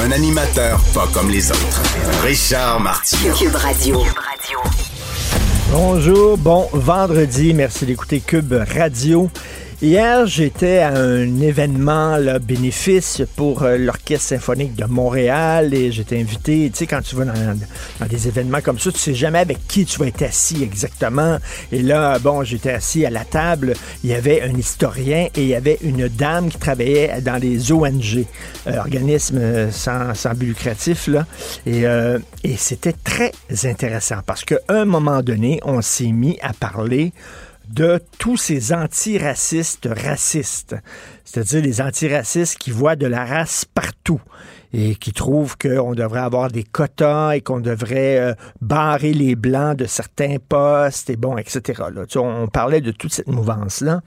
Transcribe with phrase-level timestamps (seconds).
[0.00, 1.82] Un animateur pas comme les autres.
[2.22, 3.34] Richard Martineau.
[3.34, 4.00] Cube Radio.
[5.72, 9.28] Bonjour, bon vendredi, merci d'écouter Cube Radio.
[9.80, 16.18] Hier, j'étais à un événement là, bénéfice pour euh, l'Orchestre symphonique de Montréal et j'étais
[16.18, 17.56] invité, tu sais, quand tu vas dans,
[18.00, 21.38] dans, des événements comme ça, tu sais jamais avec qui tu vas être assis exactement.
[21.70, 25.48] Et là, bon, j'étais assis à la table, il y avait un historien et il
[25.48, 28.24] y avait une dame qui travaillait dans les ONG,
[28.66, 31.24] euh, organismes sans, sans but lucratif, là.
[31.66, 33.30] Et, euh, et c'était très
[33.62, 37.12] intéressant parce qu'à un moment donné, on s'est mis à parler
[37.68, 40.76] de tous ces antiracistes racistes,
[41.24, 44.20] c'est-à-dire les antiracistes qui voient de la race partout
[44.72, 49.76] et qui trouvent qu'on devrait avoir des quotas et qu'on devrait euh, barrer les blancs
[49.76, 51.84] de certains postes et bon, etc.
[51.94, 52.04] Là.
[52.16, 54.02] On parlait de toute cette mouvance-là.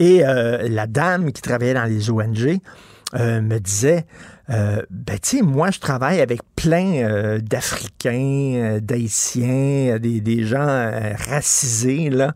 [0.00, 2.58] Et euh, la dame qui travaillait dans les ONG
[3.14, 4.04] euh, me disait,
[4.50, 10.44] euh, ben, tu sais, moi, je travaille avec plein euh, d'Africains, euh, d'Haïtiens, des, des,
[10.44, 12.34] gens euh, racisés, là,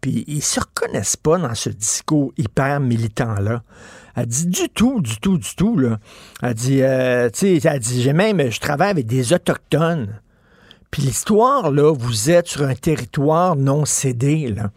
[0.00, 3.62] puis ils se reconnaissent pas dans ce discours hyper militant-là.
[4.14, 5.98] Elle dit du tout, du tout, du tout, là.
[6.42, 10.20] Elle dit, euh, tu sais, elle dit, j'ai même, je travaille avec des Autochtones.
[10.90, 14.70] Puis l'histoire, là, vous êtes sur un territoire non cédé, là.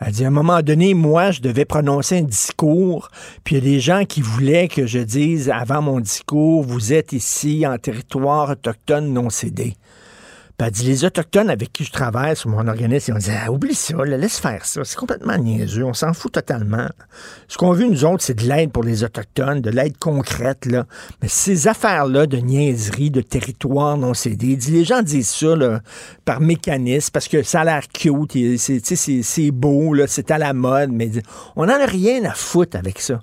[0.00, 3.10] Elle dit, à un moment donné, moi, je devais prononcer un discours,
[3.44, 6.94] puis il y a des gens qui voulaient que je dise avant mon discours, vous
[6.94, 9.74] êtes ici en territoire autochtone non cédé.
[10.60, 13.50] Puis dit, les Autochtones avec qui je travaille sur mon organisme, ils ont dit, ah,
[13.50, 16.86] oublie ça, là, laisse faire ça, c'est complètement niaiseux, on s'en fout totalement.
[17.48, 20.84] Ce qu'on veut, nous autres, c'est de l'aide pour les Autochtones, de l'aide concrète, là.
[21.22, 25.80] Mais ces affaires-là de niaiserie, de territoire non cédé, dit, les gens disent ça, là,
[26.26, 30.90] par mécanisme, parce que ça a l'air cute, c'est beau, là, c'est à la mode,
[30.92, 31.10] mais
[31.56, 33.22] on n'en a rien à foutre avec ça.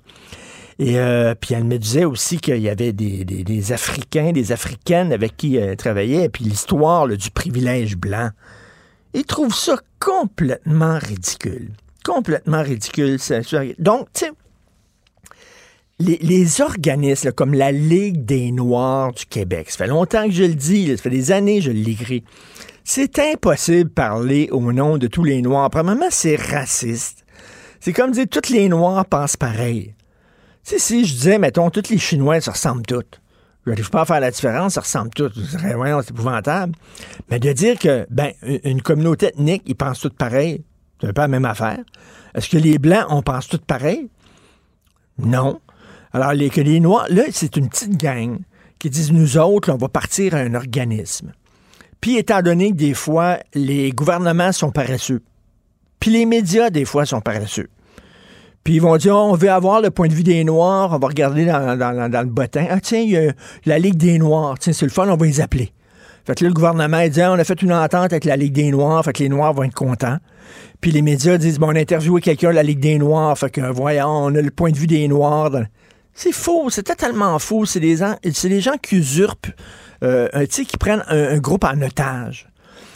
[0.78, 5.12] Et euh, puis elle me disait aussi qu'il y avait des, des, Africains, des Africaines
[5.12, 8.30] avec qui elle travaillait, et puis l'histoire du privilège blanc.
[9.12, 11.72] Ils trouvent ça complètement ridicule.
[12.04, 13.18] Complètement ridicule.
[13.78, 14.30] Donc, tu sais,
[15.98, 20.44] les, les, organismes comme la Ligue des Noirs du Québec, ça fait longtemps que je
[20.44, 22.22] le dis, ça fait des années que je l'écris.
[22.84, 25.70] C'est impossible de parler au nom de tous les Noirs.
[25.70, 27.24] Premièrement, c'est raciste.
[27.80, 29.94] C'est comme dire tous les Noirs pensent pareil.
[30.68, 33.22] Sais, si je disais, mettons, tous les Chinois se ressemblent toutes.
[33.64, 35.32] Je n'arrive pas à faire la différence, ça ressemble toutes.
[35.34, 36.74] c'est épouvantable.
[37.30, 40.62] Mais de dire que, ben, une communauté ethnique, ils pensent toutes pareil,
[41.00, 41.78] c'est pas la même affaire.
[42.34, 44.10] Est-ce que les Blancs, on pense toutes pareil?
[45.16, 45.58] Non.
[46.12, 48.36] Alors, les, que les Noirs, là, c'est une petite gang
[48.78, 51.32] qui disent, nous autres, là, on va partir à un organisme.
[52.02, 55.22] Puis, étant donné que des fois, les gouvernements sont paresseux,
[55.98, 57.70] puis les médias, des fois, sont paresseux.
[58.68, 61.08] Puis ils vont dire, on veut avoir le point de vue des Noirs, on va
[61.08, 62.66] regarder dans, le bottin.
[62.68, 63.32] Ah tiens, il y a
[63.64, 65.72] la Ligue des Noirs, tiens, c'est le fun, on va les appeler.
[66.26, 68.36] Fait que là, le gouvernement il dit, ah, on a fait une entente avec la
[68.36, 70.18] Ligue des Noirs, fait que les Noirs vont être contents.
[70.82, 73.48] Puis les médias disent, bon, on a interviewé quelqu'un de la Ligue des Noirs, fait
[73.48, 75.50] que voyons, on a le point de vue des Noirs.
[76.12, 77.64] C'est faux, c'est totalement faux.
[77.64, 77.96] C'est des,
[78.34, 79.48] c'est des gens qui usurpent,
[80.04, 82.46] euh, qui prennent un groupe en otage.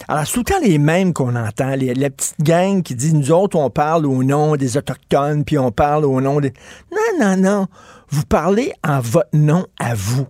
[0.09, 1.75] Alors, c'est tout le les mêmes qu'on entend.
[1.75, 5.59] Les, la petite gang qui dit, nous autres, on parle au nom des Autochtones, puis
[5.59, 6.53] on parle au nom des...
[6.91, 7.67] Non, non, non.
[8.09, 10.27] Vous parlez en votre nom à vous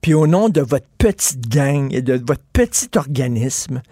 [0.00, 3.82] puis au nom de votre petite gang et de votre petit organisme.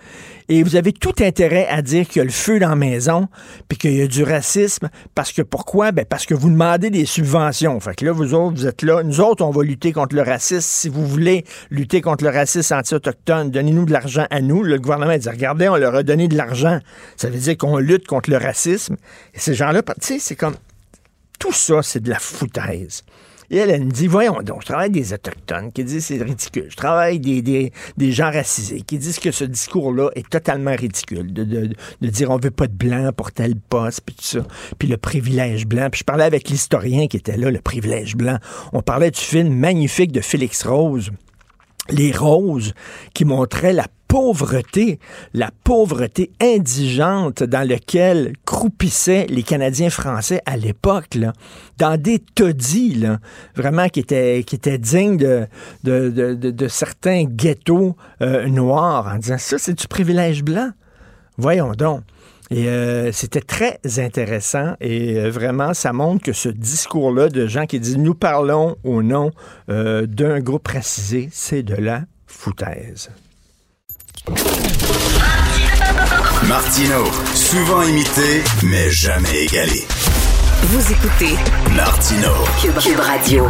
[0.48, 3.28] Et vous avez tout intérêt à dire qu'il y a le feu dans la maison,
[3.68, 5.92] puis qu'il y a du racisme, parce que pourquoi?
[5.92, 7.78] Ben parce que vous demandez des subventions.
[7.80, 9.02] Fait que là, vous autres, vous êtes là.
[9.02, 10.60] Nous autres, on va lutter contre le racisme.
[10.60, 14.62] Si vous voulez lutter contre le racisme anti-autochtone, donnez-nous de l'argent à nous.
[14.62, 16.78] Le gouvernement dit, regardez, on leur a donné de l'argent.
[17.16, 18.97] Ça veut dire qu'on lutte contre le racisme.
[19.34, 20.56] Et ces gens-là, tu sais, c'est comme...
[21.38, 23.03] Tout ça, c'est de la foutaise.
[23.51, 26.66] Et elle, me dit, voyons donc, je travaille des Autochtones qui disent c'est ridicule.
[26.69, 30.75] Je travaille avec des, des, des, gens racisés qui disent que ce discours-là est totalement
[30.75, 31.33] ridicule.
[31.33, 31.71] De, de,
[32.01, 34.47] de, dire on veut pas de blanc pour tel poste, puis tout ça.
[34.78, 35.89] Puis le privilège blanc.
[35.91, 38.39] Puis je parlais avec l'historien qui était là, le privilège blanc.
[38.72, 41.10] On parlait du film magnifique de Félix Rose.
[41.91, 42.74] Les Roses,
[43.15, 44.98] qui montrait la pauvreté,
[45.34, 51.18] la pauvreté indigente dans laquelle croupissaient les Canadiens français à l'époque,
[51.78, 53.04] dans des taudis,
[53.54, 55.48] vraiment qui étaient, qui étaient dignes de,
[55.84, 60.71] de, certains ghettos euh, noirs, en disant ça, c'est du privilège blanc.
[61.38, 62.03] Voyons donc.
[62.51, 67.66] Et euh, c'était très intéressant et euh, vraiment, ça montre que ce discours-là de gens
[67.66, 69.31] qui disent nous parlons au nom
[69.69, 73.10] d'un groupe précisé, c'est de la foutaise.
[76.48, 77.04] Martino,
[77.34, 79.84] souvent imité, mais jamais égalé.
[80.63, 81.34] Vous écoutez
[81.75, 83.47] Martino, Cube, Radio.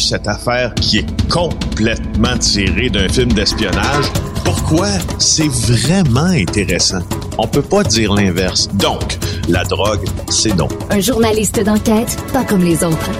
[0.00, 4.06] Cette affaire qui est complètement tirée d'un film d'espionnage,
[4.44, 4.88] pourquoi
[5.18, 7.02] c'est vraiment intéressant?
[7.38, 8.66] On peut pas dire l'inverse.
[8.74, 9.18] Donc,
[9.48, 10.72] la drogue, c'est donc.
[10.90, 13.10] Un journaliste d'enquête, pas comme les autres.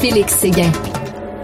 [0.00, 0.72] Félix Séguin.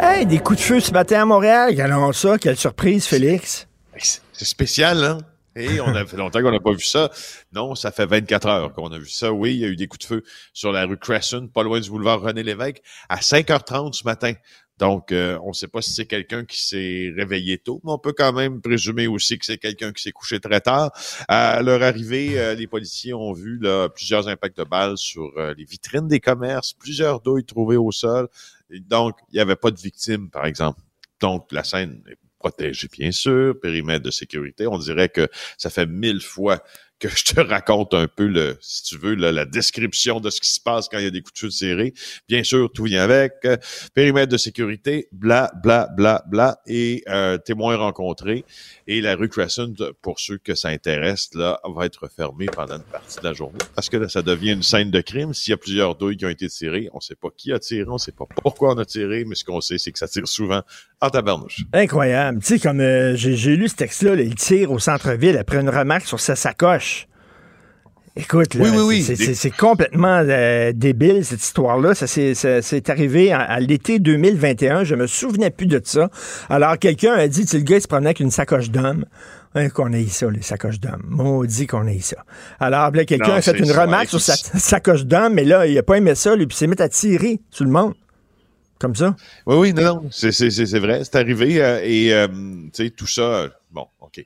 [0.01, 1.71] Hey, des coups de feu ce matin à Montréal.
[1.71, 2.37] Regardons ça.
[2.37, 3.69] Quelle surprise, Félix.
[3.97, 5.19] C'est spécial, hein?
[5.57, 7.11] Et on a fait longtemps qu'on n'a pas vu ça.
[7.53, 9.33] Non, ça fait 24 heures qu'on a vu ça.
[9.33, 10.23] Oui, il y a eu des coups de feu
[10.53, 14.33] sur la rue Crescent, pas loin du boulevard René-Lévesque, à 5h30 ce matin.
[14.81, 17.99] Donc, euh, on ne sait pas si c'est quelqu'un qui s'est réveillé tôt, mais on
[17.99, 20.91] peut quand même présumer aussi que c'est quelqu'un qui s'est couché très tard.
[21.29, 23.61] À leur arrivée, euh, les policiers ont vu
[23.95, 28.29] plusieurs impacts de balles sur euh, les vitrines des commerces, plusieurs douilles trouvées au sol.
[28.71, 30.81] donc, il n'y avait pas de victimes, par exemple.
[31.21, 34.67] Donc, la scène est protégée, bien sûr, périmètre de sécurité.
[34.67, 35.29] On dirait que
[35.59, 36.63] ça fait mille fois
[37.01, 40.51] que je te raconte un peu, le, si tu veux, la description de ce qui
[40.51, 41.95] se passe quand il y a des coups de feu serrés.
[42.29, 43.33] Bien sûr, tout vient avec.
[43.47, 43.57] Euh,
[43.95, 48.45] périmètre de sécurité, bla, bla, bla, bla, et euh, témoins rencontrés.
[48.87, 52.83] Et la rue Crescent, pour ceux que ça intéresse, là, va être fermée pendant une
[52.83, 53.59] partie de la journée.
[53.75, 55.33] Parce que là, ça devient une scène de crime.
[55.33, 57.89] S'il y a plusieurs douilles qui ont été tirées, on sait pas qui a tiré,
[57.89, 60.29] on sait pas pourquoi on a tiré, mais ce qu'on sait, c'est que ça tire
[60.29, 60.63] souvent
[61.01, 61.65] en tabarnouche.
[61.73, 62.41] Incroyable.
[62.41, 66.07] Tu sais, comme euh, j'ai lu ce texte-là, il tire au centre-ville après une remarque
[66.07, 67.07] sur sa sacoche.
[68.17, 68.57] Écoute,
[69.15, 71.95] c'est complètement euh, débile cette histoire-là.
[71.95, 74.85] Ça c'est arrivé à, l'été 2021.
[74.85, 76.11] Je me souvenais plus de ça.
[76.49, 79.05] Alors quelqu'un a dit, le gars il se promenait avec une sacoche d'homme.
[79.55, 81.03] Hein, qu'on ait ça, les sacoches d'hommes.
[81.09, 82.19] Maudit qu'on ait ça.
[82.61, 85.97] Alors, quelqu'un a fait une remarque sur sa sacoche d'homme, mais là, il a pas
[85.97, 87.95] aimé ça, lui, puis s'est mis à tirer tout le monde.
[88.81, 89.15] Comme ça?
[89.45, 91.63] Oui, oui, non, non, c'est vrai, c'est arrivé.
[91.63, 92.27] Euh, et, euh,
[92.73, 94.25] tu sais, tout ça, bon, OK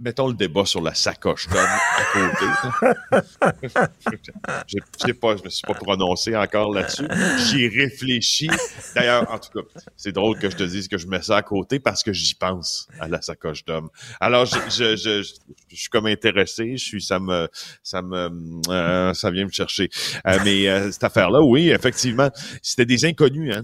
[0.00, 2.46] mettons le débat sur la sacoche d'homme à côté.
[4.66, 7.06] je sais pas, je me suis pas prononcé encore là-dessus.
[7.46, 8.48] J'y réfléchi.
[8.94, 11.42] D'ailleurs, en tout cas, c'est drôle que je te dise que je mets ça à
[11.42, 13.88] côté parce que j'y pense à la sacoche d'homme.
[14.20, 16.76] Alors, je, je, je, je, suis comme intéressé.
[16.76, 17.48] Je suis, ça me,
[17.82, 18.30] ça me,
[18.68, 19.88] euh, ça vient me chercher.
[20.26, 22.30] Euh, mais euh, cette affaire-là, oui, effectivement,
[22.62, 23.54] c'était des inconnus.
[23.54, 23.62] Hein,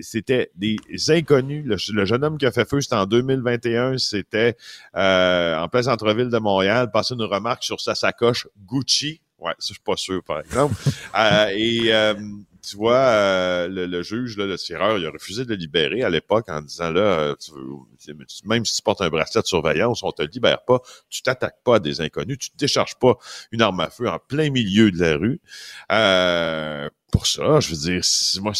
[0.00, 0.76] c'était des
[1.08, 1.64] inconnus.
[1.66, 3.98] Le, jeune homme qui a fait feu, c'était en 2021.
[3.98, 4.56] C'était
[5.52, 9.20] euh, en plein centre-ville de Montréal, passer une remarque sur sa sacoche Gucci.
[9.38, 10.74] Ouais, ça, je suis pas sûr, par exemple.
[11.14, 12.14] Euh, et euh,
[12.66, 16.08] tu vois, euh, le, juge, là, le tireur, il a refusé de le libérer à
[16.08, 17.34] l'époque en disant là,
[18.46, 21.76] même si tu portes un bracelet de surveillance, on te libère pas, tu t'attaques pas
[21.76, 23.18] à des inconnus, tu te décharges pas
[23.50, 25.40] une arme à feu en plein milieu de la rue.
[27.12, 27.60] Euh, pour ça.
[27.60, 28.02] Je veux dire,
[28.40, 28.52] moi,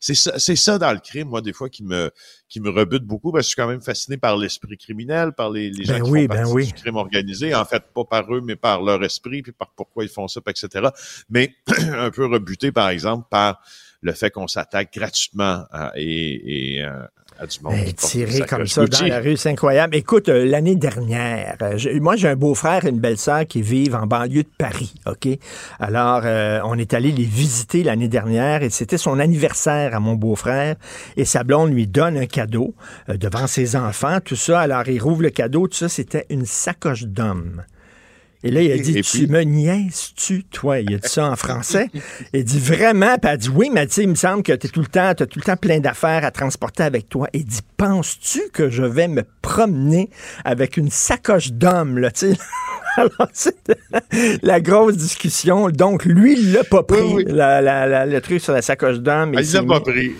[0.00, 2.10] c'est ça, c'est ça dans le crime, moi, des fois, qui me,
[2.48, 5.50] qui me rebute beaucoup, parce que je suis quand même fasciné par l'esprit criminel, par
[5.50, 6.66] les, les gens ben qui font ben oui.
[6.66, 7.54] du crime organisé.
[7.54, 10.40] En fait, pas par eux, mais par leur esprit, puis par pourquoi ils font ça,
[10.46, 10.88] etc.
[11.28, 11.54] Mais
[11.92, 13.60] un peu rebuté, par exemple, par
[14.02, 15.64] le fait qu'on s'attaque gratuitement
[15.94, 16.86] et, et
[17.62, 19.96] ben, tirer comme ça dans la rue, c'est incroyable.
[19.96, 24.06] Écoute, euh, l'année dernière, euh, moi j'ai un beau-frère et une belle-sœur qui vivent en
[24.06, 25.28] banlieue de Paris, OK?
[25.78, 30.14] Alors, euh, on est allé les visiter l'année dernière et c'était son anniversaire à mon
[30.14, 30.76] beau-frère
[31.16, 32.74] et sa blonde lui donne un cadeau
[33.08, 34.60] devant ses enfants, tout ça.
[34.60, 37.62] Alors, il rouvre le cadeau, tout ça, c'était une sacoche d'homme.
[38.42, 40.80] Et là, il a dit, tu me niaises-tu, toi?
[40.80, 41.88] Il a dit ça en français?
[42.32, 44.52] Il dit vraiment, puis elle a dit, oui, mais tu sais, il me semble que
[44.52, 47.28] tu tout le temps, as tout le temps plein d'affaires à transporter avec toi.
[47.34, 50.08] Il dit, penses-tu que je vais me promener
[50.44, 52.38] avec une sacoche d'homme, là, tu sais?
[52.96, 53.76] Alors, c'était
[54.42, 55.68] la grosse discussion.
[55.68, 59.34] Donc, lui, il l'a pas pris, le truc sur la sacoche d'homme.
[59.36, 60.12] Ah, il l'a pas pris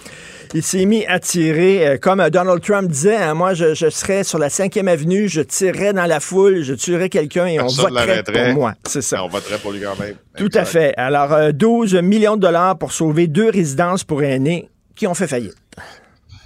[0.55, 1.87] il s'est mis à tirer.
[1.87, 5.93] Euh, comme Donald Trump disait, hein, moi, je, serais sur la 5e avenue, je tirerais
[5.93, 8.75] dans la foule, je tuerais quelqu'un et on voterait pour moi.
[8.87, 9.25] C'est ça.
[9.25, 10.15] On voterait pour lui quand même.
[10.37, 10.95] Tout à fait.
[10.97, 15.27] Alors, 12 euh, millions de dollars pour sauver deux résidences pour aînés qui ont fait
[15.27, 15.57] faillite.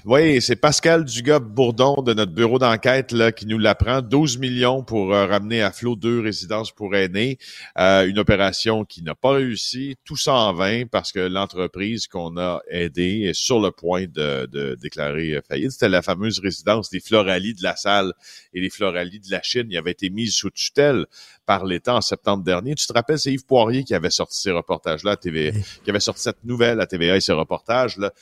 [0.07, 4.03] Oui, c'est Pascal Dugas-Bourdon de notre bureau d'enquête là, qui nous l'apprend.
[4.03, 7.39] 12 millions pour euh, ramener à flot deux résidences pour aînés.
[7.79, 9.97] Euh, une opération qui n'a pas réussi.
[10.05, 14.45] Tout ça en vain parce que l'entreprise qu'on a aidée est sur le point de,
[14.53, 15.71] de déclarer faillite.
[15.71, 18.13] C'était la fameuse résidence des Floralies de la Salle
[18.53, 19.69] et les Floralies de la Chine.
[19.71, 21.07] Il avait été mise sous tutelle
[21.47, 22.75] par l'État en septembre dernier.
[22.75, 25.99] Tu te rappelles, c'est Yves Poirier qui avait sorti ces reportages-là à TVA, qui avait
[25.99, 28.13] sorti cette nouvelle à TVA et ces reportages-là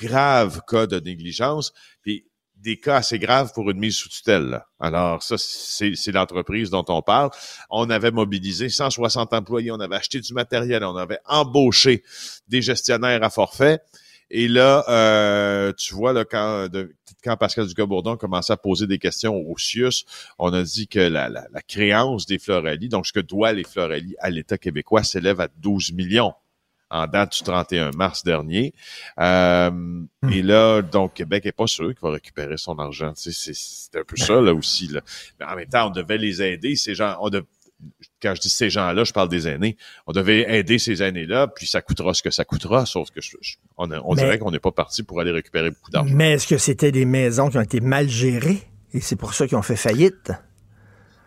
[0.00, 2.24] graves cas de négligence, puis
[2.56, 4.62] des cas assez graves pour une mise sous tutelle.
[4.78, 7.30] Alors ça, c'est l'entreprise dont on parle.
[7.70, 12.02] On avait mobilisé 160 employés, on avait acheté du matériel, on avait embauché
[12.48, 13.80] des gestionnaires à forfait.
[14.32, 16.68] Et là, euh, tu vois, là, quand,
[17.24, 20.04] quand Pascal Dugas-Bourdon commençait à poser des questions au CIUS,
[20.38, 21.28] on a dit que la,
[21.66, 25.92] créance des Floralies, donc ce que doit les Floralies à l'État québécois, s'élève à 12
[25.92, 26.34] millions
[26.90, 28.74] en date du 31 mars dernier.
[29.18, 30.32] Euh, hmm.
[30.32, 33.12] Et là, donc, Québec est pas sûr qu'il va récupérer son argent.
[33.14, 34.88] c'est un peu ça, là, aussi.
[34.88, 35.00] Là.
[35.38, 37.16] Mais en même temps, on devait les aider, ces gens.
[37.20, 37.30] On
[38.22, 39.76] quand je dis ces gens-là, je parle des aînés.
[40.06, 43.20] On devait aider ces aînés-là, puis ça coûtera ce que ça coûtera, sauf que
[43.78, 46.14] on, on dirait qu'on n'est pas parti pour aller récupérer beaucoup d'argent.
[46.14, 48.62] Mais est-ce que c'était des maisons qui ont été mal gérées?
[48.92, 50.32] Et c'est pour ça qu'ils ont fait faillite?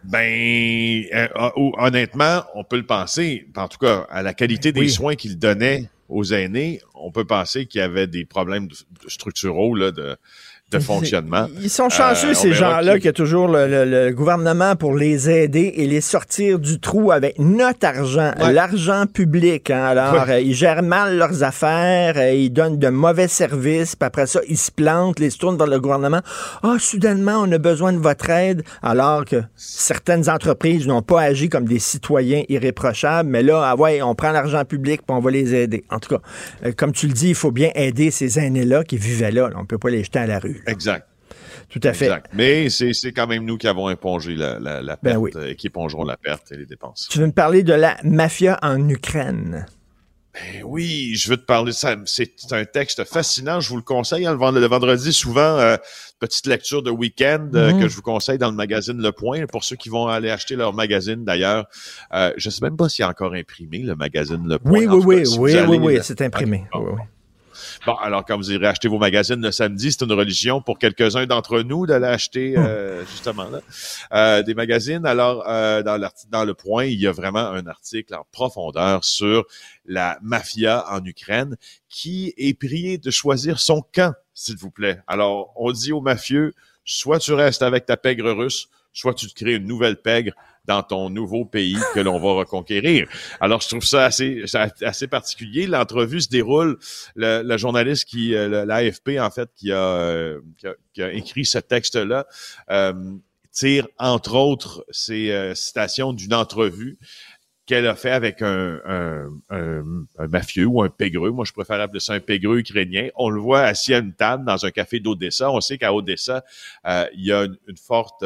[0.05, 3.47] Ben, euh, honnêtement, on peut le penser.
[3.55, 7.65] En tout cas, à la qualité des soins qu'il donnait aux aînés, on peut penser
[7.65, 8.67] qu'il y avait des problèmes
[9.07, 10.17] structuraux là, de,
[10.73, 11.47] de fonctionnement.
[11.61, 15.73] Ils sont chanceux, euh, ces gens-là, qu'il y a toujours le, gouvernement pour les aider
[15.77, 19.69] et les sortir du trou avec notre argent, l'argent public.
[19.69, 19.83] Hein.
[19.85, 24.27] Alors, euh, ils gèrent mal leurs affaires, euh, ils donnent de mauvais services, puis après
[24.27, 26.21] ça, ils se plantent, les se tournent vers le gouvernement.
[26.63, 31.49] Ah, soudainement, on a besoin de votre aide, alors que certaines entreprises n'ont pas agi
[31.49, 35.31] comme des citoyens irréprochables, mais là, ah ouais, on prend l'argent public puis on va
[35.31, 35.83] les aider.
[35.89, 39.31] En tout cas, comme tu le dis, il faut bien aider ces aînés-là qui vivaient
[39.31, 39.49] là.
[39.55, 40.62] On ne peut pas les jeter à la rue.
[40.67, 41.07] Exact.
[41.69, 42.05] Tout à fait.
[42.05, 42.29] Exact.
[42.33, 46.03] Mais c'est quand même nous qui avons épongé la, la, ben perte, et qui épongerons
[46.03, 47.07] la perte et les dépenses.
[47.09, 49.65] Tu veux me parler de la mafia en Ukraine?
[50.33, 51.95] Ben oui, je veux te parler de ça.
[52.05, 53.59] C'est un texte fascinant.
[53.59, 54.25] Je vous le conseille.
[54.25, 55.77] Hein, le, vendredi, souvent, euh,
[56.19, 57.81] petite lecture de week-end euh, mm-hmm.
[57.81, 59.45] que je vous conseille dans le magazine Le Point.
[59.45, 61.67] Pour ceux qui vont aller acheter leur magazine, d'ailleurs,
[62.13, 64.71] euh, je sais même pas s'il est encore imprimé, le magazine Le Point.
[64.71, 66.65] Oui, oui, oui, oui, oui, oui, c'est imprimé.
[66.73, 67.01] Oui, oui.
[67.85, 71.25] Bon, alors quand vous irez acheter vos magazines le samedi, c'est une religion pour quelques-uns
[71.25, 72.65] d'entre nous d'aller acheter hmm.
[72.65, 73.59] euh, justement là
[74.13, 75.05] euh, des magazines.
[75.05, 79.03] Alors euh, dans l'article, dans le point, il y a vraiment un article en profondeur
[79.03, 79.43] sur
[79.85, 81.57] la mafia en Ukraine
[81.89, 85.01] qui est prié de choisir son camp, s'il vous plaît.
[85.07, 86.53] Alors on dit aux mafieux,
[86.85, 90.31] soit tu restes avec ta pègre russe, soit tu te crées une nouvelle pègre
[90.65, 93.07] dans ton nouveau pays que l'on va reconquérir.
[93.41, 94.43] Alors, je trouve ça assez,
[94.81, 95.67] assez particulier.
[95.67, 96.77] L'entrevue se déroule.
[97.15, 100.39] Le, journaliste qui, euh, l'AFP, en fait, qui a, euh,
[100.93, 102.25] qui a, écrit ce texte-là,
[102.71, 102.93] euh,
[103.51, 106.97] tire, entre autres, ces citations d'une entrevue
[107.65, 111.31] qu'elle a fait avec un, un, un, mafieux ou un pégreux.
[111.31, 113.09] Moi, je préfère appeler ça un pégreux ukrainien.
[113.15, 115.49] On le voit assis à une table dans un café d'Odessa.
[115.49, 116.43] On sait qu'à Odessa,
[116.85, 118.25] il y a une, une forte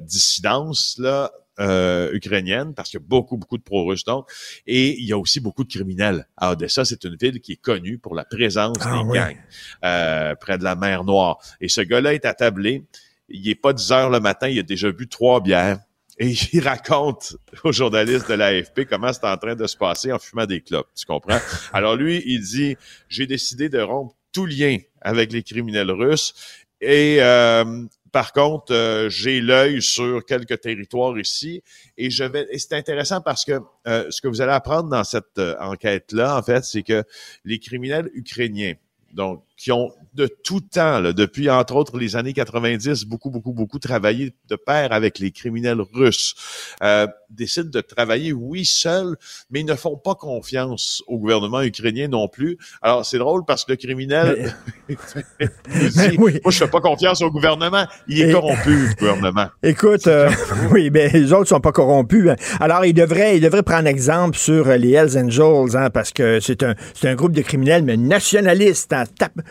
[0.00, 4.28] dissidence là euh, ukrainienne, parce qu'il y a beaucoup, beaucoup de pro-russes donc,
[4.66, 6.26] et il y a aussi beaucoup de criminels.
[6.36, 9.36] À Odessa, c'est une ville qui est connue pour la présence ah des gangs
[9.84, 11.38] euh, près de la mer Noire.
[11.60, 12.84] Et ce gars-là est attablé,
[13.28, 15.78] il est pas 10 heures le matin, il a déjà bu trois bières,
[16.18, 20.18] et il raconte aux journalistes de l'AFP comment c'est en train de se passer en
[20.18, 21.38] fumant des clopes, tu comprends?
[21.72, 22.76] Alors lui, il dit,
[23.08, 26.34] j'ai décidé de rompre tout lien avec les criminels russes
[26.80, 27.84] et euh,
[28.14, 31.64] par contre, euh, j'ai l'œil sur quelques territoires ici
[31.98, 32.46] et je vais.
[32.58, 36.42] C'est intéressant parce que euh, ce que vous allez apprendre dans cette euh, enquête-là, en
[36.44, 37.02] fait, c'est que
[37.44, 38.74] les criminels ukrainiens,
[39.12, 43.52] donc qui ont de tout temps, là, depuis entre autres les années 90, beaucoup, beaucoup,
[43.52, 46.34] beaucoup travaillé de pair avec les criminels russes,
[46.82, 49.16] euh, décident de travailler, oui, seuls,
[49.50, 52.58] mais ils ne font pas confiance au gouvernement ukrainien non plus.
[52.80, 54.54] Alors, c'est drôle parce que le criminel
[54.88, 54.96] dit,
[56.18, 57.86] moi, je fais pas confiance au gouvernement.
[58.06, 59.48] Il est corrompu, le gouvernement.
[59.62, 60.30] Écoute, euh,
[60.70, 62.30] oui, mais les autres sont pas corrompus.
[62.30, 62.36] Hein.
[62.60, 66.62] Alors, il devrait, il devrait prendre exemple sur les Hells Angels, hein, parce que c'est
[66.62, 69.04] un, c'est un groupe de criminels, mais nationalistes, hein,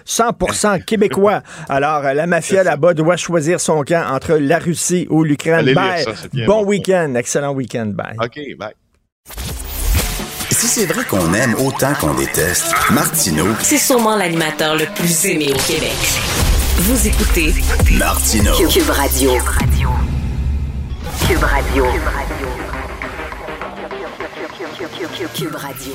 [0.06, 1.42] 100% québécois.
[1.70, 5.74] Alors, euh, la mafia là-bas doit choisir son camp entre la Russie ou l'Ukraine.
[6.48, 7.14] bon week-end.
[7.16, 7.94] Excellent week-end.
[7.94, 8.16] Bye.
[8.20, 8.74] OK, bye.
[10.52, 13.48] Si c'est vrai qu'on aime autant qu'on déteste, Martineau.
[13.62, 15.92] C'est sûrement l'animateur le plus aimé au Québec.
[16.78, 17.54] Vous écoutez
[17.98, 18.54] Martineau.
[18.70, 19.32] Cube Radio.
[21.28, 21.86] Cube Radio.
[25.36, 25.94] Cube Radio.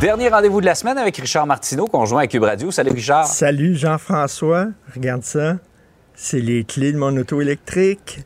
[0.00, 2.70] Dernier rendez-vous de la semaine avec Richard Martineau, conjoint à Cube Radio.
[2.70, 3.26] Salut Richard.
[3.26, 4.68] Salut Jean-François.
[4.94, 5.58] Regarde ça.
[6.14, 8.20] C'est les clés de mon auto électrique.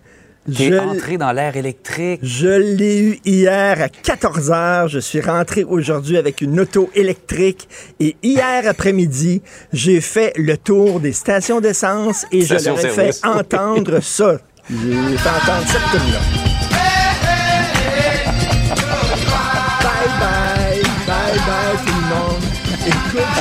[0.46, 2.20] Je entré dans l'air électrique.
[2.22, 4.86] Je l'ai eu hier à 14 heures.
[4.86, 7.68] Je suis rentré aujourd'hui avec une auto électrique.
[7.98, 13.26] Et hier après-midi, j'ai fait le tour des stations d'essence et je leur ai fait
[13.26, 14.38] entendre ça.
[14.70, 16.53] J'ai fait entendre cette tune-là.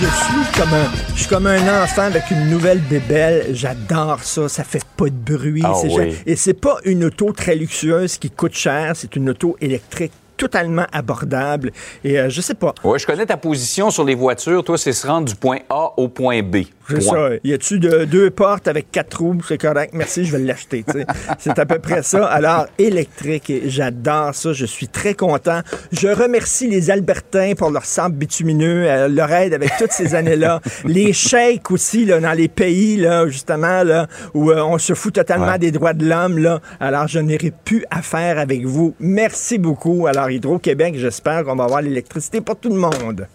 [0.04, 3.48] Je suis comme un, je suis comme un enfant avec une nouvelle bébelle.
[3.54, 4.50] J'adore ça.
[4.50, 5.62] Ça fait pas de bruit.
[5.64, 6.16] Ah oui.
[6.26, 8.94] Et c'est pas une auto très luxueuse qui coûte cher.
[8.96, 11.72] C'est une auto électrique totalement abordable.
[12.04, 12.74] Et euh, je sais pas.
[12.84, 14.64] Oui, je connais ta position sur les voitures.
[14.64, 16.64] Toi, c'est se rendre du point A au point B.
[16.90, 17.30] C'est ça.
[17.44, 19.38] Y a-tu de, deux portes avec quatre roues?
[19.48, 19.94] C'est correct.
[19.94, 20.84] Merci, je vais l'acheter.
[21.40, 22.26] c'est à peu près ça.
[22.26, 24.54] Alors, électrique, j'adore ça.
[24.54, 25.62] Je suis très content.
[25.92, 30.62] Je remercie les Albertains pour leur sable bitumineux, euh, leur aide avec toutes ces années-là.
[30.86, 35.14] les sheiks aussi, là, dans les pays, là, justement, là, où euh, on se fout
[35.14, 36.38] totalement des droits de l'homme.
[36.38, 36.60] Là.
[36.80, 38.96] Alors, je n'aurai plus à faire avec vous.
[39.00, 40.08] Merci beaucoup.
[40.08, 43.28] Alors, Hydro-Québec, j'espère qu'on va avoir l'électricité pour tout le monde.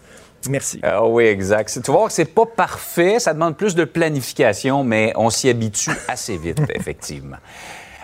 [0.47, 0.79] Merci.
[0.83, 1.79] Ah oui, exact.
[1.83, 5.49] Tu vas voir que c'est pas parfait, ça demande plus de planification, mais on s'y
[5.49, 7.37] habitue assez vite, effectivement.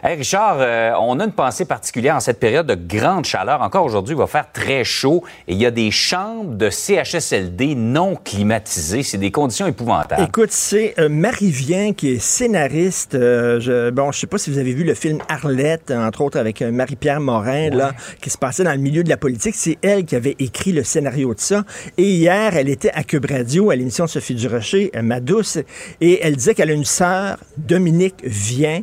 [0.08, 3.64] Hey Richard, euh, on a une pensée particulière en cette période de grande chaleur.
[3.64, 7.74] Encore aujourd'hui, il va faire très chaud et il y a des chambres de CHSLD
[7.74, 9.02] non climatisées.
[9.02, 10.22] C'est des conditions épouvantables.
[10.22, 13.16] Écoute, c'est euh, Marie Vien qui est scénariste.
[13.16, 16.38] Euh, je, bon, je sais pas si vous avez vu le film Arlette, entre autres
[16.38, 19.56] avec Marie-Pierre Morin, là, qui se passait dans le milieu de la politique.
[19.56, 21.64] C'est elle qui avait écrit le scénario de ça.
[21.98, 25.58] Et hier, elle était à Cube Radio, à l'émission Sophie Durocher, ma douce,
[26.00, 28.82] et elle disait qu'elle a une sœur, Dominique Vien,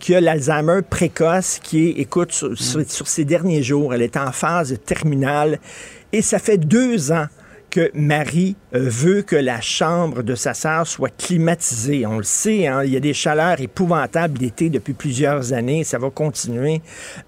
[0.00, 4.30] qui a la Alzheimer précoce qui est, écoute, sur, ces derniers jours, elle est en
[4.30, 5.58] phase terminale
[6.12, 7.26] et ça fait deux ans
[7.70, 12.06] que Marie euh, veut que la chambre de sa sœur soit climatisée.
[12.06, 15.98] On le sait, hein, il y a des chaleurs épouvantables d'été depuis plusieurs années, ça
[15.98, 16.80] va continuer.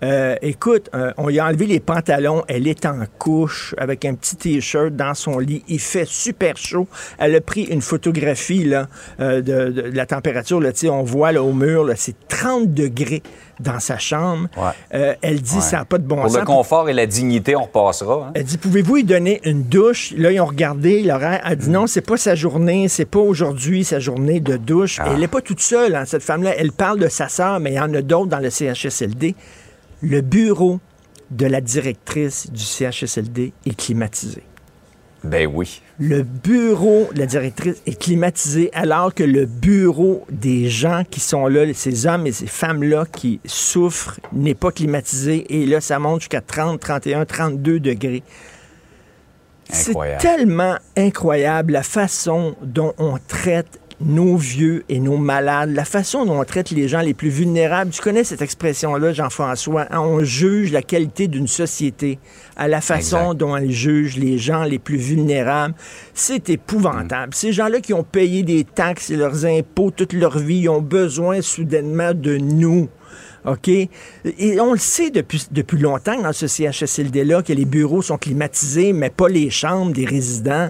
[0.02, 4.14] Euh, écoute, euh, on lui a enlevé les pantalons, elle est en couche avec un
[4.14, 6.88] petit t-shirt dans son lit, il fait super chaud.
[7.18, 12.72] Elle a pris une photographie de, la température, là, on voit au mur, c'est 30
[12.72, 13.22] degrés
[13.60, 14.48] dans sa chambre.
[14.90, 16.32] elle dit, ça n'a pas de bon sens.
[16.32, 18.26] Pour le confort et la dignité, on repassera.
[18.28, 18.32] Hein.
[18.34, 20.12] Elle dit, pouvez-vous lui donner une douche?
[20.16, 21.40] Là, ils ont regardé l'horaire.
[21.44, 21.72] Elle dit, mm.
[21.72, 24.98] non, c'est pas sa journée, c'est pas aujourd'hui sa journée de douche.
[25.00, 25.08] Ah.
[25.10, 26.54] Elle n'est pas toute seule, hein, cette femme-là.
[26.56, 29.34] Elle parle de sa sœur, mais il y en a d'autres dans le CHSLD.
[30.02, 30.80] Le bureau
[31.30, 34.42] de la directrice du CHSLD est climatisé.
[35.22, 35.82] Ben oui.
[36.02, 41.46] Le bureau de la directrice est climatisé alors que le bureau des gens qui sont
[41.46, 45.44] là, ces hommes et ces femmes-là qui souffrent, n'est pas climatisé.
[45.50, 48.22] Et là, ça monte jusqu'à 30, 31, 32 degrés.
[49.68, 56.24] C'est tellement incroyable la façon dont on traite nos vieux et nos malades, la façon
[56.24, 57.90] dont on traite les gens les plus vulnérables.
[57.90, 59.86] Tu connais cette expression-là, Jean-François.
[59.90, 60.00] Hein?
[60.00, 62.18] On juge la qualité d'une société
[62.56, 65.74] à la façon dont elle juge les gens les plus vulnérables.
[66.14, 67.28] C'est épouvantable.
[67.28, 67.34] Mm.
[67.34, 71.42] Ces gens-là qui ont payé des taxes et leurs impôts toute leur vie, ont besoin
[71.42, 72.88] soudainement de nous.
[73.44, 73.68] OK?
[73.68, 78.92] Et on le sait depuis, depuis longtemps dans ce CHSLD-là que les bureaux sont climatisés,
[78.92, 80.68] mais pas les chambres des résidents.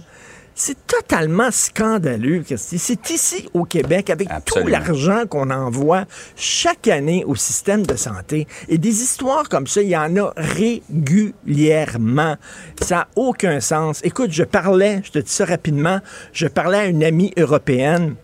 [0.63, 2.45] C'est totalement scandaleux.
[2.55, 6.05] C'est ici au Québec, avec tout l'argent qu'on envoie
[6.37, 8.47] chaque année au système de santé.
[8.69, 12.37] Et des histoires comme ça, il y en a régulièrement.
[12.83, 14.03] Ça n'a aucun sens.
[14.05, 16.01] Écoute, je parlais, je te dis ça rapidement,
[16.35, 18.17] je parlais à une amie européenne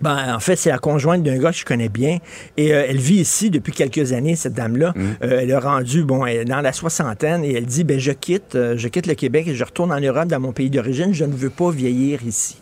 [0.00, 2.18] ben, en fait, c'est la conjointe d'un gars que je connais bien.
[2.56, 4.92] Et euh, elle vit ici depuis quelques années, cette dame-là.
[4.94, 5.02] Mmh.
[5.22, 8.12] Euh, elle a rendu, bon, elle est dans la soixantaine et elle dit, ben, je
[8.12, 11.12] quitte, euh, je quitte le Québec et je retourne en Europe, dans mon pays d'origine.
[11.12, 12.56] Je ne veux pas vieillir ici.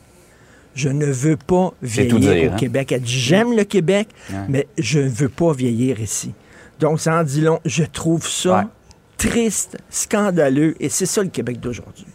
[0.74, 2.56] Je ne veux pas vieillir au hein?
[2.56, 2.92] Québec.
[2.92, 4.08] Elle dit, j'aime le Québec,
[4.48, 6.32] mais je ne veux pas vieillir ici.
[6.78, 7.58] Donc, ça en dit long.
[7.64, 8.70] Je trouve ça
[9.16, 12.06] triste, scandaleux, et c'est ça le Québec d'aujourd'hui.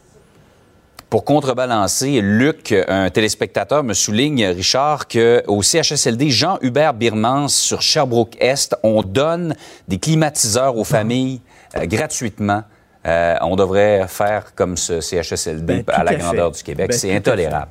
[1.13, 9.03] Pour contrebalancer, Luc, un téléspectateur, me souligne, Richard, qu'au CHSLD Jean-Hubert Birmans sur Sherbrooke-Est, on
[9.03, 9.55] donne
[9.87, 11.39] des climatiseurs aux familles
[11.77, 12.63] euh, gratuitement.
[13.05, 16.89] Euh, on devrait faire comme ce CHSLD ben, à la grandeur du Québec.
[16.89, 17.69] Ben, C'est intolérable.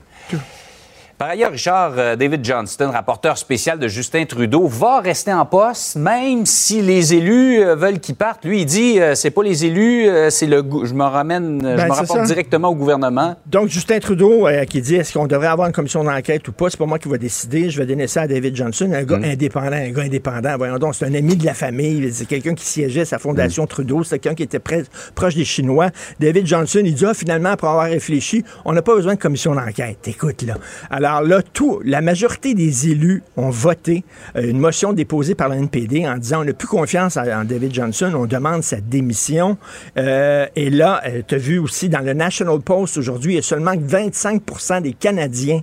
[1.22, 5.94] Par ailleurs, Richard, euh, David Johnston, rapporteur spécial de Justin Trudeau, va rester en poste,
[5.94, 8.44] même si les élus euh, veulent qu'il parte.
[8.44, 11.87] Lui, il dit, euh, c'est pas les élus, c'est le, je me ramène, je Ben,
[11.87, 12.24] me rapporte ça.
[12.24, 13.37] directement au gouvernement.
[13.46, 16.76] Donc, Justin Trudeau, qui dit est-ce qu'on devrait avoir une commission d'enquête ou pas, c'est
[16.76, 17.70] pas moi qui va décider.
[17.70, 20.56] Je vais donner ça à David Johnson, un gars indépendant, un gars indépendant.
[20.56, 22.12] Voyons donc, c'est un ami de la famille.
[22.12, 24.02] C'est quelqu'un qui siégeait à sa fondation Trudeau.
[24.02, 24.82] C'est quelqu'un qui était près-
[25.14, 25.90] proche des Chinois.
[26.18, 29.54] David Johnson, il dit ah, finalement, après avoir réfléchi, on n'a pas besoin de commission
[29.54, 30.08] d'enquête.
[30.08, 30.54] Écoute, là.
[30.90, 34.05] Alors là, tout, la majorité des élus ont voté
[34.37, 37.44] euh, une motion déposée par le NPD en disant on n'a plus confiance en, en
[37.44, 39.59] David Johnson, on demande sa démission.
[39.98, 43.42] Euh, et là, tu as vu aussi dans le National Post aujourd'hui, il y a
[43.42, 44.42] seulement 25
[44.83, 45.62] des Canadiens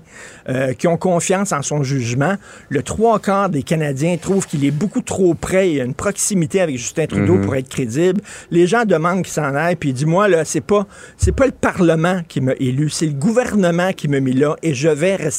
[0.49, 2.35] euh, qui ont confiance en son jugement.
[2.69, 5.93] Le trois quarts des Canadiens trouvent qu'il est beaucoup trop près, il y a une
[5.93, 8.21] proximité avec Justin Trudeau pour être crédible.
[8.51, 10.85] Les gens demandent qu'il s'en aille, puis dis-moi, là, c'est pas,
[11.17, 14.73] c'est pas le Parlement qui m'a élu, c'est le gouvernement qui m'a mis là, et
[14.73, 15.38] je vais rester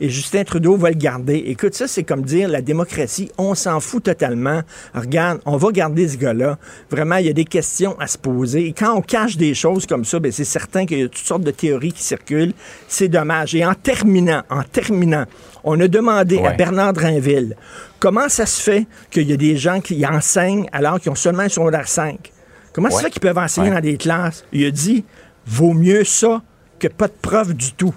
[0.00, 1.42] Et Justin Trudeau va le garder.
[1.46, 4.60] Écoute, ça, c'est comme dire la démocratie, on s'en fout totalement.
[4.94, 6.58] Regarde, on va garder ce gars-là.
[6.90, 8.66] Vraiment, il y a des questions à se poser.
[8.66, 11.18] Et quand on cache des choses comme ça, ben, c'est certain qu'il y a toutes
[11.26, 12.52] sortes de théories qui circulent.
[12.88, 13.54] C'est dommage.
[13.54, 15.24] Et en terminant, en terminant,
[15.64, 16.52] on a demandé à.
[16.52, 17.56] Bernard Drinville
[17.98, 21.42] comment ça se fait qu'il y a des gens qui enseignent alors qu'ils ont seulement
[21.44, 22.30] un secondaire 5.
[22.72, 23.74] Comment ça se fait qu'ils peuvent enseigner Ouais.
[23.76, 24.44] dans des classes?
[24.52, 25.04] Il a dit,
[25.46, 26.42] vaut mieux ça
[26.78, 27.94] que pas de preuve du tout.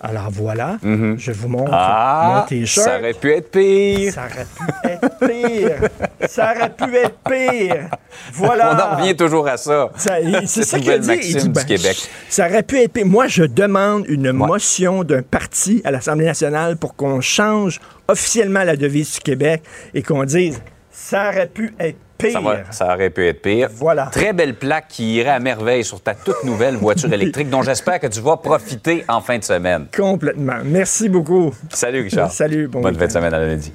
[0.00, 2.86] Alors voilà, je vous montre Ah, mon T-shirt.
[2.86, 4.12] ça aurait pu être pire.
[4.12, 5.88] Ça aurait pu être pire.
[6.28, 7.88] ça aurait pu être pire.
[8.32, 8.74] Voilà.
[8.74, 9.90] On en revient toujours à ça.
[9.96, 11.10] C'est ça qu'il dit.
[11.22, 11.96] Il dit, du ben, Québec.
[12.28, 13.06] Ça aurait pu être pire.
[13.06, 18.76] Moi, je demande une motion d'un parti à l'Assemblée nationale pour qu'on change officiellement la
[18.76, 19.62] devise du Québec
[19.94, 22.32] et qu'on dise ça aurait pu être pire.
[22.32, 23.68] Ça, va- ça aurait pu être pire.
[23.72, 24.06] Voilà.
[24.06, 28.00] Très belle plaque qui irait à merveille sur ta toute nouvelle voiture électrique dont j'espère
[28.00, 29.86] que tu vas profiter en fin de semaine.
[29.96, 30.58] Complètement.
[30.64, 31.54] Merci beaucoup.
[31.70, 32.30] Salut, Richard.
[32.32, 33.72] Salut, bon Bonne fin de semaine à lundi.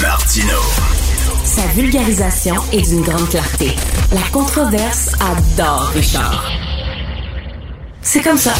[0.00, 0.58] Martino.
[1.44, 3.68] Sa vulgarisation est d'une grande clarté.
[4.12, 6.50] La controverse adore Richard.
[8.00, 8.54] C'est comme ça.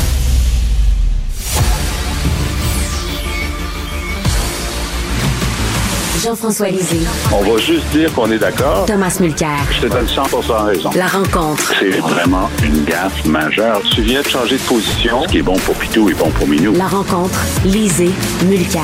[6.23, 8.87] Jean-François Lisée, On va juste dire qu'on est d'accord.
[8.87, 9.59] Thomas Mulcair.
[9.73, 10.91] Je te donne 100% raison.
[10.95, 11.75] La rencontre.
[11.81, 13.83] C'est vraiment une gaffe majeure.
[13.93, 15.25] Tu viens de changer de position.
[15.25, 16.75] Ce qui est bon pour Pitou est bon pour Minou.
[16.75, 17.41] La rencontre.
[17.65, 18.13] Lisée.
[18.47, 18.83] Mulcair.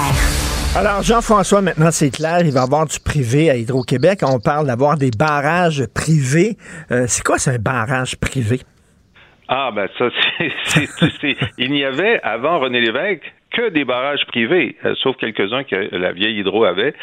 [0.74, 4.20] Alors, Jean-François, maintenant, c'est clair, il va y avoir du privé à Hydro-Québec.
[4.24, 6.56] On parle d'avoir des barrages privés.
[6.90, 8.60] Euh, c'est quoi, c'est un barrage privé?
[9.48, 10.06] Ah, ben ça,
[10.66, 15.88] c'est, il n'y avait avant René Lévesque que des barrages privés, euh, sauf quelques-uns que
[15.96, 16.94] la vieille Hydro avait.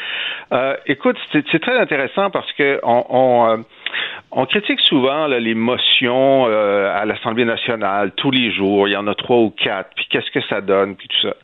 [0.54, 7.46] Euh, écoute, c'est, très intéressant parce que on, euh, critique souvent les motions à l'Assemblée
[7.46, 8.88] nationale tous les jours.
[8.88, 9.90] Il y en a trois ou quatre.
[9.96, 11.36] Puis qu'est-ce que ça donne, puis tout ça.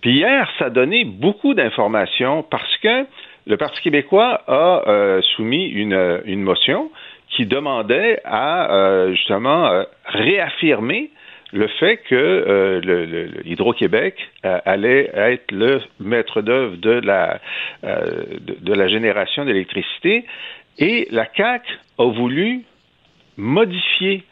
[0.00, 3.06] Puis hier, ça donné beaucoup d'informations parce que
[3.46, 6.90] le Parti québécois a soumis une, motion
[7.28, 11.10] qui demandait à justement réaffirmer
[11.52, 16.90] le fait que euh, le, le- le Hydro-Québec euh, allait être le maître d'œuvre de
[16.90, 17.40] la
[17.84, 20.24] euh, de, de la génération d'électricité
[20.78, 21.62] et la CAC
[21.98, 22.62] a voulu
[23.36, 24.24] modifier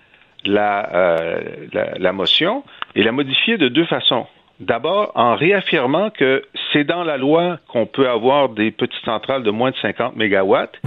[0.44, 1.38] la,
[1.72, 4.26] la, la motion et la modifier de deux façons.
[4.58, 9.50] D'abord, en réaffirmant que c'est dans la loi qu'on peut avoir des petites centrales de
[9.50, 10.78] moins de 50 mégawatts.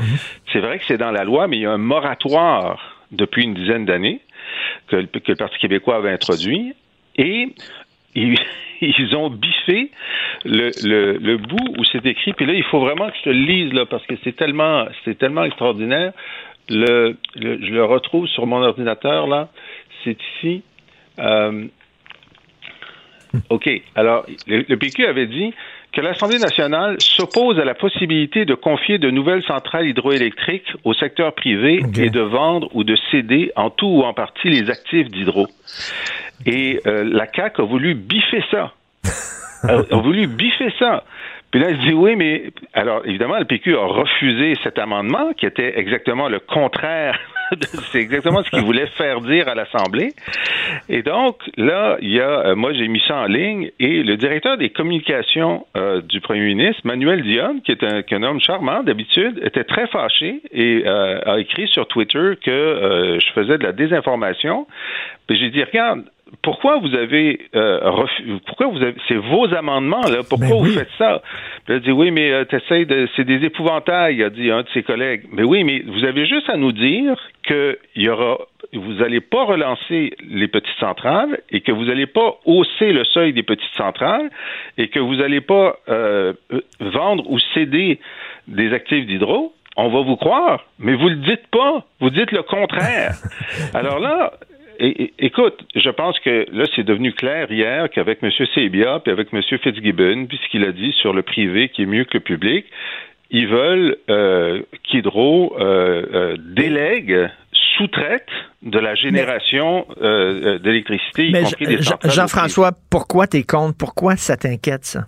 [0.51, 3.53] C'est vrai que c'est dans la loi, mais il y a un moratoire depuis une
[3.55, 4.21] dizaine d'années
[4.87, 6.73] que, le- Parti québécois avait introduit.
[7.15, 7.49] Et
[8.15, 9.91] ils, ont biffé
[10.45, 12.33] le, le, le bout où c'est écrit.
[12.33, 15.17] Puis là, il faut vraiment que je te lise là, parce que c'est tellement, c'est
[15.17, 16.13] tellement extraordinaire.
[16.69, 19.49] Le, je le retrouve sur mon ordinateur là.
[20.03, 20.63] C'est ici.
[21.19, 21.65] Euh,
[23.49, 23.69] OK.
[23.95, 25.53] Alors, le PQ avait dit
[25.93, 31.33] que l'Assemblée nationale s'oppose à la possibilité de confier de nouvelles centrales hydroélectriques au secteur
[31.33, 35.47] privé et de vendre ou de céder en tout ou en partie les actifs d'hydro.
[36.47, 38.73] Et euh, la CAQ a voulu biffer ça.
[39.63, 41.03] a, a voulu biffer ça.
[41.51, 45.45] Puis là, il dit oui, mais alors évidemment, le PQ a refusé cet amendement qui
[45.45, 47.19] était exactement le contraire.
[47.91, 50.13] C'est exactement ce qu'il voulait faire dire à l'Assemblée.
[50.89, 54.17] Et donc là, il y a, euh, moi j'ai mis ça en ligne et le
[54.17, 59.39] directeur des communications euh, du Premier ministre, Manuel Dion, qui est un, homme charmant d'habitude,
[59.43, 64.67] était très fâché et euh, a écrit sur Twitter que je faisais de la désinformation.
[65.29, 66.03] J'ai dit regarde,
[66.41, 67.79] pourquoi vous avez euh,
[68.45, 70.73] pourquoi vous avez c'est vos amendements là, pourquoi Ben vous oui.
[70.73, 71.21] faites ça?
[71.67, 74.67] Il a dit oui, mais euh, t'essayes de c'est des épouvantails, a dit un de
[74.73, 75.23] ses collègues.
[75.31, 78.37] Mais oui, mais vous avez juste à nous dire que il y aura
[78.73, 83.33] vous n'allez pas relancer les petites centrales et que vous n'allez pas hausser le seuil
[83.33, 84.29] des petites centrales
[84.77, 86.33] et que vous n'allez pas euh,
[86.79, 87.99] vendre ou céder
[88.47, 91.85] des actifs d'hydro, on va vous croire, mais vous le dites pas.
[91.99, 93.13] Vous dites le contraire.
[93.73, 94.33] Alors là,
[94.87, 98.31] é- écoute, je pense que là, c'est devenu clair hier qu'avec M.
[98.53, 99.41] Sebia puis avec M.
[99.41, 102.65] Fitzgibbon, puis ce qu'il a dit sur le privé qui est mieux que le public,
[103.29, 107.29] ils veulent euh, qu'Hydro euh, euh, délègue,
[107.77, 108.29] sous-traite
[108.61, 113.77] de la génération euh, d'électricité, y compris des Jean-François, pourquoi t'es contre?
[113.77, 115.07] Pourquoi ça t'inquiète, ça?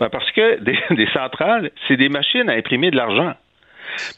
[0.00, 3.34] Ben, parce que des, des centrales, c'est des machines à imprimer de l'argent.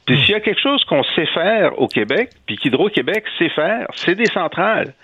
[0.07, 3.87] Puis s'il y a quelque chose qu'on sait faire au Québec, puis qu'Hydro-Québec sait faire,
[3.95, 4.95] c'est des centrales.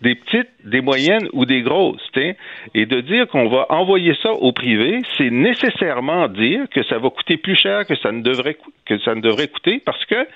[0.00, 2.00] Des petites, des moyennes ou des grosses.
[2.12, 2.36] t'sais.
[2.72, 7.10] Et de dire qu'on va envoyer ça au privé, c'est nécessairement dire que ça va
[7.10, 10.26] coûter plus cher que ça ne devrait, cou- que ça ne devrait coûter parce que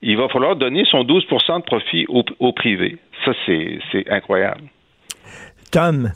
[0.00, 2.96] il va falloir donner son 12% de profit au, au privé.
[3.26, 4.62] Ça, c'est c'est incroyable.
[5.70, 6.10] Tom,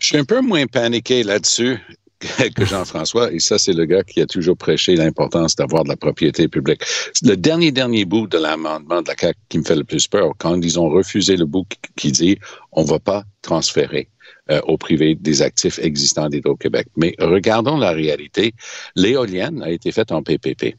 [0.00, 1.76] Je suis un peu moins paniqué là-dessus
[2.54, 5.96] que Jean-François, et ça, c'est le gars qui a toujours prêché l'importance d'avoir de la
[5.96, 6.82] propriété publique.
[7.22, 10.32] Le dernier, dernier bout de l'amendement de la CAQ qui me fait le plus peur,
[10.38, 12.38] quand ils ont refusé le bout qui dit
[12.72, 14.08] on va pas transférer
[14.50, 16.86] euh, au privé des actifs existants d'Hydro-Québec.
[16.96, 18.54] Mais regardons la réalité.
[18.96, 20.76] L'éolienne a été faite en PPP.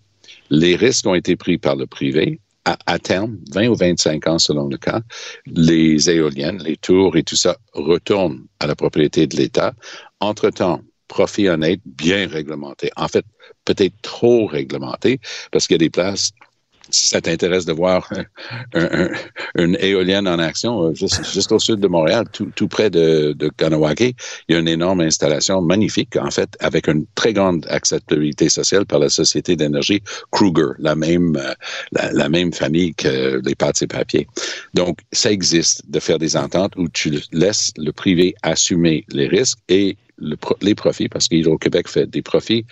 [0.50, 2.40] Les risques ont été pris par le privé.
[2.66, 5.02] À, à terme, 20 ou 25 ans selon le cas,
[5.46, 9.74] les éoliennes, les tours et tout ça retournent à la propriété de l'État.
[10.22, 12.90] Entre-temps, profit honnête, bien réglementé.
[12.96, 13.26] En fait,
[13.66, 15.20] peut-être trop réglementé,
[15.52, 16.32] parce qu'il y a des places,
[16.90, 18.12] si ça t'intéresse de voir
[18.74, 19.10] un- un-
[19.56, 24.14] une éolienne en action, euh, juste, au sud de Montréal, tout, près de, de il
[24.50, 29.00] y a une énorme installation magnifique, en fait, avec une très grande acceptabilité sociale par
[29.00, 31.54] la Société d'énergie Kruger, la même, euh,
[31.92, 34.28] la, même famille que les pâtes et papiers.
[34.74, 39.60] Donc, ça existe de faire des ententes où tu laisses le privé assumer les risques
[39.70, 39.98] et
[40.62, 42.66] les profits, parce qu'Hydro-Québec fait des profits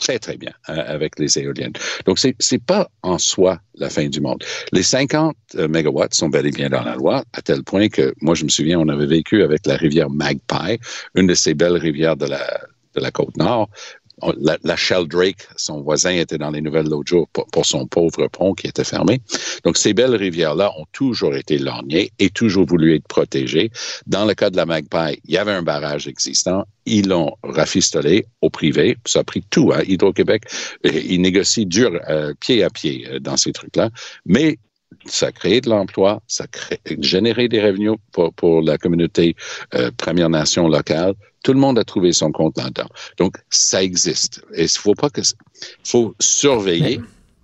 [0.00, 1.72] très, très bien euh, avec les éoliennes.
[2.06, 4.42] Donc, c'est c'est pas en soi la fin du monde.
[4.72, 8.14] Les 50 euh, mégawatts sont bel et bien dans la loi, à tel point que,
[8.20, 10.78] moi, je me souviens, on avait vécu avec la rivière Magpie,
[11.14, 12.60] une de ces belles rivières de la,
[12.94, 13.68] de la côte nord.
[14.40, 18.28] La, la Sheldrake, son voisin, était dans les nouvelles l'autre jour pour, pour son pauvre
[18.28, 19.20] pont qui était fermé.
[19.64, 23.70] Donc, ces belles rivières-là ont toujours été lorgnées et toujours voulu être protégées.
[24.06, 26.64] Dans le cas de la Magpie, il y avait un barrage existant.
[26.86, 28.96] Ils l'ont rafistolé au privé.
[29.06, 29.72] Ça a pris tout.
[29.72, 29.82] Hein.
[29.86, 30.44] Hydro-Québec,
[30.84, 33.90] ils négocient dur, euh, pied à pied euh, dans ces trucs-là.
[34.26, 34.58] Mais
[35.06, 39.36] ça a créé de l'emploi, ça a créé, généré des revenus pour, pour la communauté
[39.74, 41.14] euh, Première Nation locale.
[41.42, 42.88] Tout le monde a trouvé son compte là-dedans.
[43.18, 44.42] Donc, ça existe.
[44.54, 45.20] Et il faut pas que,
[45.84, 47.00] faut surveiller.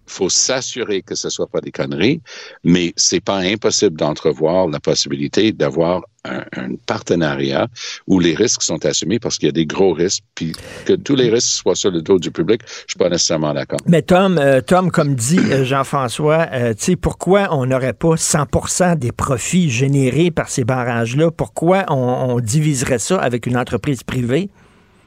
[0.08, 2.20] Il faut s'assurer que ce soit pas des conneries,
[2.64, 7.68] mais c'est pas impossible d'entrevoir la possibilité d'avoir un, un partenariat
[8.06, 10.52] où les risques sont assumés parce qu'il y a des gros risques, puis
[10.84, 13.78] que tous les risques soient sur le dos du public, je suis pas nécessairement d'accord.
[13.86, 18.14] Mais Tom, euh, Tom, comme dit euh, Jean-François, euh, tu sais, pourquoi on n'aurait pas
[18.14, 21.30] 100% des profits générés par ces barrages-là?
[21.30, 24.50] Pourquoi on, on diviserait ça avec une entreprise privée?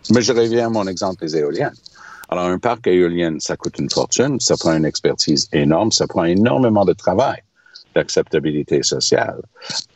[0.09, 1.73] Mais je reviens à mon exemple des éoliennes.
[2.33, 6.23] Alors, un parc éolien, ça coûte une fortune, ça prend une expertise énorme, ça prend
[6.23, 7.43] énormément de travail
[7.93, 9.41] d'acceptabilité sociale.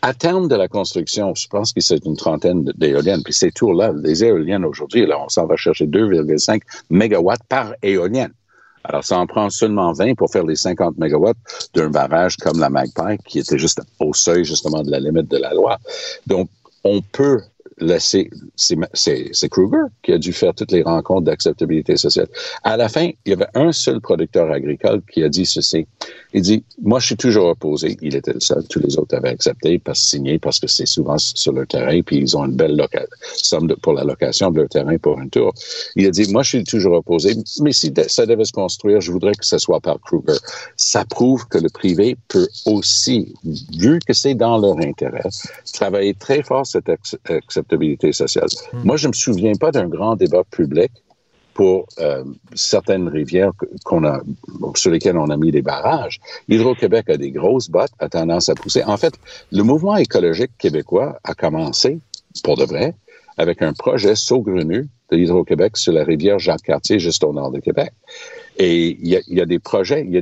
[0.01, 3.93] À terme de la construction, je pense que c'est une trentaine d'éoliennes, puis ces tours-là,
[3.95, 8.33] les éoliennes aujourd'hui, là, on s'en va chercher 2,5 mégawatts par éolienne.
[8.83, 11.37] Alors, ça en prend seulement 20 pour faire les 50 mégawatts
[11.73, 15.37] d'un barrage comme la Magpie, qui était juste au seuil, justement, de la limite de
[15.37, 15.79] la loi.
[16.27, 16.49] Donc,
[16.83, 17.41] on peut
[17.99, 18.29] c'est,
[19.49, 22.27] Kruger qui a dû faire toutes les rencontres d'acceptabilité sociale.
[22.63, 25.85] À la fin, il y avait un seul producteur agricole qui a dit ceci.
[26.33, 27.97] Il dit, moi, je suis toujours opposé.
[28.01, 28.65] Il était le seul.
[28.69, 32.17] Tous les autres avaient accepté, parce, signé, parce que c'est souvent sur leur terrain, puis
[32.17, 32.81] ils ont une belle
[33.35, 35.53] somme pour la location de leur terrain pour un tour.
[35.95, 39.11] Il a dit, moi, je suis toujours opposé, mais si ça devait se construire, je
[39.11, 40.37] voudrais que ce soit par Kruger.
[40.77, 43.33] Ça prouve que le privé peut aussi,
[43.77, 45.23] vu que c'est dans leur intérêt,
[45.73, 47.17] travailler très fort cette ex-
[48.11, 48.47] sociale.
[48.83, 50.91] Moi, je me souviens pas d'un grand débat public
[51.53, 52.23] pour euh,
[52.53, 53.51] certaines rivières
[53.85, 54.21] qu'on a,
[54.75, 56.19] sur lesquelles on a mis des barrages.
[56.49, 58.83] Hydro-Québec a des grosses bottes, a tendance à pousser.
[58.83, 59.13] En fait,
[59.51, 61.99] le mouvement écologique québécois a commencé,
[62.43, 62.93] pour de vrai,
[63.37, 67.91] avec un projet saugrenu de Hydro-Québec sur la rivière Jacques-Cartier, juste au nord de Québec.
[68.57, 70.21] Et il y a, il y a des projets, il y a,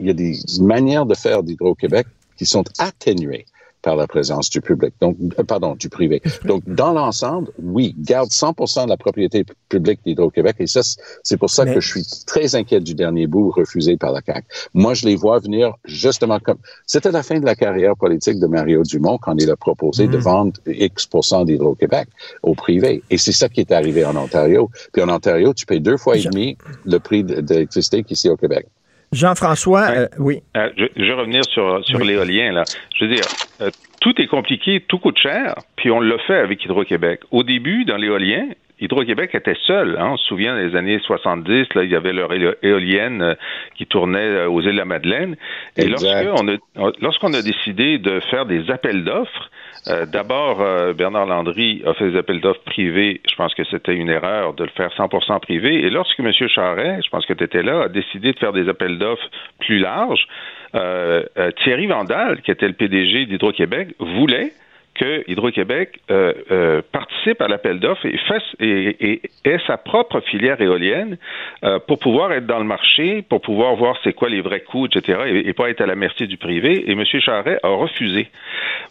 [0.00, 3.46] il y a des manières de faire d'Hydro-Québec qui sont atténuées
[3.82, 6.22] par la présence du public, donc, euh, pardon, du privé.
[6.44, 10.80] Donc, dans l'ensemble, oui, garde 100% de la propriété publique d'Hydro-Québec et ça,
[11.22, 14.46] c'est pour ça que je suis très inquiet du dernier bout refusé par la CAQ.
[14.74, 18.46] Moi, je les vois venir justement comme, c'était la fin de la carrière politique de
[18.46, 20.20] Mario Dumont quand il a proposé de mm.
[20.20, 21.08] vendre X
[21.46, 22.08] d'Hydro-Québec
[22.42, 23.02] au privé.
[23.10, 24.70] Et c'est ça qui est arrivé en Ontario.
[24.92, 28.66] Puis en Ontario, tu payes deux fois et demi le prix d'électricité qu'ici au Québec.
[29.12, 30.42] Jean-François, euh, oui.
[30.56, 32.64] Euh, je, vais revenir sur, sur l'éolien, là.
[32.94, 33.24] Je veux dire,
[33.60, 37.20] euh, tout est compliqué, tout coûte cher, puis on l'a fait avec Hydro-Québec.
[37.30, 38.48] Au début, dans l'éolien,
[38.80, 39.96] Hydro-Québec était seul.
[39.98, 40.10] Hein.
[40.12, 42.30] On se souvient, les années 70, là, il y avait leur
[42.62, 43.36] éolienne
[43.76, 45.36] qui tournait aux îles de la Madeleine.
[45.76, 49.50] Et lorsqu'on a, lorsqu'on a décidé de faire des appels d'offres,
[49.86, 53.20] euh, d'abord, euh, Bernard Landry a fait des appels d'offres privés.
[53.28, 55.84] Je pense que c'était une erreur de le faire 100% privé.
[55.84, 56.32] Et lorsque M.
[56.32, 59.28] Charret, je pense que tu étais là, a décidé de faire des appels d'offres
[59.60, 60.26] plus larges,
[60.74, 61.22] euh,
[61.62, 64.52] Thierry Vandal, qui était le PDG d'Hydro-Québec, voulait
[64.98, 70.60] que Hydro-Québec euh, euh, participe à l'appel d'offres et, fasse, et, ait sa propre filière
[70.60, 71.16] éolienne
[71.64, 74.86] euh, pour pouvoir être dans le marché, pour pouvoir voir c'est quoi les vrais coûts,
[74.86, 76.90] etc., et, pas être à la merci du privé.
[76.90, 77.04] Et M.
[77.20, 78.28] Charret a refusé.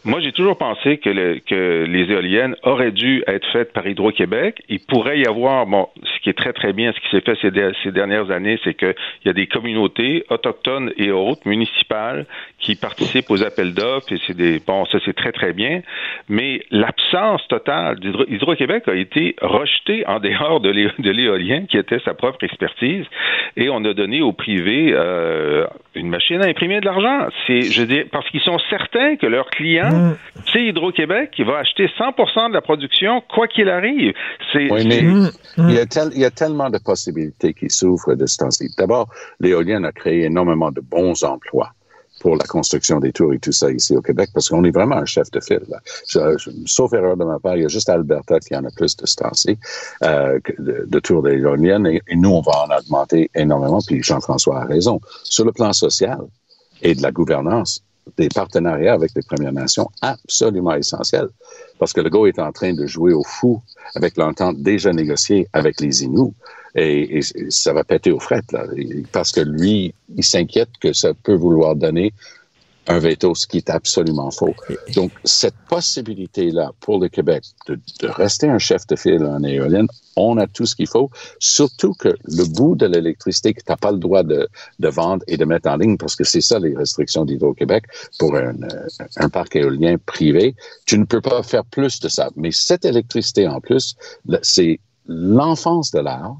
[0.05, 4.61] Moi, j'ai toujours pensé que, que les éoliennes auraient dû être faites par Hydro-Québec.
[4.69, 7.37] Il pourrait y avoir, bon, ce qui est très, très bien, ce qui s'est fait
[7.41, 7.51] ces,
[7.83, 12.25] ces dernières années, c'est qu'il y a des communautés autochtones et autres, municipales,
[12.59, 15.81] qui participent aux appels d'offres, et c'est des, bon, ça c'est très, très bien
[16.29, 20.69] mais l'absence totale d'Hydro-Québec a été rejetée en dehors de
[21.11, 23.05] l'éolien, qui était sa propre expertise,
[23.55, 27.27] et on a donné au privé euh, une machine à imprimer de l'argent.
[27.45, 30.15] C'est, je dis, parce qu'ils sont certains que leur client, mm.
[30.51, 34.13] c'est Hydro-Québec, qui va acheter 100% de la production, quoi qu'il arrive.
[34.51, 35.29] C'est, oui, mais mm.
[35.69, 38.69] il, y a il, y a tellement de possibilités qui s'ouvrent de ce temps-ci.
[38.77, 39.07] D'abord,
[39.39, 41.71] l'éolien a créé énormément de bons emplois
[42.27, 44.97] pour la construction des tours et tout ça ici au Québec, parce qu'on est vraiment
[44.97, 45.63] un chef de file.
[46.65, 49.05] sauf erreur de ma part, il y a juste Alberta qui en a plus de
[49.05, 49.15] ce
[50.03, 54.59] euh, de, de tours d'éoliennes, et, et, nous, on va en augmenter énormément, puis Jean-François
[54.63, 54.99] a raison.
[55.23, 56.19] Sur le plan social
[56.81, 57.81] et de la gouvernance,
[58.15, 61.27] des partenariats avec les Premières Nations absolument essentiels,
[61.79, 63.61] parce que le GO est en train de jouer au fou
[63.95, 66.33] avec l'entente déjà négociée avec les Inuits
[66.75, 68.65] et, ça va péter aux frettes, là,
[69.11, 72.13] parce que lui, il s'inquiète que ça peut vouloir donner
[72.87, 74.55] un veto, ce qui est absolument faux.
[74.95, 80.37] Donc, cette possibilité-là pour le Québec de, rester un chef de file en éolienne, on
[80.37, 83.91] a tout ce qu'il faut, surtout que le bout de l'électricité que tu n'as pas
[83.91, 84.47] le droit de,
[84.79, 87.83] de, vendre et de mettre en ligne, parce que c'est ça les restrictions d'Hydro-Québec
[88.19, 88.55] pour un,
[89.17, 92.29] un, parc éolien privé, tu ne peux pas faire plus de ça.
[92.35, 93.95] Mais cette électricité en plus,
[94.41, 96.37] c'est l'enfance de l'art,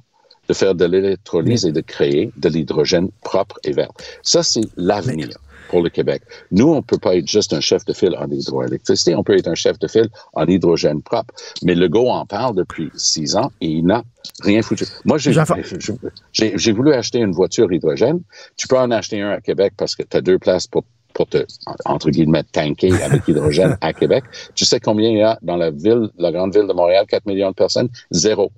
[0.48, 3.92] de faire de l'électrolyse et de créer de l'hydrogène propre et vert.
[4.24, 5.38] Ça, c'est l'avenir
[5.70, 6.22] pour le Québec.
[6.52, 9.48] Nous, on peut pas être juste un chef de file en hydroélectricité, on peut être
[9.48, 11.34] un chef de file en hydrogène propre.
[11.64, 14.04] Mais le GO en parle depuis six ans et il n'a
[14.42, 14.86] rien foutu.
[15.06, 18.22] Moi, j'ai voulu acheter une voiture hydrogène.
[18.56, 21.28] Tu peux en acheter un à Québec parce que tu as deux places pour pour
[21.28, 21.44] te,
[21.86, 24.24] entre guillemets, tanker avec hydrogène à Québec.
[24.54, 27.26] Tu sais combien il y a dans la ville, la grande ville de Montréal, 4
[27.26, 27.90] millions de personnes?
[28.12, 28.52] Zéro.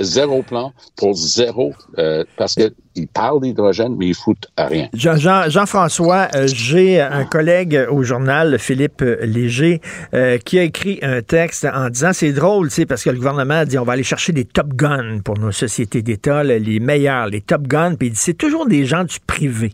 [0.00, 4.88] Zéro plan pour zéro, euh, parce qu'ils parlent d'hydrogène, mais ils foutent à rien.
[4.92, 9.80] Jean-François, euh, j'ai un collègue au journal, Philippe Léger,
[10.12, 13.64] euh, qui a écrit un texte en disant, c'est drôle, parce que le gouvernement a
[13.64, 17.40] dit, on va aller chercher des top guns pour nos sociétés d'État, les meilleurs, les
[17.40, 19.72] top guns, puis il dit, c'est toujours des gens du privé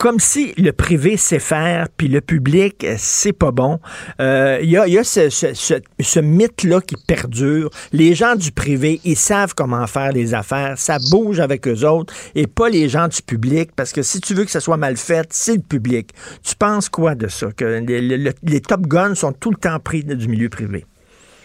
[0.00, 3.78] comme si le privé sait faire, puis le public, c'est pas bon.
[4.18, 7.68] Il euh, y a, y a ce, ce, ce, mythe-là qui perdure.
[7.92, 10.78] Les gens du privé, ils savent comment faire les affaires.
[10.78, 14.32] Ça bouge avec eux autres et pas les gens du public, parce que si tu
[14.32, 16.14] veux que ça soit mal fait, c'est le public.
[16.42, 17.52] Tu penses quoi de ça?
[17.52, 18.00] Que les,
[18.42, 20.86] les Top Guns sont tout le temps pris du milieu privé?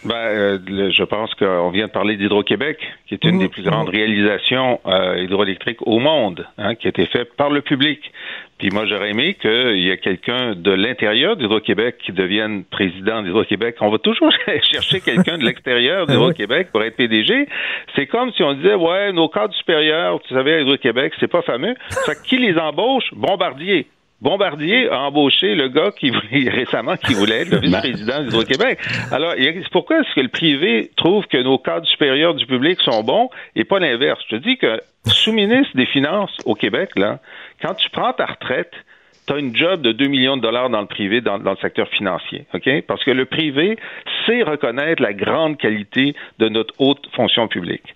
[0.04, 0.58] Ben, euh,
[0.90, 5.22] je pense qu'on vient de parler d'Hydro-Québec, qui est une des plus grandes réalisations euh,
[5.22, 8.00] hydroélectriques au monde, hein, qui a été faite par le public.
[8.58, 13.76] Puis moi, j'aurais aimé qu'il y ait quelqu'un de l'intérieur d'Hydro-Québec qui devienne président d'Hydro-Québec.
[13.80, 14.30] On va toujours
[14.72, 17.46] chercher quelqu'un de l'extérieur d'Hydro-Québec pour être PDG.
[17.94, 21.42] C'est comme si on disait, ouais, nos cadres supérieurs, tu savais, à Hydro-Québec, c'est pas
[21.42, 21.74] fameux.
[22.06, 23.12] Fait qui les embauche?
[23.12, 23.86] Bombardier.
[24.20, 26.10] Bombardier a embauché le gars qui
[26.48, 28.78] récemment qui voulait être le vice-président d'Hydro-Québec.
[29.12, 29.34] Alors,
[29.72, 33.64] pourquoi est-ce que le privé trouve que nos cadres supérieurs du public sont bons et
[33.64, 34.20] pas l'inverse?
[34.30, 37.20] Je te dis que sous-ministre des Finances au Québec, là,
[37.62, 38.72] quand tu prends ta retraite,
[39.26, 41.88] tu as une job de 2 millions de dollars dans le privé, dans, le secteur
[41.88, 42.68] financier, OK?
[42.86, 43.76] Parce que le privé
[44.24, 47.94] sait reconnaître la grande qualité de notre haute fonction publique.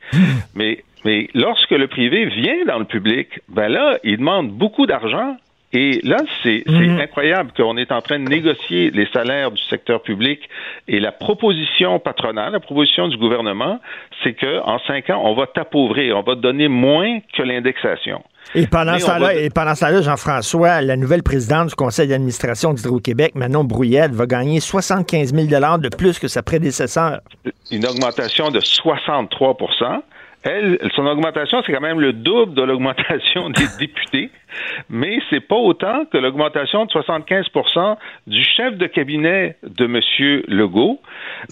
[0.55, 5.37] Mais, mais lorsque le privé vient dans le public, ben là, il demande beaucoup d'argent
[5.73, 6.99] Et là, c'est Mhm.
[7.01, 10.41] incroyable qu'on est en train de négocier les salaires du secteur public
[10.89, 13.79] et la proposition patronale, la proposition du gouvernement,
[14.25, 18.23] c'est que en cinq ans, on va t'appauvrir, on va te donner moins que l'indexation.
[18.57, 21.75] Et pendant Mais ce on temps-là, va- et pendant temps-là, Jean-François, la nouvelle présidente du
[21.77, 25.47] conseil d'administration d'Hydro-Québec, Manon Brouillette, va gagner 75 000
[25.79, 27.21] de plus que sa prédécesseur.
[27.71, 29.57] Une augmentation de 63
[30.43, 34.31] Elle, son augmentation, c'est quand même le double de l'augmentation des députés,
[34.89, 40.43] mais c'est pas autant que l'augmentation de 75% du chef de cabinet de M.
[40.49, 40.99] Legault.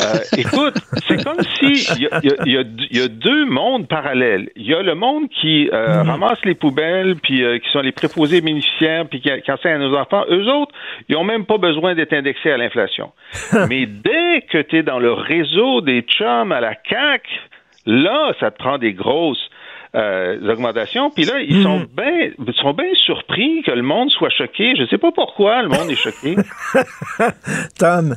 [0.00, 0.04] Euh,
[0.38, 0.74] écoute,
[1.06, 2.04] c'est comme si il y
[2.48, 4.48] y y a- il y a deux mondes parallèles.
[4.56, 7.92] Il y a le monde qui euh, ramasse les poubelles, puis euh, qui sont les
[7.92, 10.24] préposés bénéficiaires, puis qui, qui enseignent à nos enfants.
[10.30, 10.72] Eux autres,
[11.10, 13.12] ils ont même pas besoin d'être indexés à l'inflation.
[13.68, 17.22] Mais dès que tu es dans le réseau des chums à la CAC,
[17.86, 19.48] là, ça te prend des grosses
[19.94, 21.10] euh, augmentations.
[21.10, 24.74] Puis là, ils sont bien ils sont bien surpris que le monde soit choqué.
[24.76, 26.36] Je sais pas pourquoi le monde est choqué.
[27.78, 28.16] Tom,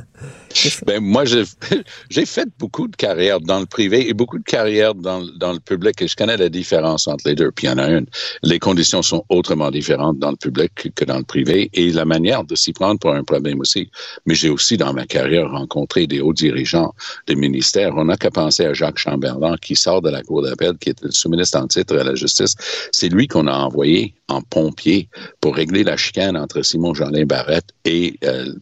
[0.85, 1.23] Ben, moi,
[2.09, 5.59] j'ai fait beaucoup de carrières dans le privé et beaucoup de carrières dans, dans le
[5.59, 7.51] public et je connais la différence entre les deux.
[7.51, 8.05] Puis il y en a une.
[8.43, 12.43] Les conditions sont autrement différentes dans le public que- dans le privé et la manière
[12.43, 13.89] de s'y prendre pour un problème aussi.
[14.25, 16.93] Mais j'ai aussi dans ma carrière rencontré des hauts dirigeants
[17.27, 17.93] des ministères.
[17.95, 21.01] On n'a qu'à penser à Jacques Chamberlain qui sort de la Cour d'appel, qui est
[21.03, 22.55] le sous-ministre titre à la justice.
[22.91, 25.09] C'est lui qu'on a envoyé en pompier
[25.39, 28.53] pour régler la chicane entre Simon Jolin Barrette et euh,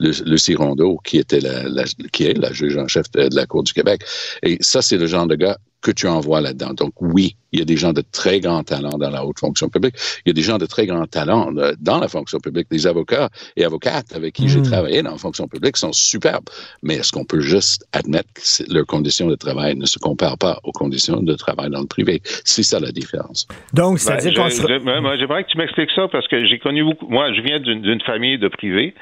[0.00, 3.72] Lucie Rondeau, qui était la, qui est la juge en chef de la Cour du
[3.72, 4.02] Québec.
[4.42, 6.74] Et ça, c'est le genre de gars que tu envoies là-dedans.
[6.74, 9.68] Donc oui, il y a des gens de très grand talent dans la haute fonction
[9.68, 9.94] publique.
[10.24, 12.68] Il y a des gens de très grand talent euh, dans la fonction publique.
[12.70, 14.62] Des avocats et avocates avec qui j'ai Mm.
[14.72, 16.44] travaillé dans la fonction publique sont superbes.
[16.82, 20.58] Mais est-ce qu'on peut juste admettre que leurs conditions de travail ne se comparent pas
[20.64, 22.20] aux conditions de travail dans le privé?
[22.44, 23.46] C'est ça la différence.
[23.72, 24.62] donc, Ben, c'est-à-dire je- qu'on se...
[24.62, 27.06] je- moi, j'aimerais que tu m'expliques ça parce que j'ai connu beaucoup.
[27.08, 28.94] Moi, je viens d'une d'une famille de privés.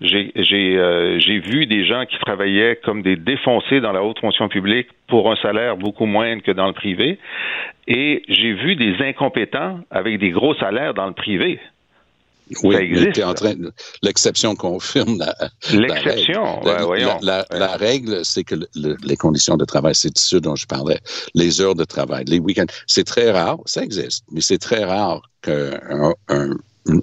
[0.00, 4.18] J'ai j'ai euh, j'ai vu des gens qui travaillaient comme des défoncés dans la haute
[4.18, 7.18] fonction publique pour un salaire beaucoup moindre que dans le privé.
[7.86, 11.60] Et j'ai vu des incompétents avec des gros salaires dans le privé.
[12.62, 13.54] Oui, Ça existe, en train
[14.02, 15.34] l'exception confirme la,
[15.72, 16.84] L'exception, la règle.
[16.84, 17.18] ouais, La- voyons.
[17.22, 20.98] La, règle, c'est que le- le- les conditions de travail, c'est ce dont je parlais.
[21.34, 25.22] Les heures de travail, les week-ends, c'est très rare, ça existe, mais c'est très rare
[25.40, 26.50] qu'un un,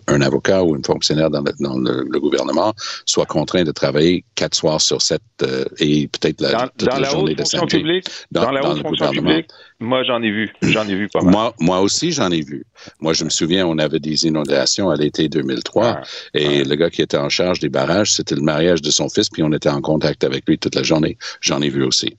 [0.08, 2.74] un avocat ou un fonctionnaire dans le, dans le, le gouvernement
[3.06, 6.94] soit contraint de travailler quatre soirs sur sept euh, et peut-être la, Dans, toute dans
[6.96, 9.30] la la journée haute de fonction publique, dans, la dans haute le fonction gouvernement.
[9.30, 11.32] publique, moi j'en ai vu, j'en ai vu pas mal.
[11.32, 12.64] Moi, moi aussi, j'en ai vu.
[13.00, 16.02] Moi, je me souviens, on avait des inondations à l'été 2003 Ouais.
[16.34, 19.30] et le gars qui était en charge des barrages, c'était le mariage de son fils,
[19.30, 21.18] puis on était en contact avec lui toute la journée.
[21.42, 22.18] J'en ai vu aussi.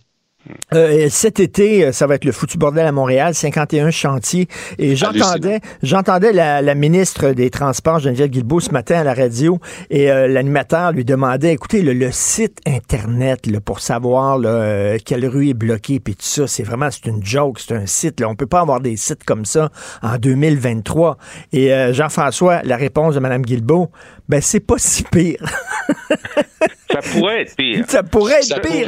[0.74, 4.48] Euh, cet été, euh, ça va être le foutu bordel à Montréal, 51 chantiers.
[4.78, 9.58] Et j'entendais, j'entendais la, la ministre des Transports, Geneviève Guilbeault, ce matin à la radio,
[9.90, 14.98] et euh, l'animateur lui demandait, écoutez, le, le site Internet, là, pour savoir là, euh,
[15.04, 18.20] quelle rue est bloquée, puis tout ça, c'est vraiment, c'est une joke, c'est un site.
[18.20, 18.28] Là.
[18.28, 19.70] On peut pas avoir des sites comme ça
[20.02, 21.18] en 2023.
[21.52, 23.90] Et Jean-François, la réponse de Mme Guilbeault,
[24.28, 25.38] ben c'est pas si pire.
[26.92, 27.84] Ça pourrait être pire.
[27.88, 28.86] ça pourrait être Ça pire.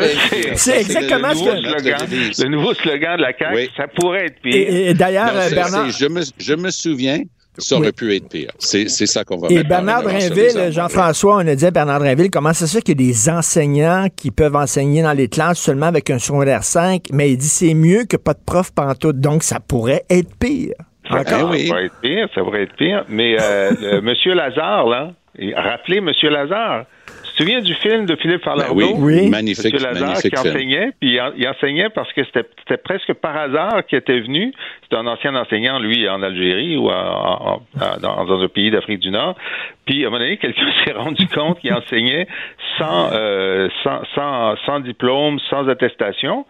[0.56, 1.62] C'est exactement le ce nouveau, que...
[1.62, 2.08] Notre slogan,
[2.38, 3.70] le nouveau slogan de la CAQ, Oui.
[3.76, 4.54] ça pourrait être pire.
[4.54, 5.88] Et, et d'ailleurs, Bernard...
[5.90, 7.22] je, me, je me souviens,
[7.56, 8.50] ça aurait pu être pire.
[8.58, 10.70] C'est ça qu'on va Et Bernard Drinville.
[10.70, 13.28] Jean-François, on a dit à Bernard Drinville, comment ça se fait qu'il y a des
[13.30, 17.48] enseignants qui peuvent enseigner dans les classes seulement avec un secondaire 5, mais il dit
[17.48, 20.74] c'est mieux que pas de prof pantoute, donc ça pourrait être pire.
[21.08, 21.32] Ça, Encore.
[21.32, 21.66] Ah oui.
[21.68, 23.04] ça pourrait être pire, ça pourrait être pire.
[23.08, 26.84] Mais euh, le- Monsieur Lazare, là, et rappelez Monsieur Lazare.
[27.24, 28.74] Tu te souviens du film de Philippe Ben Farlardeau?
[28.76, 29.28] oui, Oui.
[29.28, 30.54] magnifique, Monsieur Lazare magnifique qui film.
[30.54, 34.52] enseignait, puis il, en- il enseignait parce que c'était presque par hasard qu'il était venu.
[34.84, 38.70] C'était un ancien enseignant, lui, en Algérie ou en- en- en- dans, dans un pays
[38.70, 39.34] d'Afrique du Nord.
[39.84, 42.28] Puis, à un moment donné, quelqu'un s'est rendu compte qu'il enseignait
[42.78, 46.46] sans, euh, sans, sans, sans diplôme, sans attestation.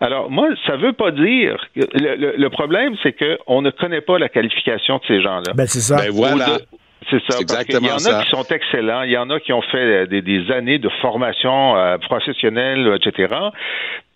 [0.00, 1.56] Alors, moi, ça veut pas dire...
[1.74, 5.52] que- Le, le- le problème, c'est qu'on ne connaît pas la qualification de ces gens-là.
[5.54, 5.96] Ben c'est ça.
[5.96, 6.52] Ben voilà.
[6.54, 6.64] Ou de-
[7.10, 7.38] C'est ça.
[7.46, 8.18] Parce qu'il y exactement en ça.
[8.18, 10.78] a qui sont excellents, il y en a qui ont fait euh, des, des années
[10.78, 13.34] de formation euh, professionnelle, etc.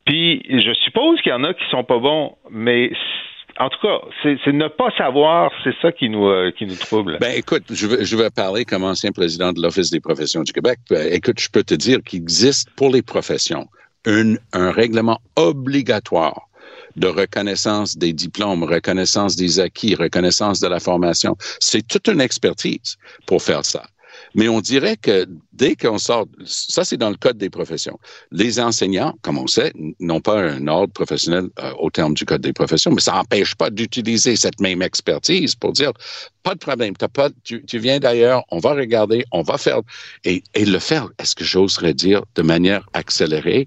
[0.04, 2.92] Puis je suppose qu'il y en a qui sont pas bons, mais
[3.58, 6.76] en tout cas, c'est c'est ne pas savoir, c'est ça qui nous euh, qui nous
[6.76, 7.18] trouble.
[7.20, 10.52] Ben, écoute, je vais, je vais parler comme ancien président de l'Office des professions du
[10.52, 10.78] Québec.
[10.90, 13.66] Ben, écoute, je peux te dire qu'il existe pour les professions
[14.06, 16.48] une, un règlement obligatoire
[16.96, 21.36] de reconnaissance des diplômes, reconnaissance des acquis, reconnaissance de la formation.
[21.60, 23.84] C'est toute une expertise pour faire ça.
[24.34, 27.98] Mais on dirait que dès qu'on sort, ça c'est dans le code des professions.
[28.30, 32.40] Les enseignants, comme on sait, n'ont pas un ordre professionnel euh, au terme du code
[32.40, 35.92] des professions, mais ça n'empêche pas d'utiliser cette même expertise pour dire
[36.42, 39.80] pas de problème, as pas, tu, tu viens d'ailleurs, on va regarder, on va faire
[40.24, 41.08] et, le faire.
[41.18, 43.66] Est-ce que j'oserais dire de manière accélérée?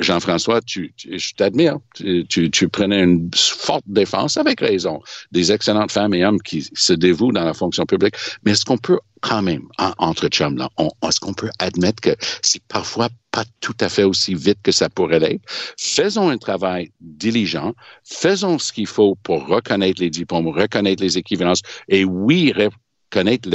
[0.00, 5.02] Jean-François, tu, je t'admire, tu, tu, tu, prenais une forte défense avec raison
[5.32, 8.14] des excellentes femmes et hommes qui se dévouent dans la fonction publique.
[8.44, 10.68] Mais est-ce qu'on peut quand même, entre chums, là,
[11.08, 14.90] est-ce qu'on peut admettre que c'est parfois pas tout à fait aussi vite que ça
[14.90, 15.40] pourrait l'être?
[15.78, 17.72] Faisons un travail diligent,
[18.04, 23.48] faisons ce qu'il faut pour reconnaître les diplômes, reconnaître les équivalences, et oui, reconnaître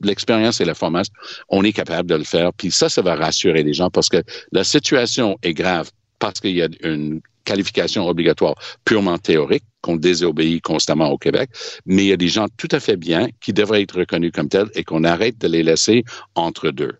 [0.00, 1.12] l'expérience et la formation,
[1.50, 2.54] on est capable de le faire.
[2.54, 6.56] Puis ça, ça va rassurer les gens parce que la situation est grave parce qu'il
[6.56, 11.50] y a une qualification obligatoire purement théorique qu'on désobéit constamment au Québec,
[11.84, 14.48] mais il y a des gens tout à fait bien qui devraient être reconnus comme
[14.48, 16.04] tels et qu'on arrête de les laisser
[16.36, 16.94] entre deux.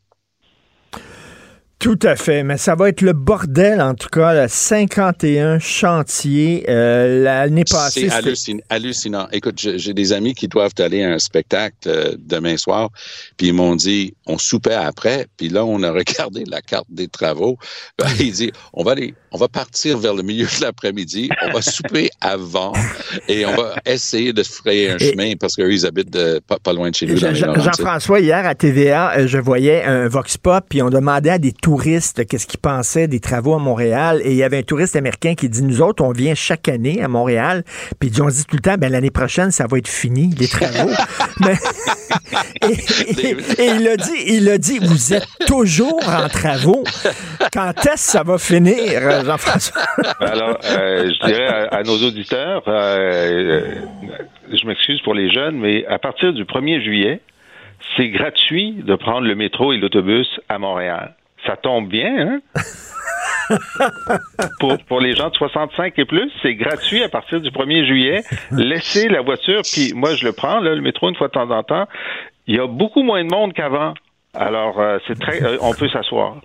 [1.80, 7.24] Tout à fait, mais ça va être le bordel en tout cas, 51 chantiers euh,
[7.24, 8.10] l'année passée.
[8.34, 12.90] C'est hallucinant, Écoute, j'ai des amis qui doivent aller à un spectacle euh, demain soir,
[13.38, 17.08] puis ils m'ont dit, on soupait après, puis là on a regardé la carte des
[17.08, 17.56] travaux.
[17.98, 21.52] Ben, il dit, on va aller, on va partir vers le milieu de l'après-midi, on
[21.52, 22.74] va souper avant
[23.26, 26.10] et on va essayer de se frayer un chemin parce qu'eux ils habitent
[26.46, 27.16] pas, loin de chez nous.
[27.16, 31.52] Jean-François, hier à TVA, euh, je voyais un vox pop, puis on demandait à des
[31.70, 34.20] touristes qu'est-ce qu'ils pensaient des travaux à Montréal.
[34.24, 37.00] Et il y avait un touriste américain qui dit, nous autres, on vient chaque année
[37.00, 37.62] à Montréal.
[38.00, 40.90] Puis ont dit tout le temps, ben l'année prochaine, ça va être fini, les travaux.
[42.62, 46.82] et, il a dit, il a dit, vous êtes toujours en travaux.
[47.52, 49.82] Quand est-ce que ça va finir, Jean-François?
[50.18, 53.64] Alors, euh, je dirais à, nos auditeurs, euh, euh,
[54.52, 57.20] je m'excuse pour les jeunes, mais à partir du 1er juillet,
[57.96, 61.14] c'est gratuit de prendre le métro et l'autobus à Montréal
[61.46, 62.40] ça tombe bien, hein?
[64.60, 68.22] pour, pour les gens de 65 et plus, c'est gratuit à partir du 1er juillet.
[68.52, 71.50] Laissez la voiture, puis moi je le prends, là, le métro une fois de temps
[71.50, 71.86] en temps.
[72.46, 73.94] Il y a beaucoup moins de monde qu'avant.
[74.32, 76.36] Alors, euh, c'est très, euh, on peut s'asseoir.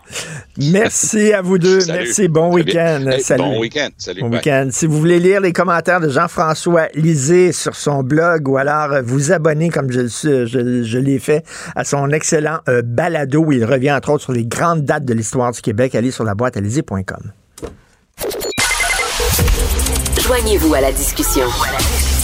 [0.57, 1.86] Merci à vous deux.
[1.86, 2.27] Merci.
[2.27, 3.05] Bon week-end.
[3.19, 3.43] Salut.
[3.43, 3.89] Bon week-end.
[3.97, 4.21] Salut.
[4.21, 4.69] Bon week-end.
[4.71, 9.01] Si vous voulez lire les commentaires de Jean-François, lisez sur son blog ou alors euh,
[9.03, 11.43] vous abonner, comme je, je, je l'ai fait,
[11.75, 15.51] à son excellent balado où il revient entre autres sur les grandes dates de l'histoire
[15.51, 15.93] du Québec.
[15.93, 16.57] Allez sur la boîte
[20.25, 21.45] Joignez-vous à la discussion.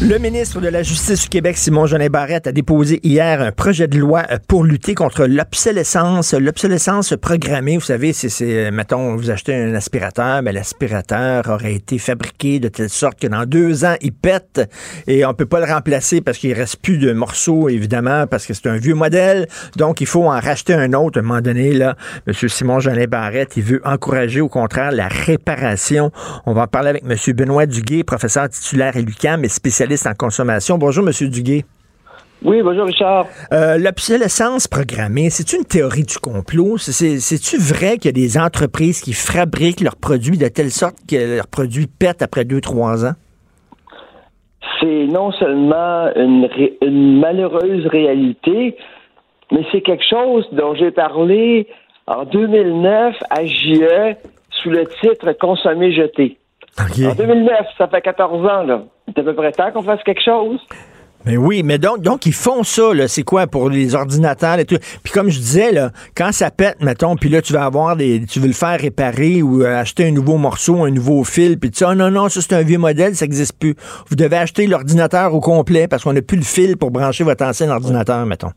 [0.00, 3.88] Le ministre de la Justice du Québec, Simon Jeanin Barrette, a déposé hier un projet
[3.88, 7.76] de loi euh, pour lutter contre l'obsolescence, l'obsolescence programmée.
[7.76, 12.68] Vous savez, c'est, euh, mettons, vous achetez un aspirateur, mais l'aspirateur aurait été fabriqué de
[12.68, 14.70] telle sorte que dans deux ans, il pète
[15.08, 18.54] et on peut pas le remplacer parce qu'il reste plus de morceaux, évidemment, parce que
[18.54, 19.48] c'est un vieux modèle.
[19.74, 21.96] Donc, il faut en racheter un autre à un moment donné, là.
[22.28, 26.12] Monsieur Simon Jeanin Barrette, il veut encourager, au contraire, la réparation.
[26.46, 30.14] On va en parler avec Monsieur Benoît Duguay, professeur titulaire à l'UQAM et spécialiste en
[30.14, 30.78] consommation.
[30.78, 31.12] Bonjour, M.
[31.30, 31.64] Duguay.
[32.44, 33.26] Oui, bonjour Richard.
[33.52, 36.78] Euh, L'obsolescence programmée, c'est une théorie du complot?
[36.78, 41.36] C'est-tu vrai qu'il y a des entreprises qui fabriquent leurs produits de telle sorte que
[41.36, 43.14] leurs produits pètent après deux, trois ans?
[44.80, 46.48] C'est non seulement une,
[46.80, 48.76] une malheureuse réalité,
[49.50, 51.66] mais c'est quelque chose dont j'ai parlé
[52.06, 54.14] en 2009 à JE
[54.62, 56.37] sous le titre Consommer jeté.
[56.80, 58.82] En 2009, ça fait 14 ans, là.
[59.06, 60.60] C'est à peu près temps qu'on fasse quelque chose.
[61.24, 64.64] Mais oui, mais donc, donc ils font ça, là, c'est quoi, pour les ordinateurs et
[64.64, 64.78] tout?
[65.02, 68.24] Puis comme je disais, là, quand ça pète, mettons, puis là, tu vas avoir des.
[68.24, 71.70] Tu veux le faire réparer ou euh, acheter un nouveau morceau, un nouveau fil, puis
[71.70, 73.74] tu dis, oh non, non, ça c'est un vieux modèle, ça n'existe plus.
[74.08, 77.44] Vous devez acheter l'ordinateur au complet parce qu'on n'a plus le fil pour brancher votre
[77.44, 78.52] ancien ordinateur, mettons.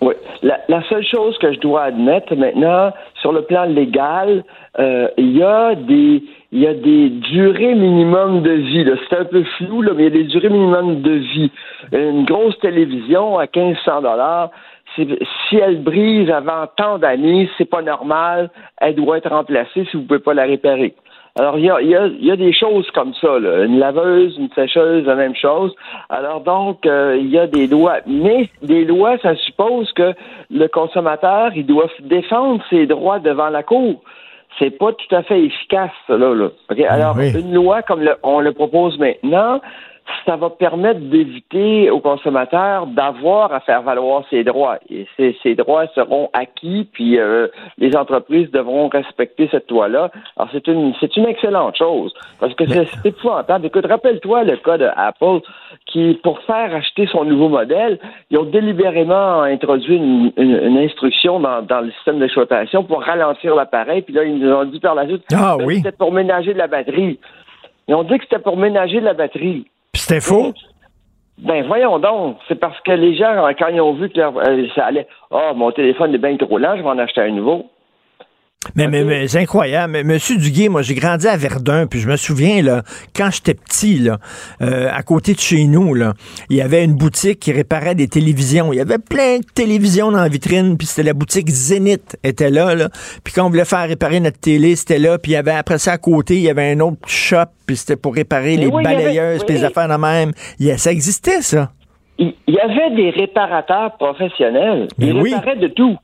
[0.00, 0.14] Oui.
[0.42, 4.44] La, seule chose que je dois admettre maintenant, sur le plan légal,
[4.78, 6.22] euh, il y a des
[6.52, 8.84] il y a des durées minimum de vie.
[9.08, 11.50] C'est un peu flou, là, mais il y a des durées minimum de vie.
[11.92, 14.50] Une grosse télévision à 1500 dollars,
[14.96, 18.50] si elle brise avant tant d'années, c'est pas normal.
[18.78, 20.94] Elle doit être remplacée si vous pouvez pas la réparer.
[21.38, 21.88] Alors, il y a, il
[22.24, 23.64] y a, des choses comme ça, là.
[23.64, 25.72] une laveuse, une sécheuse, la même chose.
[26.08, 27.98] Alors donc, euh, il y a des lois.
[28.08, 30.12] Mais des lois, ça suppose que
[30.50, 34.02] le consommateur, il doit défendre ses droits devant la Cour
[34.58, 36.34] c'est pas tout à fait efficace, là.
[36.34, 36.48] là.
[36.88, 39.60] Alors, une loi comme on le propose maintenant,
[40.26, 44.78] ça va permettre d'éviter aux consommateurs d'avoir à faire valoir ses droits.
[44.88, 47.48] Et ces, ces droits seront acquis, puis euh,
[47.78, 50.10] les entreprises devront respecter cette loi-là.
[50.36, 53.66] Alors, c'est une, c'est une excellente chose, parce que c'est, c'est épouvantable.
[53.66, 55.40] Écoute, rappelle-toi le cas de Apple,
[55.86, 57.98] qui, pour faire acheter son nouveau modèle,
[58.30, 64.02] ils ont délibérément introduit une, une, instruction dans, dans, le système d'exploitation pour ralentir l'appareil,
[64.02, 65.76] puis là, ils nous ont dit par la suite, ah, oui.
[65.76, 67.18] c'était pour ménager de la batterie.
[67.88, 69.66] Ils ont dit que c'était pour ménager de la batterie.
[70.10, 70.52] C'était faux?
[71.38, 74.86] Ben voyons donc, c'est parce que les gens, quand ils ont vu que euh, ça
[74.86, 77.66] allait, oh mon téléphone est bien trop lent, je vais en acheter un nouveau.
[78.76, 79.90] Mais, mais, mais c'est incroyable.
[79.94, 82.82] Mais, Monsieur Duguay, moi, j'ai grandi à Verdun, puis je me souviens, là,
[83.16, 84.18] quand j'étais petit, là,
[84.60, 86.12] euh, à côté de chez nous, là,
[86.50, 88.70] il y avait une boutique qui réparait des télévisions.
[88.74, 92.50] Il y avait plein de télévisions dans la vitrine, puis c'était la boutique Zénith était
[92.50, 92.90] là, là.
[93.24, 95.16] Puis quand on voulait faire réparer notre télé, c'était là.
[95.16, 97.36] Puis il y avait, après ça, à côté, il y avait un autre shop,
[97.66, 100.32] puis c'était pour réparer Mais les oui, avait- balayeuses, puis les affaires de même.
[100.76, 101.70] Ça existait, ça.
[102.18, 104.88] Il y avait des réparateurs professionnels.
[104.98, 105.32] Ils oui.
[105.32, 105.96] réparaient de tout.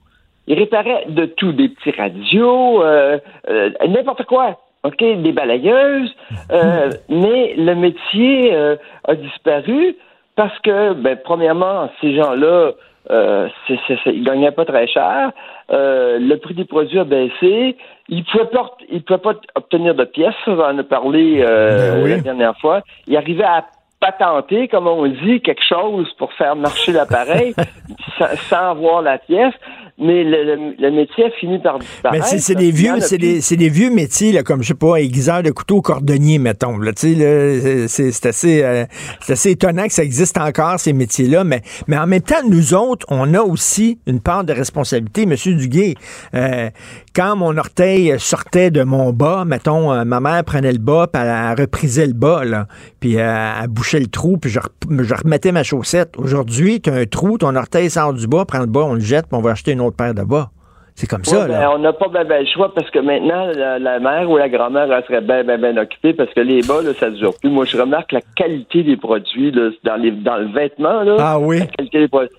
[0.47, 3.19] Ils réparaient de tout, des petits radios, euh,
[3.49, 4.59] euh, n'importe quoi.
[4.85, 6.15] OK, des balayeuses,
[6.53, 8.77] euh, mais le métier euh,
[9.09, 9.97] a disparu
[10.37, 12.73] parce que, ben, premièrement, ces gens-là,
[13.11, 15.31] euh, c'est- c'est- c'est- ils gagnaient pas très cher.
[15.73, 17.77] Euh, le prix des produits a baissé.
[18.09, 20.35] Ils pouvaient pas, ils pouvaient pas obtenir de pièces.
[20.47, 22.11] On en a parlé euh, Ben oui.
[22.11, 22.83] la dernière fois.
[23.09, 23.65] Ils arrivaient à
[23.99, 27.55] patenter, comme on dit, quelque chose pour faire marcher l'appareil
[28.19, 29.55] sans, sans avoir la pièce.
[29.99, 32.27] Mais le, le- le métier a fini par disparaître.
[32.33, 34.97] Mais c'est des vieux, c'est des, c'est des vieux métiers, là, comme je sais pas,
[34.97, 36.77] aiguiseur de couteau, cordonnier, mettons.
[36.77, 38.85] Là, là, c'est, c'est assez, euh,
[39.23, 41.45] c'est assez étonnant que ça existe encore, ces métiers-là.
[41.45, 45.25] Mais, mais en même temps, nous autres, on a aussi une part de responsabilité.
[45.25, 45.95] Monsieur Duguay,
[46.35, 46.69] euh,
[47.17, 51.23] quand mon orteil sortait de mon bas, mettons, euh, ma mère prenait le bas, puis
[51.23, 52.67] elle, elle reprisait le bas, là,
[53.01, 56.15] puis euh, elle bouchait le trou, puis je, remettais ma chaussette.
[56.19, 59.01] Aujourd'hui, tu as un trou, ton orteil sort du bas, prends le bas, on le
[59.01, 60.51] jette, puis on va acheter une autre paire de bas.
[60.95, 61.59] C'est comme ça, là.
[61.59, 64.37] ben, on n'a pas ben, ben le choix parce que maintenant, la, la mère ou
[64.37, 67.35] la grand-mère, serait bien, bien, bien occupée parce que les bas, là, ça ne dure
[67.39, 67.51] plus.
[67.51, 71.03] Moi, je remarque la qualité des produits là, dans, les, dans le vêtement.
[71.03, 71.59] Là, Ah oui?
[71.59, 72.31] La qualité des produits.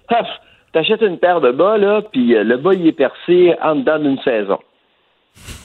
[0.73, 3.99] T'achètes une paire de bas, là, puis euh, le bas, il est percé en dedans
[3.99, 4.59] d'une saison.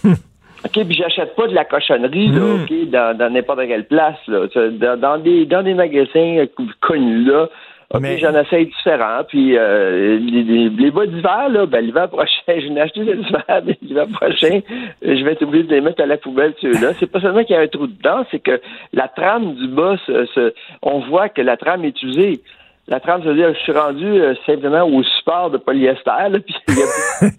[0.65, 2.63] OK, puis j'achète pas de la cochonnerie, là, Mm.
[2.63, 4.47] OK, dans dans n'importe quelle place, là.
[4.71, 6.47] Dans, dans des, dans des magasins euh,
[6.81, 7.49] connus, là.
[7.95, 9.23] OK, Mais- j'en essaye différents.
[9.29, 13.13] Puis euh, les, les, les bas d'hiver, là, ben, l'hiver prochain, je n'ai acheté de
[13.13, 14.61] l'hiver, mais l'hiver prochain,
[15.03, 16.93] je vais être obligé de les mettre à la poubelle, ceux-là.
[17.01, 18.61] C'est pas seulement qu'il y a un trou dedans, c'est que
[18.93, 22.41] la trame du bas, se- se- on voit que la trame est usée.
[22.89, 26.31] La trame, ça veut dire que je suis rendu euh, simplement au support de polyester,
[26.31, 26.39] là,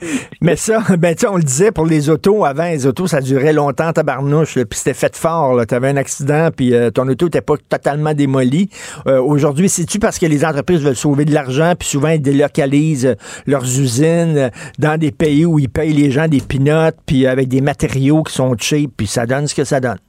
[0.41, 3.51] Mais ça, ben, tu on le disait pour les autos, avant, les autos, ça durait
[3.51, 5.65] longtemps, tabarnouche, puis c'était fait fort, là.
[5.65, 8.69] T'avais un accident, puis euh, ton auto n'était pas totalement démoli.
[9.05, 13.17] Euh, Aujourd'hui, c'est-tu parce que les entreprises veulent sauver de l'argent, puis souvent, ils délocalisent
[13.45, 17.59] leurs usines dans des pays où ils payent les gens des pinottes, puis avec des
[17.59, 19.99] matériaux qui sont cheap, puis ça donne ce que ça donne?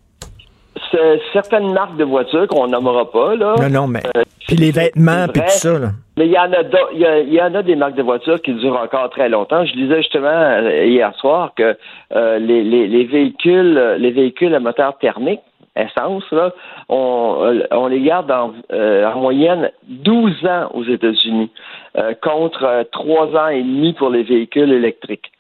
[0.91, 3.55] C'est certaines marques de voitures qu'on nommera pas, là.
[3.61, 4.01] Non, non, mais...
[4.17, 5.89] Euh, Puis les vêtements, puis tout ça, là.
[6.17, 8.41] Mais il y en a d'autres- il y, y en a des marques de voitures
[8.41, 9.65] qui durent encore très longtemps.
[9.65, 11.77] Je disais justement euh, hier soir que
[12.15, 15.41] euh, les, les, les véhicules les véhicules à moteur thermique
[15.77, 16.53] essence là,
[16.89, 21.51] on, euh, on les garde en, euh, en moyenne 12 ans aux États-Unis
[21.99, 25.33] euh, contre euh, trois ans et demi pour les véhicules électriques.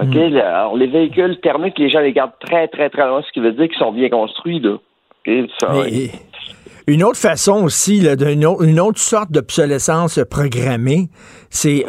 [0.00, 0.14] OK?
[0.14, 3.40] Le- Alors, les véhicules thermiques, les gens les gardent très, très, très loin, ce qui
[3.40, 4.76] veut dire qu'ils sont bien construits, là.
[5.60, 5.72] Ça,
[6.88, 11.10] une autre façon aussi, là, d'une autre, une autre sorte d'obsolescence programmée,
[11.50, 11.84] c'est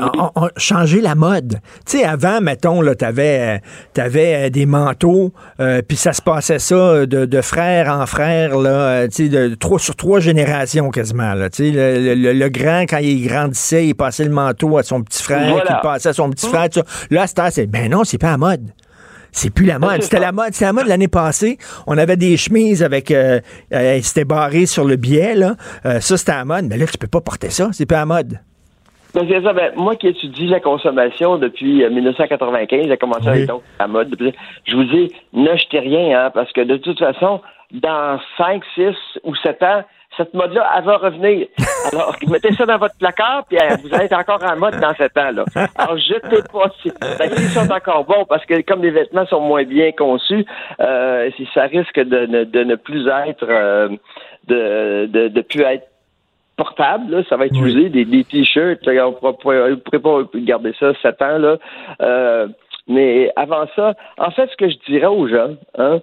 [0.58, 1.60] changer la mode.
[1.86, 3.62] Tu sais, avant, mettons, là, t'avais,
[3.98, 5.32] avais euh, des manteaux,
[5.62, 9.30] euh, puis ça se passait ça de, de frère en frère, là, euh, tu sais,
[9.30, 11.50] de trois sur trois générations quasiment, là.
[11.50, 15.02] Tu sais, le, le- le grand, quand il grandissait, il passait le manteau à son
[15.02, 15.66] petit frère, Voilà.
[15.66, 16.86] qui le passait à son petit frère, tout ça.
[17.10, 18.70] Là, à cette heure, c'est, ben non, c'est pas la mode.
[19.32, 20.02] C'est plus la mode.
[20.02, 20.54] C'était la mode.
[20.54, 21.58] C'était la mode l'année passée.
[21.88, 23.12] On avait des chemises avec.
[23.12, 23.40] Euh,
[23.74, 25.56] euh, c'était barré sur le biais, là.
[25.86, 26.66] Euh, ça, c'était la mode.
[26.70, 27.70] Mais là, tu peux pas porter ça.
[27.72, 28.40] C'est pas la mode.
[29.14, 29.54] Ben, c'est ça.
[29.54, 33.30] Ben, moi qui étudie la consommation depuis euh, 1995, j'ai commencé Oui.
[33.30, 34.10] avec donc la mode.
[34.10, 34.34] depuis-
[34.66, 38.96] Je vous dis, ne jetez rien, hein, parce que de toute façon, dans 5, 6
[39.24, 39.84] ou 7 ans,
[40.18, 41.48] cette mode-là, elle va revenir.
[41.92, 45.18] Alors, mettez ça dans votre placard, puis vous allez être encore en mode dans 7
[45.18, 45.32] ans.
[45.32, 45.46] Là.
[45.76, 46.70] Alors, jetez pas.
[46.82, 50.46] Si, ben, s'ils sont encore bons, parce que comme les vêtements sont moins bien conçus,
[50.80, 53.90] euh, si ça risque de, ne- de ne plus être, euh,
[54.48, 55.88] de, de, de plus être
[56.58, 57.70] portable, là, ça va être Oui.
[57.74, 61.58] usé, des, des t-shirts, on pourra- pourra- vous pourrez pas garder ça sept ans, là.
[62.02, 62.48] Euh,
[62.88, 66.00] mais avant ça, en fait, ce que je dirais aux gens, hein,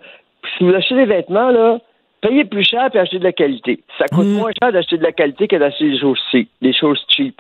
[0.57, 1.79] si vous achetez des vêtements, là,
[2.27, 3.81] payer plus cher et acheter de la qualité.
[3.99, 4.35] Ça coûte Mm.
[4.39, 7.35] moins cher d'acheter de la qualité que d'acheter des choses cheap, des choses cheap.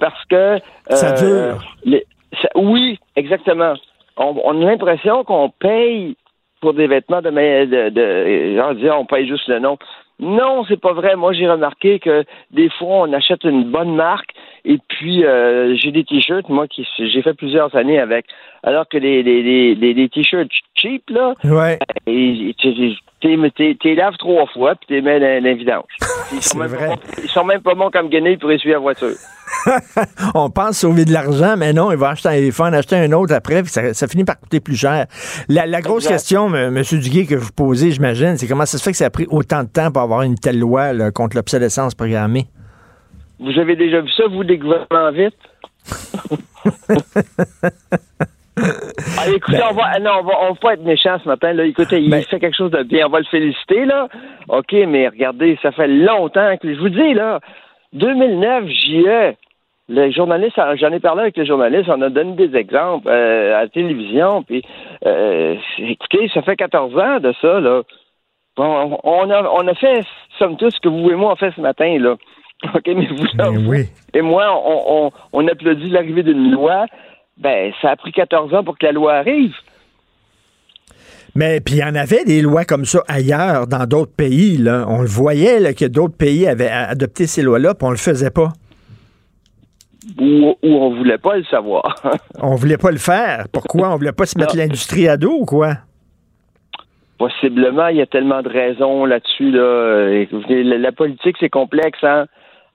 [0.00, 0.58] Parce que
[0.90, 1.62] Ça euh, dure.
[1.84, 2.04] les-
[2.40, 3.74] ça- oui, exactement.
[4.16, 6.16] On, on a l'impression qu'on paye
[6.60, 9.78] pour des vêtements de, de, de genre dire on paye juste le nom.
[10.20, 11.14] Non, c'est pas vrai.
[11.14, 14.30] Moi, j'ai remarqué que des fois, on achète une bonne marque
[14.70, 18.26] et puis euh, j'ai des t-shirts, moi, qui j'ai fait plusieurs années avec.
[18.62, 21.78] Alors que les, les, les, les, t-shirts cheap, là, Ouais.
[22.06, 23.28] et tu- tu
[23.84, 25.84] les laves trois fois puis tu les mets vidanges.
[26.32, 26.88] Ils sont, même vrai.
[26.88, 29.14] pas bons- ils sont même pas bons comme guenilles pour essuyer la voiture.
[30.34, 33.34] On pense sauver de l'argent, mais non, il va acheter, faut en acheter un autre
[33.34, 35.06] après, puis ça, ça finit par coûter plus cher.
[35.48, 36.14] La, la grosse Exact.
[36.16, 36.70] question, M.
[36.74, 39.26] Monsieur Duguay, que vous posez, j'imagine, c'est comment ça se fait que ça a pris
[39.30, 42.46] autant de temps pour avoir une telle loi là, contre l'obsolescence programmée?
[43.40, 45.36] Vous avez déjà vu ça, vous, des gouvernements vite?
[49.34, 51.52] Écoutez, on va, ah non, on va, on va pas être méchant ce matin.
[51.52, 51.64] Là.
[51.64, 53.06] Écoutez, il Ben- fait quelque chose de bien.
[53.06, 54.08] On va le féliciter, là.
[54.48, 57.38] OK, mais regardez, ça fait longtemps que je vous dis, là,
[57.92, 59.36] 2009, j'y ai.
[59.90, 63.62] Les journalistes, j'en ai parlé avec les journalistes, on a donné des exemples euh, à
[63.62, 64.62] la télévision, puis
[65.06, 67.80] euh, écoutez, ça fait 14 ans de ça, là.
[68.54, 70.04] Bon, on a, on a fait,
[70.38, 72.16] somme toute, ce que vous et moi on fait ce matin, là.
[72.74, 73.86] OK, mais vous, Ben oui.
[74.14, 76.86] et moi, on, on, on applaudit l'arrivée d'une loi.
[77.36, 79.54] Ben, ça a pris 14 ans pour que la loi arrive.
[81.36, 84.56] Mais puis il y en avait des lois comme ça ailleurs, dans d'autres pays.
[84.56, 84.86] Là.
[84.88, 88.30] On le voyait là, que d'autres pays avaient adopté ces lois-là, puis on le faisait
[88.30, 88.48] pas.
[90.18, 91.94] Ou, ou on voulait pas le savoir.
[92.40, 93.44] On voulait pas le faire.
[93.52, 93.90] Pourquoi?
[93.90, 95.74] On voulait pas se mettre l'industrie à dos ou quoi?
[97.18, 99.50] Possiblement, il y a tellement de raisons là-dessus.
[99.50, 100.24] Là.
[100.78, 101.98] La politique, c'est complexe.
[102.02, 102.26] Hein?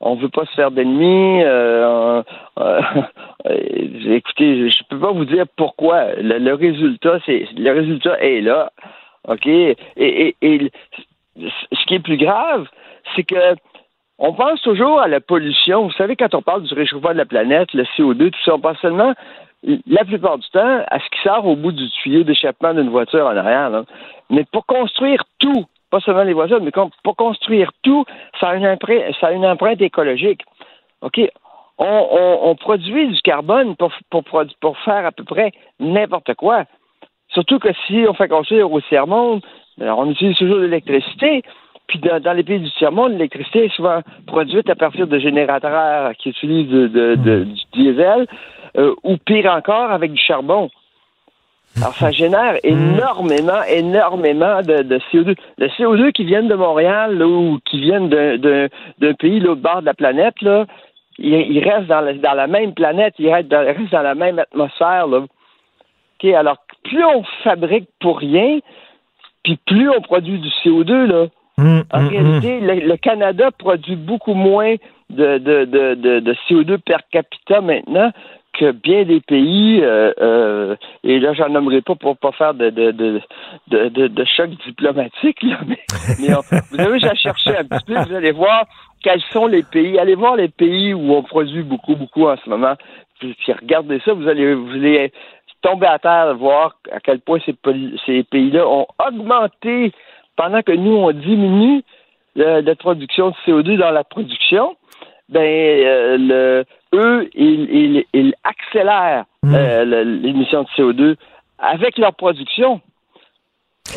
[0.05, 1.43] On veut pas se faire d'ennemis.
[1.43, 2.21] euh,
[2.59, 2.81] euh,
[3.47, 6.13] euh, écoutez, je peux pas vous dire pourquoi.
[6.15, 8.71] Le, résultat, c'est le résultat est là.
[9.27, 9.47] OK?
[9.47, 10.35] Et,
[11.37, 12.67] ce qui est plus grave,
[13.15, 13.55] c'est que
[14.19, 15.85] on pense toujours à la pollution.
[15.85, 18.59] Vous savez, quand on parle du réchauffement de la planète, le CO2, tout ça, on
[18.59, 19.13] pense seulement,
[19.87, 23.25] la plupart du temps, à ce qui sort au bout du tuyau d'échappement d'une voiture
[23.25, 23.83] en arrière.
[24.29, 26.71] Mais pour construire tout, pas seulement les voitures, mais
[27.03, 28.03] pour construire tout,
[28.39, 30.41] ça a une empreinte, ça a une empreinte écologique.
[31.01, 31.17] OK?
[31.77, 31.85] On,
[32.19, 36.63] on- on produit du carbone pour, pour, produ- pour faire à peu près n'importe quoi.
[37.29, 39.41] Surtout que si on fait construire au tiers-monde,
[39.79, 41.41] on utilise toujours de l'électricité.
[41.87, 46.13] Puis dans, dans les pays du tiers-monde, l'électricité est souvent produite à partir de générateurs
[46.19, 48.25] qui utilisent de- de- de- du diesel
[48.77, 50.69] euh, ou pire encore avec du charbon.
[51.77, 55.35] Alors ça génère énormément, énormément de, de CO2.
[55.57, 59.87] Le CO2 qui viennent de Montréal là, ou qui viennent d'un- pays l'autre bord de
[59.87, 60.65] la planète, là,
[61.17, 64.01] il, il reste dans la, dans la même planète, il reste dans, il reste dans
[64.03, 65.07] la même atmosphère.
[65.07, 65.19] Là.
[65.19, 68.59] OK, alors plus on fabrique pour rien,
[69.43, 71.25] puis plus on produit du CO2, là.
[71.59, 74.73] Hum, En réalité, le, le Canada produit beaucoup moins
[75.11, 78.11] de, de, de, de, de CO2 per capita maintenant
[78.53, 82.69] que bien des pays, euh, euh, et là, j'en nommerai pas pour pas faire de,
[82.69, 83.21] de, de,
[83.67, 85.79] de, de, choc diplomatique, là, mais,
[86.19, 86.41] mais on-
[86.71, 88.65] vous avez déjà cherché un petit peu, vous allez voir
[89.03, 92.49] quels sont les pays, allez voir les pays où on produit beaucoup, beaucoup en ce
[92.49, 92.75] moment,
[93.19, 95.11] puis, puis regardez ça, vous allez, vous allez
[95.61, 97.53] tomber à terre voir à quel point ces,
[98.23, 99.91] pays-là ont augmenté
[100.35, 101.81] pendant que nous, on diminue
[102.35, 104.75] le- la production de CO2 dans la production,
[105.29, 106.65] ben, euh, le,
[106.99, 111.15] eux, ils, ils, ils accélèrent euh, le- l'émission de CO2
[111.59, 112.81] avec leur production.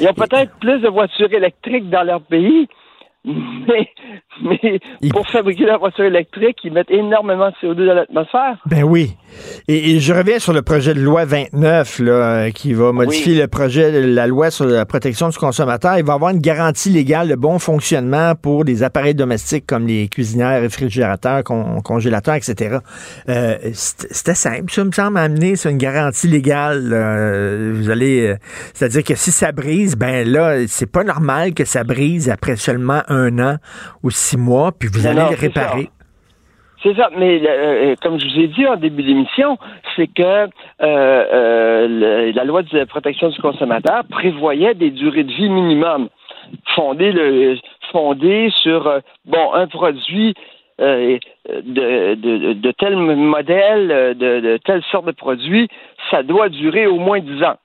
[0.01, 2.69] Ils ont peut-être plus de voitures électriques dans leur pays,
[3.69, 3.91] mais,
[4.43, 8.57] mais pour fabriquer leur voiture électrique, ils mettent énormément de CO2 dans l'atmosphère.
[8.67, 9.17] Ben oui.
[9.69, 13.49] Et, et je reviens sur le projet de loi 29 là, qui va modifier le
[13.49, 15.99] projet de la loi sur la protection du consommateur.
[15.99, 20.09] Il va avoir une garantie légale de bon fonctionnement pour des appareils domestiques comme les
[20.09, 22.79] cuisinières, réfrigérateurs, con- congélateurs, etc.
[23.29, 26.91] Euh, C'était simple, ça me semble amener c'est une garantie légale.
[26.93, 28.37] euh, vous allez, euh,
[28.75, 33.03] c'est-à-dire que si ça brise, ben là, c'est pas normal que ça brise après seulement
[33.09, 33.57] un an
[34.03, 35.91] ou six mois, puis vous allez non, le c'est réparer.
[36.83, 39.59] C'est ça, mais euh, comme je vous ai dit en début d'émission,
[39.97, 40.47] c'est que euh,
[40.83, 46.09] euh, le- la loi de protection du consommateur prévoyait des durées de vie minimum
[46.75, 47.57] fondées, le,
[47.91, 50.35] fondées sur euh, bon un produit
[50.81, 55.69] euh, de, de, de tel modèle, euh, de, de telle sorte de produit,
[56.11, 57.57] ça doit durer au moins 10 ans.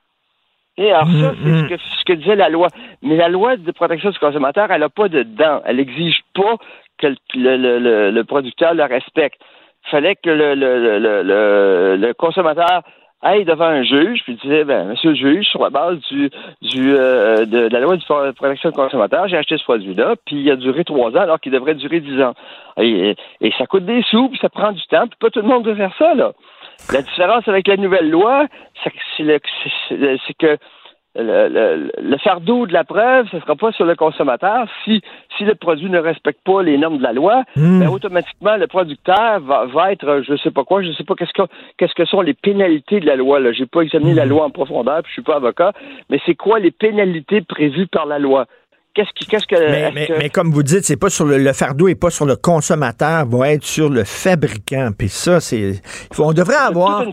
[0.77, 2.67] Et alors ça, c'est ce que, ce que disait la loi.
[3.01, 5.61] Mais la loi de protection du consommateur, elle n'a pas de dents.
[5.65, 6.55] Elle n'exige pas
[6.97, 7.15] que le,
[7.57, 9.41] le, le, le producteur le respecte.
[9.85, 12.83] Il fallait que le consommateur
[13.21, 16.29] aille devant un juge, puis disait, ben, monsieur le juge, sur la base du,
[16.61, 20.51] du euh, de, la loi de protection du consommateur, j'ai acheté ce produit-là, puis il
[20.51, 22.33] a duré trois ans alors qu'il devrait durer dix ans.
[22.77, 25.47] Et, et, ça coûte des sous, puis ça prend du temps, puis pas tout le
[25.47, 26.31] monde veut faire ça, là.
[26.91, 28.47] La différence avec la nouvelle loi,
[28.83, 28.91] c'est
[30.37, 30.57] que
[31.15, 34.67] le, le, fardeau de la preuve, ce ne sera pas sur le consommateur.
[34.85, 35.01] Si,
[35.37, 37.79] si le produit ne respecte pas les normes de la loi, hmm.
[37.79, 41.03] ben, automatiquement, le producteur va, va, être, je ne sais pas quoi, je ne sais
[41.03, 43.39] pas qu'est-ce que, qu'est-ce que sont les pénalités de la loi.
[43.51, 44.29] Je n'ai pas examiné la hmm.
[44.29, 45.73] loi en profondeur, puis je suis pas avocat,
[46.09, 48.45] mais c'est quoi les pénalités prévues par la loi?
[48.93, 51.95] Qu'est-ce qui, qu'est-ce que, mais, mais, comme vous dites, c'est pas sur le, fardeau et
[51.95, 54.89] pas sur le consommateur, va être sur le fabricant.
[54.97, 55.81] Puis ça, c'est,
[56.19, 57.05] on devrait avoir,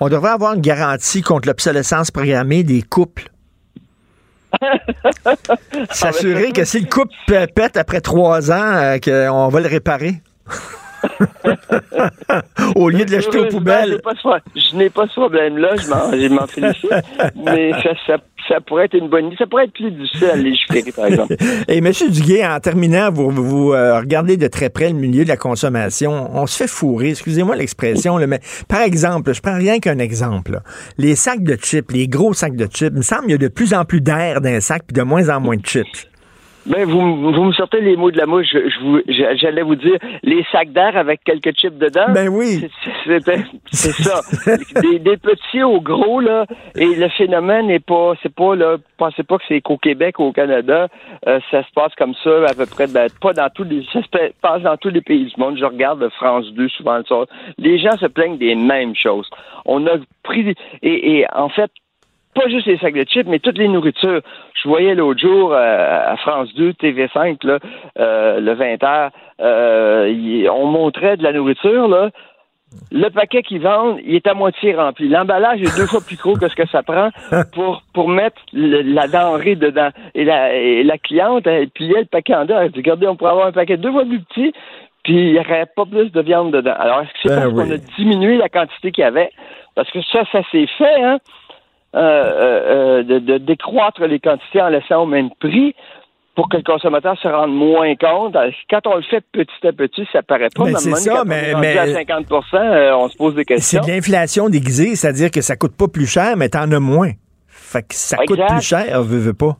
[0.00, 3.28] on devrait avoir une garantie contre l'obsolescence programmée des couples.
[5.90, 7.14] S'assurer que si le couple
[7.54, 10.16] pète après trois ans, euh, qu'on va le réparer.
[12.76, 14.00] Au lieu de l'acheter aux poubelles.
[14.54, 16.90] Je n'ai pas ce problème-là, je m'en félicite.
[17.44, 17.72] mais
[18.48, 19.36] ça, pourrait être une bonne idée.
[19.38, 21.36] Ça pourrait être plus difficile à légiférer, par exemple.
[21.68, 21.90] Et M.
[22.10, 26.30] Duguay, en terminant, vous, vous euh, regardez de très près le milieu de la consommation.
[26.34, 30.60] On se fait fourrer, excusez-moi l'expression, mais par exemple, je prends rien qu'un exemple.
[30.98, 33.38] Les sacs de chips, les gros sacs de chips, il me semble qu'il y a
[33.38, 36.11] de plus en plus d'air dans les sacs puis de moins en moins de chips.
[36.66, 38.46] Ben, vous, vous me sortez les mots de la mouche.
[38.52, 42.06] Je, j'allais vous dire les sacs d'air avec quelques chips dedans.
[42.12, 42.68] Ben oui.
[43.04, 44.20] C'est, ça.
[44.80, 46.46] des, petits au gros, là.
[46.76, 50.24] Et le phénomène n'est pas, c'est pas, là, pensez pas que c'est qu'au Québec ou
[50.24, 50.88] au Canada.
[51.26, 54.00] Euh, ça se passe comme ça à peu près, ben, pas dans tous les, ça
[54.02, 55.56] se passe dans tous les pays du monde.
[55.58, 57.26] Je regarde France 2 souvent le soir.
[57.58, 59.28] Les gens se plaignent des mêmes choses.
[59.64, 61.70] On a pris, et, et en fait,
[62.34, 64.20] pas juste les sacs de chips, mais toutes les nourritures.
[64.62, 67.58] Je voyais l'autre jour euh, à France 2, TV5, là,
[67.98, 69.10] euh, le 20h,
[69.40, 72.10] euh, on montrait de la nourriture, là.
[72.90, 75.06] Le paquet qu'ils vendent, il est à moitié rempli.
[75.06, 77.10] L'emballage est deux fois plus gros que ce que ça prend
[77.52, 79.90] pour, pour mettre la denrée dedans.
[80.14, 82.54] Et la, et la cliente, elle pliait le paquet en deux.
[82.54, 84.54] Elle dit, regardez, on pourrait avoir un paquet deux fois plus petit,
[85.04, 86.74] puis il n'y aurait pas plus de viande dedans.
[86.78, 89.30] Alors, est-ce que c'est ben parce qu'on a diminué la quantité qu'il y avait?
[89.74, 91.18] Parce que ça, ça s'est fait, hein?
[91.94, 95.74] Euh, euh, euh, de, décroître les quantités en laissant au même prix
[96.34, 98.34] pour que le consommateur se rende moins compte.
[98.70, 100.64] Quand on le fait petit à petit, ça paraît pas.
[100.64, 103.82] Ben, c'est ça, mais, mais à 50 on se pose des questions.
[103.82, 107.10] C'est de l'inflation déguisée, c'est-à-dire que ça coûte pas plus cher, mais t'en as moins.
[107.46, 109.58] Fait que ça coûte plus cher, veut, veut pas.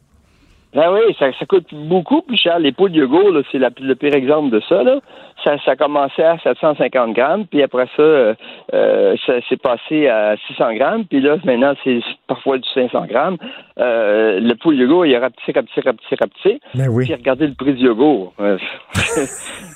[0.74, 2.58] Ben oui, ça, ça, coûte beaucoup plus cher.
[2.58, 4.82] Les pots de yogourt, c'est le pire exemple de ça.
[4.82, 5.00] Là.
[5.44, 8.34] Ça, ça commençait à 750 grammes, puis après ça, euh,
[8.74, 13.36] euh ça s'est passé à 600 grammes, puis là, maintenant, c'est parfois du 500 grammes.
[13.78, 16.60] Euh, le pot de yogourt, il a rapetissé, rapetissé, rapetissé, rapetissé.
[16.74, 17.04] Ben oui.
[17.04, 18.34] Puis regardez le prix du yogourt.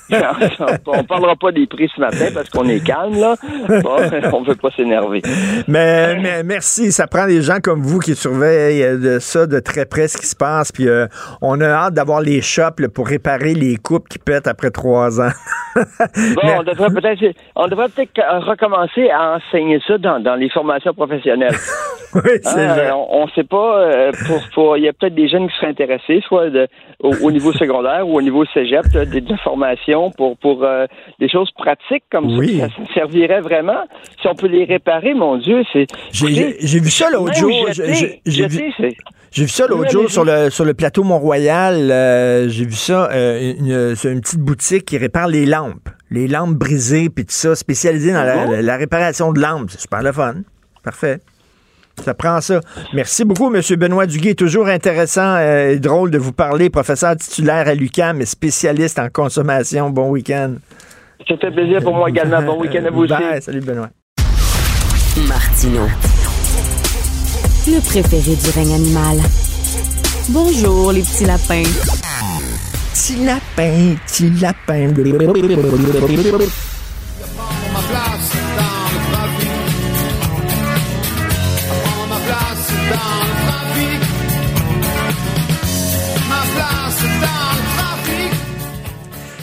[0.87, 3.35] On parlera pas des prix ce matin parce qu'on est calme, là.
[3.81, 3.97] Bon,
[4.33, 5.21] on veut pas s'énerver.
[5.67, 6.91] Mais, mais, merci.
[6.91, 10.25] Ça prend des gens comme vous qui surveillent de ça de très près, ce qui
[10.25, 11.07] se passe, puis euh,
[11.41, 15.31] on a hâte d'avoir les shops pour réparer les coupes qui pètent après trois ans.
[15.75, 20.93] Bon, on devrait peut-être on devrait peut-être recommencer à enseigner ça dans, dans les formations
[20.93, 21.55] professionnelles.
[22.15, 22.91] oui, c'est hein, vrai.
[22.91, 23.79] On, ne sait pas.
[23.79, 26.67] Euh, pour, pour, il y a peut-être des jeunes qui seraient intéressés, soit de,
[26.99, 30.85] au, niveau secondaire ou au niveau cégep, des, des formations pour pour euh,
[31.19, 33.83] des choses pratiques comme ça, ça, servirait vraiment.
[34.21, 35.87] Si on peut les réparer, mon Dieu, c'est.
[36.11, 37.67] J'ai vu ça l'autre jour.
[38.25, 38.73] J'ai vu.
[39.31, 41.91] J'ai vu ça l'autre jour sur le, sur le plateau Mont-Royal.
[41.91, 45.89] Euh, j'ai vu ça, euh, une, une, petite boutique qui répare les lampes.
[46.11, 49.71] Les lampes brisées, puis tout ça, spécialisée dans la, la, réparation de lampes.
[49.71, 50.35] C'est super le fun.
[50.83, 51.19] Parfait.
[52.03, 52.61] Ça prend ça.
[52.93, 53.61] Merci beaucoup, M.
[53.77, 54.35] Benoît Duguay.
[54.35, 56.69] Toujours intéressant euh, et drôle de vous parler.
[56.69, 59.89] Professeur titulaire à l'UQAM et spécialiste en consommation.
[59.89, 60.55] Bon week-end.
[61.27, 62.41] C'était plaisir pour moi également.
[62.43, 63.41] Bon week-end à vous aussi.
[63.41, 63.89] Salut, Benoît.
[65.27, 65.87] Martino
[67.67, 69.17] le préféré du règne animal.
[70.29, 71.63] Bonjour, les petits lapins.
[72.97, 74.89] Petit lapin, petit lapin.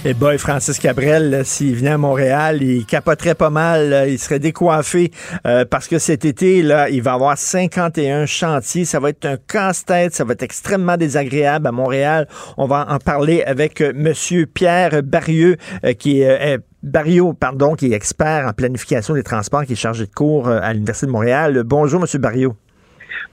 [0.07, 4.05] Et boy, Francis Cabrel, s'il venait à Montréal, il capoterait pas mal.
[4.07, 5.11] il serait décoiffé
[5.47, 8.85] euh, parce que cet été, là, il va avoir 51 chantiers.
[8.85, 10.15] Ça va être un casse-tête.
[10.15, 12.29] Ça va être extrêmement désagréable à Montréal.
[12.59, 17.91] On va en parler avec euh, Monsieur Pierre Barrieux, euh, qui est Barriot, pardon, qui
[17.91, 21.63] est expert en planification des transports, qui est chargé de cours à l'Université de Montréal.
[21.65, 22.55] Bonjour, Monsieur Barriot.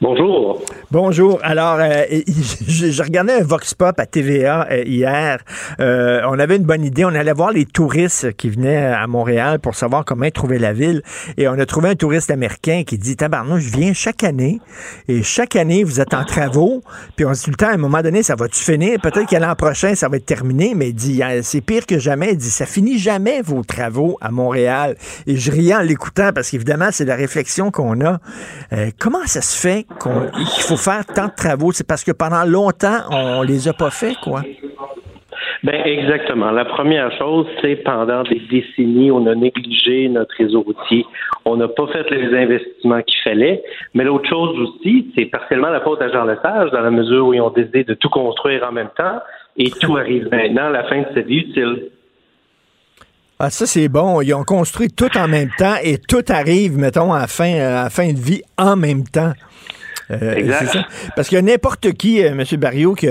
[0.02, 0.60] Bonjour.
[0.90, 1.40] Bonjour.
[1.44, 2.06] Alors, euh,
[2.68, 5.44] je, regardais un Vox Pop à TVA euh, hier.
[5.80, 7.06] Euh, on avait une bonne idée.
[7.06, 11.04] On allait voir les touristes qui venaient à Montréal pour savoir comment trouver la ville.
[11.38, 14.60] Et on a trouvé un touriste américain qui dit, tabarnouche, je viens chaque année.
[15.08, 16.82] Et chaque année, vous êtes en travaux.
[17.16, 19.00] Puis on se dit le temps, à un moment donné, ça va-tu finir?
[19.04, 20.74] Peut-être qu'à l'an prochain, ça va être terminé.
[20.76, 22.32] Mais il dit, c'est pire que jamais.
[22.32, 24.98] Il dit, ça finit jamais vos travaux à Montréal.
[25.28, 28.18] Et je riais en l'écoutant parce qu'évidemment, c'est la réflexion qu'on a.
[28.98, 31.72] comment ça se fait qu'il faut faire tant de travaux?
[31.72, 34.42] C'est parce que pendant longtemps, on les a pas fait, quoi?
[35.64, 36.50] Ben exactement.
[36.52, 41.06] La première chose, c'est pendant des décennies, on a négligé notre réseau routier.
[41.46, 43.62] On n'a pas fait les investissements qu'il fallait.
[43.94, 47.34] Mais l'autre chose aussi, c'est partiellement la faute à Jean Lesage, dans la mesure où
[47.34, 49.20] ils ont décidé de tout construire en même temps,
[49.58, 51.90] et tout arrive maintenant à la fin de sa vie utile.
[53.38, 54.22] Ah, ça, c'est bon.
[54.22, 58.14] Ils ont construit tout en même temps et tout arrive, mettons, à fin, à fin
[58.14, 59.34] de vie en même temps.
[60.10, 60.86] Euh, ça.
[61.16, 62.44] Parce que n'importe qui, euh, M.
[62.60, 63.08] Barrio, qui,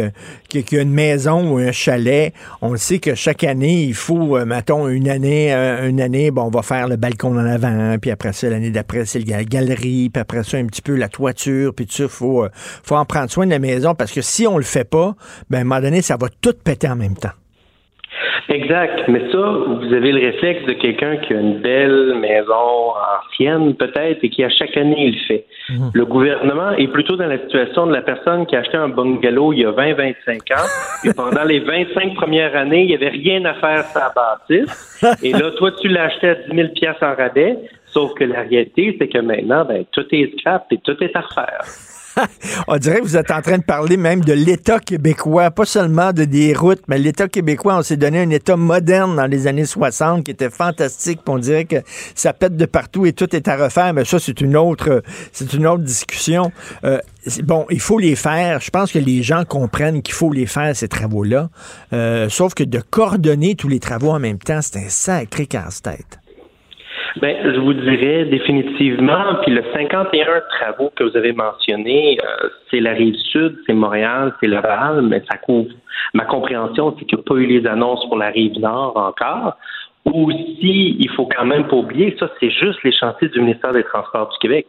[0.49, 4.36] qui, a une maison ou un chalet, on le sait que chaque année, il faut,
[4.36, 8.11] euh, mettons, une année, une année, bon, on va faire le balcon en avant, puis
[8.11, 11.74] après ça, l'année d'après, c'est la galerie, puis après ça, un petit peu la toiture,
[11.74, 12.47] puis tout ça, il faut,
[12.82, 15.14] faut en prendre soin de la maison, parce que si on le fait pas,
[15.49, 17.30] ben, à un moment donné, ça va tout péter en même temps.
[18.51, 19.05] Exact.
[19.07, 24.25] Mais ça, vous avez le réflexe de quelqu'un qui a une belle maison ancienne, peut-être,
[24.25, 25.47] et qui à chaque année il le fait.
[25.69, 25.91] Mhm.
[25.95, 29.53] Le gouvernement est plutôt dans la situation de la personne qui a acheté un bungalow
[29.53, 30.67] il y a 20-25 ans,
[31.05, 35.01] et pendant les 25 premières années, il n'y avait rien à faire sa bâtisse.
[35.23, 36.69] Et là, toi, tu l'as acheté à 10 000
[37.03, 40.97] en rabais, sauf que la réalité, c'est que maintenant, ben, tout est scrap et tout
[41.03, 41.89] est à refaire.
[42.69, 46.13] On dirait que vous êtes en train de parler même de l'État québécois, pas seulement
[46.13, 49.65] de des routes, mais l'État québécois, on s'est donné un État moderne dans les années
[49.65, 51.21] 60 qui était fantastique.
[51.27, 51.77] On dirait que
[52.15, 55.03] ça pète de partout et tout est à refaire, mais ça, c'est une autre,
[55.33, 56.53] c'est une autre discussion.
[56.85, 56.99] Euh,
[57.43, 58.61] bon, il faut les faire.
[58.61, 61.51] Je pense que les gens comprennent qu'il faut les faire, ces travaux-là.
[61.93, 66.20] Euh, sauf que de coordonner tous les travaux en même temps, c'est un sacré casse-tête.
[67.17, 72.81] Ben, je vous dirais définitivement, puis le 51 travaux que vous avez mentionnés, euh, c'est
[72.81, 75.71] la rive sud, c'est Montréal, c'est Laval, mais ça couvre.
[76.15, 79.57] Ma compréhension, c'est qu'il n'y a pas eu les annonces pour la rive nord encore.
[80.05, 83.85] Aussi, il faut quand même pas oublier, ça, c'est juste les chantiers du ministère des
[83.85, 84.67] Transports du Québec.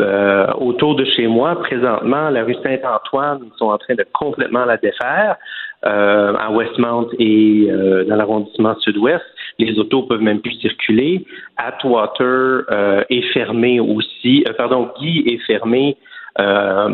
[0.00, 4.64] Euh, autour de chez moi, présentement, la rue Saint-Antoine, ils sont en train de complètement
[4.64, 5.36] la défaire.
[5.84, 9.24] Euh, à Westmount et euh, dans l'arrondissement sud-ouest,
[9.58, 11.24] les autos peuvent même plus circuler.
[11.56, 14.44] Atwater euh, est fermé aussi.
[14.48, 15.96] Euh, pardon, Guy est fermé
[16.38, 16.88] euh,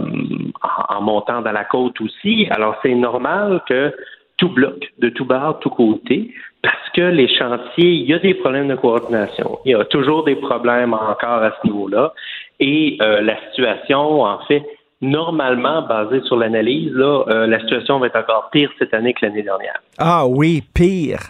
[0.89, 2.47] en, montant dans la côte aussi.
[2.51, 3.95] Alors c'est normal que
[4.39, 6.33] tout bloque de tout bord, tout côté,
[6.63, 9.59] parce que les chantiers, il y a des problèmes de coordination.
[9.65, 12.15] Il y a toujours des problèmes encore à ce niveau-là.
[12.61, 14.65] Et la situation, en fait,
[15.01, 19.43] normalement, basée sur l'analyse, là, la situation va être encore pire cette année que l'année
[19.43, 19.81] dernière.
[19.99, 21.21] Ah oui, pire.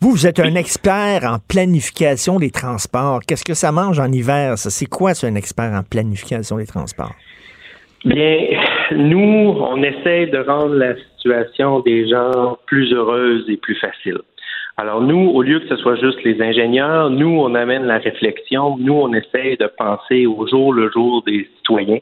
[0.00, 3.20] Vous, vous êtes un expert en planification des transports.
[3.26, 4.58] Qu'est-ce que ça mange en hiver?
[4.58, 4.70] Ça?
[4.70, 7.14] C'est quoi, ça, un expert en planification des transports?
[8.04, 8.48] Bien,
[8.90, 14.18] nous, on essaie de rendre la situation des gens plus heureuse et plus facile.
[14.76, 18.76] Alors nous, au lieu que ce soit juste les ingénieurs, nous, on amène la réflexion,
[18.78, 21.98] nous, on essaie de penser au jour le jour des citoyens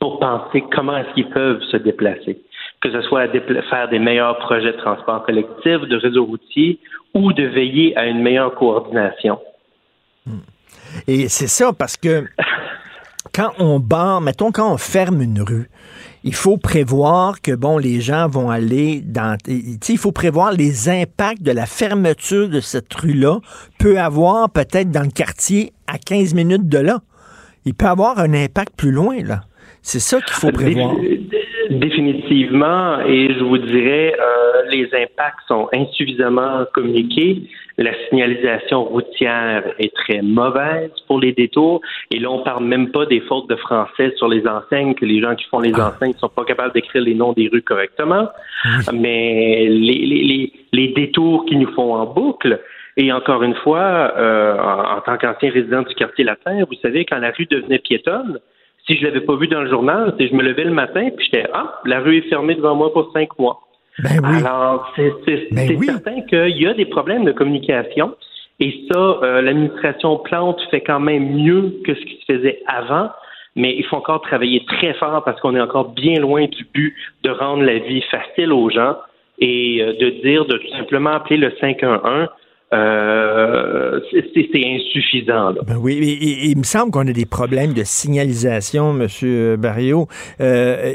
[0.00, 2.40] pour penser comment est-ce qu'ils peuvent se déplacer,
[2.80, 6.80] que ce soit à faire des meilleurs projets de transport collectif, de réseau routier
[7.14, 9.38] ou de veiller à une meilleure coordination.
[11.06, 12.24] Et c'est ça parce que
[13.34, 15.68] quand on barre, mettons quand on ferme une rue,
[16.24, 21.42] il faut prévoir que bon les gens vont aller dans il faut prévoir les impacts
[21.42, 23.40] de la fermeture de cette rue-là
[23.78, 27.00] peut avoir peut-être dans le quartier à 15 minutes de là.
[27.66, 29.42] Il peut avoir un impact plus loin là.
[29.82, 30.94] C'est ça qu'il faut prévoir.
[31.70, 37.42] Définitivement, et je vous dirais, euh, les impacts sont insuffisamment communiqués.
[37.78, 41.80] La signalisation routière est très mauvaise pour les détours.
[42.10, 45.20] Et là, on parle même pas des fautes de français sur les enseignes, que les
[45.20, 45.92] gens qui font les ah.
[45.94, 48.28] enseignes sont pas capables d'écrire les noms des rues correctement.
[48.92, 52.60] Mais les, les, les, détours qui nous font en boucle,
[52.96, 57.06] et encore une fois, euh, en, en tant qu'ancien résident du quartier latin, vous savez,
[57.06, 58.40] quand la rue devenait piétonne,
[58.90, 61.26] si je l'avais pas vu dans le journal, c'est je me levais le matin puis
[61.26, 63.60] j'étais ah la rue est fermée devant moi pour cinq mois.
[64.02, 64.38] Ben oui.
[64.38, 68.16] Alors c'est ben certain qu'il y a des problèmes de communication
[68.58, 73.10] et ça euh, l'administration Plante fait quand même mieux que ce qui se faisait avant.
[73.56, 76.94] Mais il faut encore travailler très fort parce qu'on est encore bien loin du but
[77.24, 78.96] de rendre la vie facile aux gens
[79.40, 82.28] et euh, de dire de tout simplement appeler le 511
[82.72, 85.54] euh, c'est insuffisant.
[85.66, 89.56] Ben oui, il me semble qu'on a des problèmes de signalisation, M.
[89.56, 90.06] Barrio.
[90.40, 90.94] Euh,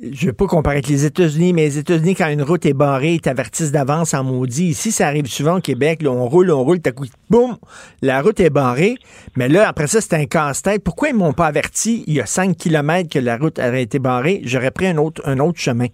[0.00, 2.72] je ne veux pas comparer avec les États-Unis, mais les États-Unis, quand une route est
[2.72, 4.66] barrée, ils t'avertissent d'avance en maudit.
[4.68, 6.02] Ici, ça arrive souvent au Québec.
[6.02, 7.56] Là, on roule, on roule, t'as coup, boum,
[8.00, 8.94] la route est barrée.
[9.36, 10.84] Mais là, après ça, c'est un casse-tête.
[10.84, 13.98] Pourquoi ils m'ont pas averti il y a 5 kilomètres que la route avait été
[13.98, 14.40] barrée?
[14.44, 15.86] J'aurais pris un autre, un autre chemin.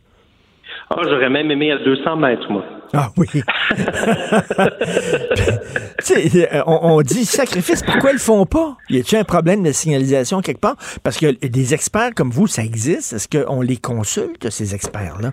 [0.96, 2.64] Ah, j'aurais même aimé à 200 mètres, moi.
[2.94, 3.26] Ah oui.
[6.66, 8.76] on, on, dit sacrifice, pourquoi ils le font pas?
[8.90, 10.76] Y a-t-il un problème de signalisation quelque part?
[11.02, 13.14] Parce que des experts comme vous, ça existe.
[13.14, 15.30] Est-ce qu'on les consulte, ces experts-là?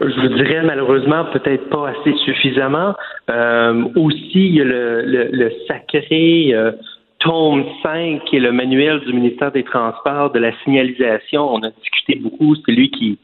[0.00, 2.94] Je vous dirais malheureusement peut-être pas assez suffisamment.
[3.28, 6.72] Euh, aussi, il y a le, le, sacré euh,
[7.20, 11.54] tome 5 qui est le manuel du ministère des Transports de la signalisation.
[11.54, 13.18] On a discuté beaucoup, c'est lui qui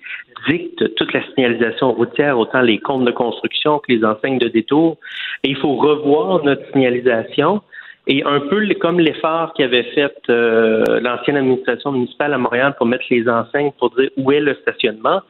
[0.49, 4.99] dicte toute la signalisation routière, autant les comptes de construction que les enseignes de détour.
[5.42, 7.62] Et il faut revoir notre signalisation.
[8.07, 13.05] Et un peu comme l'effort qu'avait fait euh, l'ancienne administration municipale à Montréal pour mettre
[13.11, 15.22] les enseignes pour dire où est le stationnement,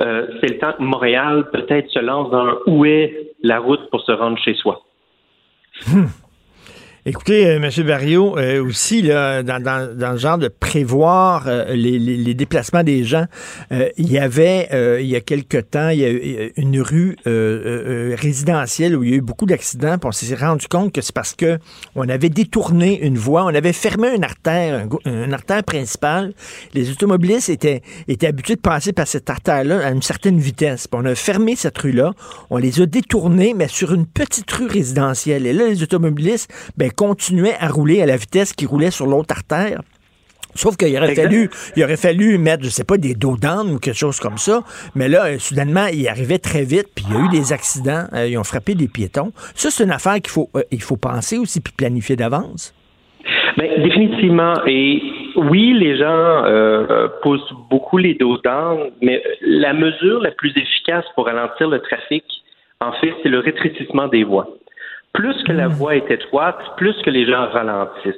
[0.00, 4.00] euh, c'est le temps que Montréal peut-être se lance dans où est la route pour
[4.00, 4.82] se rendre chez soi.
[5.86, 6.06] Hmm.
[7.04, 7.84] Écoutez, euh, M.
[7.84, 12.84] Barrio, euh, aussi, là, dans, dans, dans, le genre de prévoir euh, les, les, déplacements
[12.84, 13.24] des gens,
[13.72, 14.68] il y avait,
[15.00, 19.12] il y a quelque temps, il y a eu une rue résidentielle où il y
[19.14, 21.58] a eu beaucoup d'accidents, on s'est rendu compte que c'est parce que
[21.96, 26.32] on avait détourné une voie, on avait fermé une artère, une artère principale.
[26.74, 30.86] Les automobilistes étaient, étaient habitués de passer par cette artère-là à une certaine vitesse.
[30.92, 32.12] On a fermé cette rue-là,
[32.50, 35.46] on les a détournés, mais sur une petite rue résidentielle.
[35.46, 39.34] Et là, les automobilistes, ben, continuait à rouler à la vitesse qui roulait sur l'autre
[39.34, 39.80] artère.
[40.54, 43.96] Sauf qu'il aurait fallu, il aurait fallu mettre, je sais pas, des dos ou quelque
[43.96, 44.60] chose comme ça.
[44.94, 48.04] Mais là, euh, soudainement, il arrivait très vite, puis il y a eu des accidents,
[48.12, 49.32] euh, ils ont frappé des piétons.
[49.54, 52.74] Ça, c'est une affaire qu'il faut, euh, il faut penser aussi puis planifier d'avance.
[53.56, 54.54] Bien, définitivement.
[54.66, 55.02] Et
[55.36, 56.44] oui, les gens
[57.22, 58.38] poussent beaucoup les dos
[59.00, 62.24] mais la mesure la plus efficace pour ralentir le trafic,
[62.80, 64.48] en fait, c'est le rétrécissement des voies.
[65.12, 65.72] Plus que la hmm.
[65.72, 68.14] voie est étroite, plus que les gens ralentissent.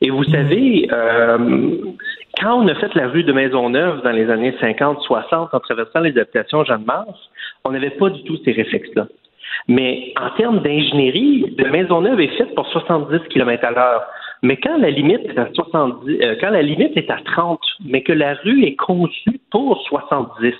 [0.00, 1.76] Et vous savez, euh,
[2.40, 6.16] quand on a fait la rue de Maisonneuve dans les années 50-60 en traversant les
[6.18, 7.18] habitations Jeanne-Mars,
[7.64, 9.06] on n'avait pas du tout ces réflexes-là.
[9.68, 14.02] Mais en termes d'ingénierie, de Maisonneuve est faite pour 70 km à l'heure.
[14.42, 18.02] Mais quand la limite est à 70, euh, quand la limite est à 30, mais
[18.02, 20.54] que la rue est conçue pour 70,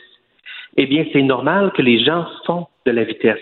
[0.77, 3.39] eh bien, c'est normal que les gens font de la vitesse.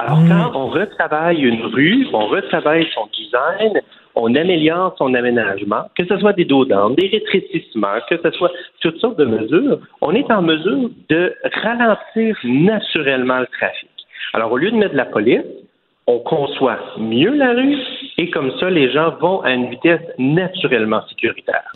[0.00, 0.28] Alors, mm.
[0.28, 3.82] quand on retravaille une rue, on retravaille son design,
[4.14, 8.98] on améliore son aménagement, que ce soit des dos des rétrécissements, que ce soit toutes
[8.98, 13.90] sortes de mesures, on est en mesure de ralentir naturellement le trafic.
[14.32, 15.44] Alors, au lieu de mettre de la police,
[16.06, 17.76] on conçoit mieux la rue
[18.16, 21.72] et comme ça, les gens vont à une vitesse naturellement sécuritaire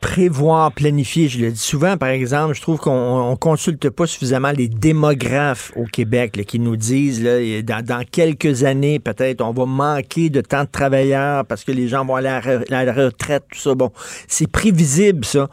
[0.00, 1.28] prévoir, planifier.
[1.28, 5.72] Je le dis souvent, par exemple, je trouve qu'on ne consulte pas suffisamment les démographes
[5.76, 10.64] au Québec qui nous disent là, dans, quelques années, peut-être, on va manquer de temps
[10.64, 13.74] de travailleurs parce que les gens vont aller à la retraite, tout ça.
[13.74, 13.92] Bon,
[14.26, 15.48] c'est prévisible, ça.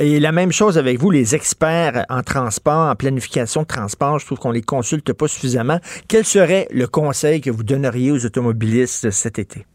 [0.00, 4.26] Et la même chose avec vous, les experts en transport, en planification de transport, je
[4.26, 5.78] trouve qu'on les consulte pas suffisamment.
[6.08, 9.66] Quel serait le conseil que vous donneriez aux automobilistes cet été?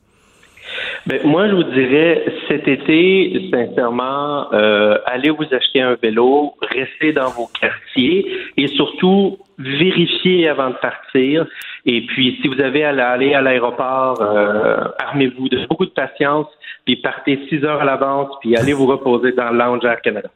[1.07, 7.13] Ben, moi, je vous dirais, cet été, sincèrement, euh, allez vous acheter un vélo, restez
[7.13, 8.27] dans vos quartiers
[8.57, 11.45] et surtout, vérifiez avant de partir.
[11.85, 16.47] Et puis, si vous avez à aller à l'aéroport, euh, armez-vous de beaucoup de patience,
[16.85, 20.29] puis partez six heures à l'avance, puis allez vous reposer dans le lounge Air Canada.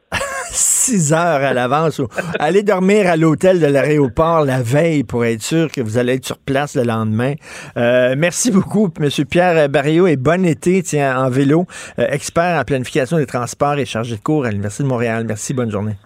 [0.54, 2.00] Six heures à l'avance.
[2.38, 6.26] Allez dormir à l'hôtel de l'aéroport la veille pour être sûr que vous allez être
[6.26, 7.34] sur place le lendemain.
[7.76, 9.08] Euh, merci beaucoup, M.
[9.28, 11.66] Pierre Barrio, et bon été tiens, en vélo,
[11.98, 15.24] euh, expert en planification des transports et chargé de cours à l'Université de Montréal.
[15.26, 15.96] Merci, bonne journée.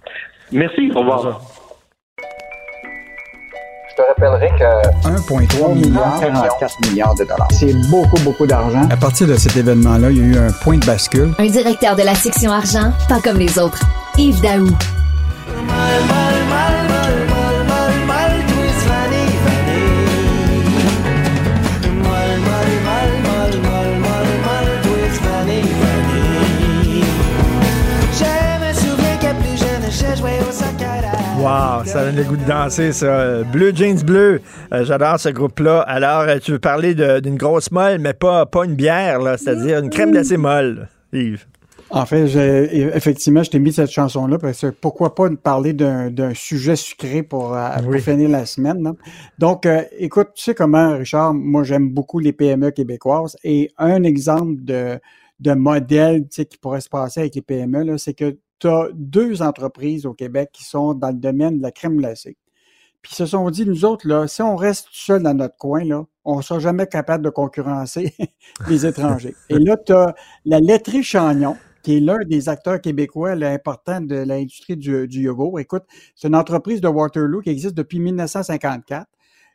[0.53, 1.40] Merci, au revoir.
[3.90, 7.49] Je te rappellerai que 1,3 milliard, 44 milliards de dollars.
[7.51, 8.88] C'est beaucoup, beaucoup d'argent.
[8.90, 11.32] À partir de cet événement-là, il y a eu un point de bascule.
[11.38, 13.84] Un directeur de la section argent, pas comme les autres.
[14.19, 14.66] Yves Daou.
[31.39, 33.45] Wow, ça donne le goût de danser, ça.
[33.45, 34.41] Bleu Jeans Bleu,
[34.73, 35.83] euh, j'adore ce groupe-là.
[35.83, 39.79] Alors, euh, tu veux parler d'une grosse molle, mais pas, pas une bière, là, c'est-à-dire
[39.79, 41.47] une crème glacée molle, Yves?
[41.91, 42.26] En fait,
[42.95, 47.55] effectivement, je t'ai mis cette chanson-là parce que pourquoi pas parler d'un sujet sucré pour,
[47.55, 48.93] euh, finir la semaine.
[49.39, 54.03] Donc, euh, écoute, tu sais comment, Richard, moi j'aime beaucoup les PME québécoises et un
[54.03, 55.01] exemple de,
[55.41, 58.89] de modèle tu sais, qui pourrait se passer avec les PME, c'est que tu as
[58.93, 62.36] deux entreprises au Québec qui sont dans le domaine de la crème glacée.
[63.03, 65.84] Puis ils se sont dit, nous autres, là, si on reste seul dans notre coin,
[65.84, 68.12] là, on ne sera jamais capable de concurrencer
[68.68, 69.34] les étrangers.
[69.49, 70.14] Et là, tu as
[70.45, 75.61] la laiterie Chagnon, qui est l'un des acteurs québécois importants de l'industrie du, du yogourt.
[75.61, 79.07] Écoute, c'est une entreprise de Waterloo qui existe depuis 1954.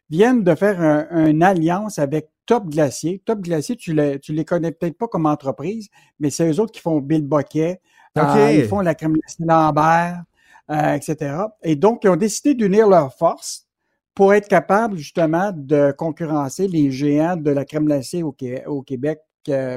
[0.10, 3.22] Viennent de faire une alliance avec Top Glacier.
[3.26, 6.72] Top Glacier, tu les, tu les connais peut-être pas comme entreprise, mais c'est eux autres
[6.72, 7.82] qui font Bill Boquet.
[8.18, 10.24] Euh, ils font la crème glacée Lambert,
[10.70, 11.36] euh, etc.
[11.64, 13.68] Et donc, ils ont décidé d'unir leurs forces
[14.14, 18.36] pour être capables justement de concurrencer les géants de la crème glacée au,
[18.68, 19.20] au Québec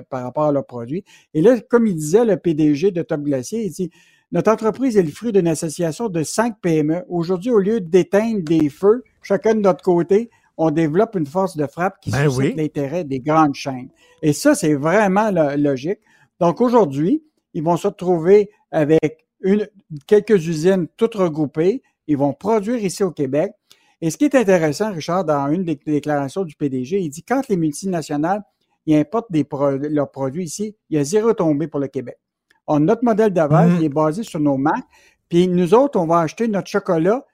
[0.09, 1.05] par rapport à leurs produits.
[1.35, 3.91] Et là, comme il disait le PDG de Top Glacier, il dit
[4.33, 7.05] notre entreprise est le fruit d'une association de cinq PME.
[7.09, 11.67] Aujourd'hui, au lieu d'éteindre des feux, chacun de notre côté, on développe une force de
[11.67, 13.89] frappe qui ben suscite l'intérêt des grandes chaînes.
[14.23, 16.01] Et ça, c'est vraiment logique.
[16.41, 17.23] Donc aujourd'hui,
[17.55, 19.69] ils vont se retrouver avec une,
[20.07, 21.83] quelques usines toutes regroupées.
[22.07, 23.53] Ils vont produire ici au Québec.
[24.01, 27.49] Et ce qui est intéressant, Richard, dans une des déclarations du PDG, il dit quand
[27.49, 28.43] les multinationales
[28.87, 29.47] ils importent des
[29.91, 32.19] leurs produits ici, il y a zéro tombé pour le Québec.
[32.67, 33.79] On, notre modèle d'avance, mm-hmm.
[33.79, 34.89] il est basé sur nos marques.
[35.29, 37.25] Puis nous autres, on va acheter notre chocolat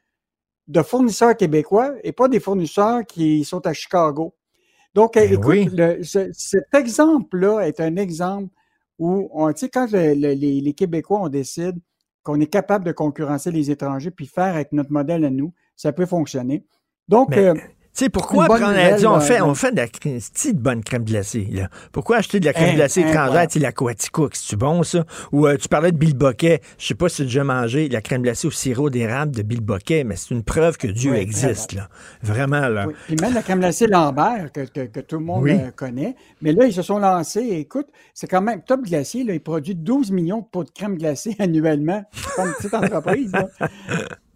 [0.69, 4.35] de fournisseurs québécois et pas des fournisseurs qui sont à Chicago.
[4.95, 8.49] Donc, ben écoute, cet exemple-là est un exemple
[8.99, 11.79] où, tu sais, quand les, Québécois, on décide
[12.23, 15.93] qu'on est capable de concurrencer les étrangers puis faire avec notre modèle à nous, ça
[15.93, 16.65] peut fonctionner.
[17.09, 17.55] Donc, euh,
[17.95, 18.75] tu sais, pourquoi prendre,
[19.07, 21.47] on, fait, on fait de la de bonne crème glacée.
[21.51, 21.69] Là.
[21.93, 25.05] Pourquoi acheter de la crème glacée étrangère, tu la Coaticook, c'est-tu bon, ça?
[25.31, 27.91] Ou euh, tu parlais de Bill Boquet, je sais pas si tu as déjà mangé
[27.91, 31.15] la crème glacée au sirop d'érable de Bill Boquet, mais c'est une preuve que Dieu
[31.17, 31.91] existe, là.
[32.23, 32.87] Vraiment, là.
[32.87, 32.95] Oui.
[33.09, 36.17] Puis même la crème glacée Lambert, que, que, tout le monde euh, connaît.
[36.41, 39.75] Mais là, ils se sont lancés, écoute, c'est quand même Top Glacier, là, il produit
[39.75, 42.03] 12 millions de pots de crème glacée annuellement.
[42.37, 43.49] comme une petite entreprise, là.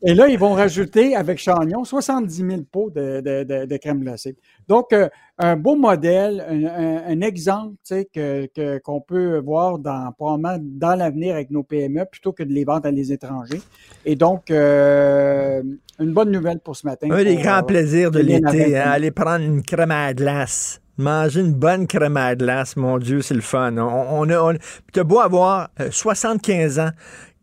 [0.09, 4.37] Et là, ils vont rajouter avec Chagnon 70 000 pots de, crème glacée.
[4.69, 7.74] Donc, euh, un beau modèle, un, exemple
[8.15, 12.65] que, qu'on peut voir dans, probablement dans l'avenir avec nos PME plutôt que de les
[12.65, 13.61] vendre à les étrangers.
[14.05, 15.61] Et donc, euh,
[15.99, 17.09] une bonne nouvelle pour ce matin.
[17.11, 20.81] Un des grands euh, plaisirs de l'été, hein, aller prendre une crème à glace.
[20.99, 23.77] Manger une bonne crème à glace, mon Dieu, c'est le fun.
[23.77, 24.55] On, on,
[24.93, 26.91] tu as beau avoir 75 ans,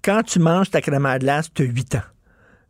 [0.02, 2.13] quand tu manges ta crème à glace, tu as 8 ans.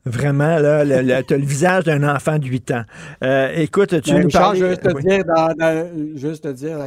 [0.06, 2.84] Vraiment, là, tu as le visage d'un enfant de 8 ans.
[3.24, 4.58] Euh, écoute, tu ben, nous parles...
[4.58, 6.80] Juste te dire, dans, juste te dire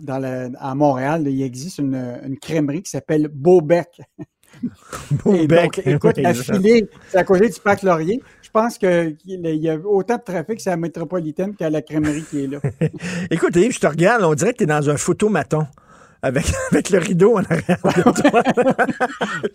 [0.00, 4.00] dans à Montréal, il existe une, une crèmerie qui s'appelle Beaubec.
[5.24, 5.82] Beaubec.
[5.84, 8.22] écoute, affilée, c'est à côté du parc Laurier.
[8.42, 12.44] Je pense qu'il y a autant de trafic c'est la métropolitaine qu'à la crèmerie qui
[12.44, 12.60] est là.
[13.30, 15.66] écoute, Yves, je te regarde, on dirait que tu es dans un photomaton
[16.24, 18.42] avec, avec le rideau en arrière de toi.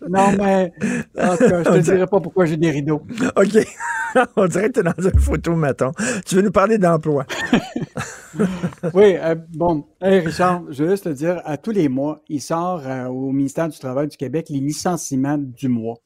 [0.08, 0.72] non, mais
[1.20, 3.02] en tout cas, je te dirai pas pourquoi j'ai des rideaux.
[3.36, 3.68] OK.
[4.36, 5.92] On dirait que tu es dans une photo, mettons.
[6.26, 7.26] Tu veux nous parler d'emploi?
[8.94, 12.82] oui, euh, bon, Richard, je veux juste te dire, à tous les mois, il sort
[12.86, 15.98] euh, au ministère du Travail du Québec les licenciements du mois.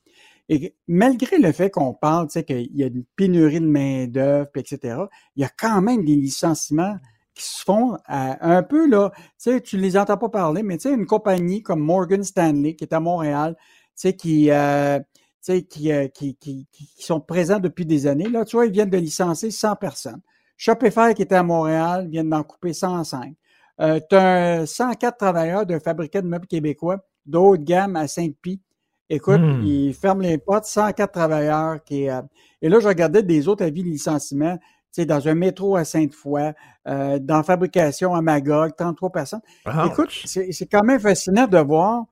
[0.49, 4.49] Et malgré le fait qu'on parle, tu sais, qu'il y a une pénurie de main-d'œuvre,
[4.55, 4.97] etc.,
[5.35, 6.97] il y a quand même des licenciements
[7.33, 10.89] qui se font un peu, là, tu sais, tu les entends pas parler, mais tu
[10.89, 14.99] sais, une compagnie comme Morgan Stanley, qui est à Montréal, tu sais, qui, euh,
[15.43, 18.89] qui, euh, qui, qui, qui, sont présents depuis des années, là, tu vois, ils viennent
[18.89, 20.21] de licencier 100 personnes.
[20.57, 23.33] Shopify, qui était à Montréal, vient d'en couper 105.
[23.81, 28.61] Euh, tu as 104 travailleurs d'un fabricant de meubles québécois de haute gamme à Saint-Pie.
[29.09, 29.63] Écoute, hmm.
[29.63, 31.83] ils ferment les portes, 104 travailleurs.
[31.83, 32.21] Qui, euh,
[32.61, 34.57] et là, je regardais des autres avis de licenciement
[34.97, 36.53] dans un métro à Sainte-Foy,
[36.87, 39.41] euh, dans fabrication à Magog, 33 personnes.
[39.85, 42.05] Écoute, c'est quand même fascinant de voir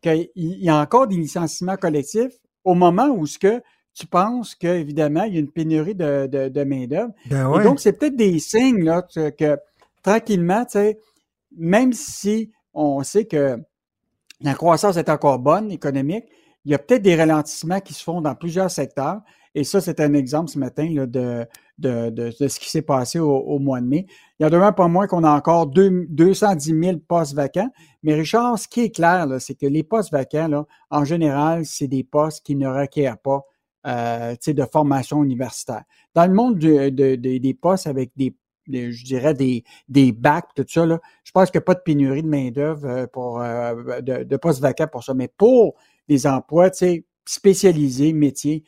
[0.00, 2.32] qu'il y a encore des licenciements collectifs
[2.64, 3.62] au moment où ce que
[3.94, 7.12] tu penses qu'évidemment, il y a une pénurie de, de, main-d'œuvre.
[7.26, 9.58] Ben Et donc, c'est peut-être des signes là, que
[10.02, 10.64] tranquillement,
[11.56, 13.58] même si on sait que
[14.40, 16.24] la croissance est encore bonne, économique,
[16.64, 19.20] il y a peut-être des ralentissements qui se font dans plusieurs secteurs.
[19.54, 21.46] Et ça, c'est un exemple ce matin de,
[21.78, 24.06] de, de, ce qui s'est passé au, mois de mai.
[24.38, 27.70] Il y a demain pas moins qu'on a encore 210 000 postes vacants.
[28.02, 32.04] Mais Richard, ce qui est clair, c'est que les postes vacants, en général, c'est des
[32.04, 33.44] postes qui ne requièrent pas
[33.86, 35.82] euh, de formation universitaire.
[36.14, 38.34] Dans le monde de, des postes avec des
[38.72, 41.80] je dirais, des, des bacs, tout ça, là, je pense qu'il n'y a pas de
[41.80, 45.12] pénurie de main-d'œuvre pour de, de postes vacants pour ça.
[45.12, 45.74] Mais pour
[46.06, 48.62] des emplois, tu sais, spécialisés, métiers,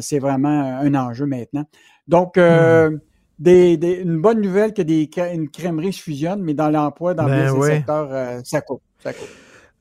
[0.00, 1.64] c'est vraiment un enjeu maintenant.
[2.08, 2.98] Donc, mmh.
[3.38, 7.52] des, une bonne nouvelle que des, une crèmerie se fusionne, mais dans l'emploi, dans ben
[7.52, 8.60] bien secteurs, ça.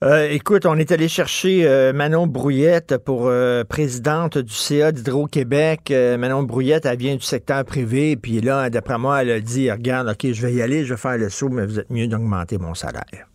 [0.03, 5.93] Euh, écoute, on est allé chercher euh, Manon Brouillette pour euh, présidente du CA d'Hydro-Québec.
[6.17, 10.09] Manon Brouillette, elle vient du secteur privé, puis là, d'après moi, elle a dit, regarde,
[10.09, 12.57] OK, je vais y aller, je vais faire le saut, mais vous êtes mieux d'augmenter
[12.57, 13.29] mon salaire.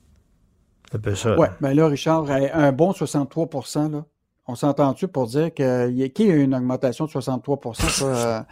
[0.91, 1.39] C'est un peu ça.
[1.39, 3.49] Oui, bien là, Richard, un bon 63
[3.93, 4.05] là,
[4.48, 8.44] on s'entend-tu pour dire qu'il y a une augmentation de 63%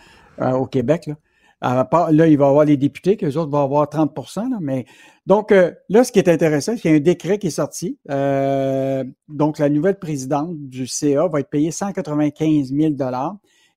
[0.55, 1.15] au Québec, là?
[2.11, 4.13] là, il va y avoir les députés, que les autres vont avoir 30
[4.61, 4.85] mais
[5.27, 7.51] donc euh, là, ce qui est intéressant, c'est qu'il y a un décret qui est
[7.51, 7.99] sorti.
[8.11, 12.95] Euh, donc, la nouvelle présidente du CA va être payée 195 000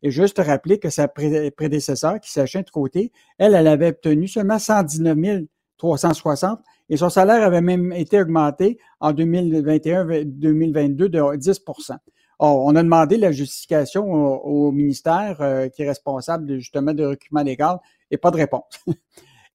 [0.03, 4.59] Et juste rappeler que sa prédécesseur, qui s'est de côté, elle, elle avait obtenu seulement
[4.59, 5.43] 119
[5.77, 11.97] 360 et son salaire avait même été augmenté en 2021-2022 de 10%
[12.39, 17.77] on a demandé la justification au, ministère euh, qui est responsable justement de recrutement légal
[18.11, 18.85] et pas de réponse.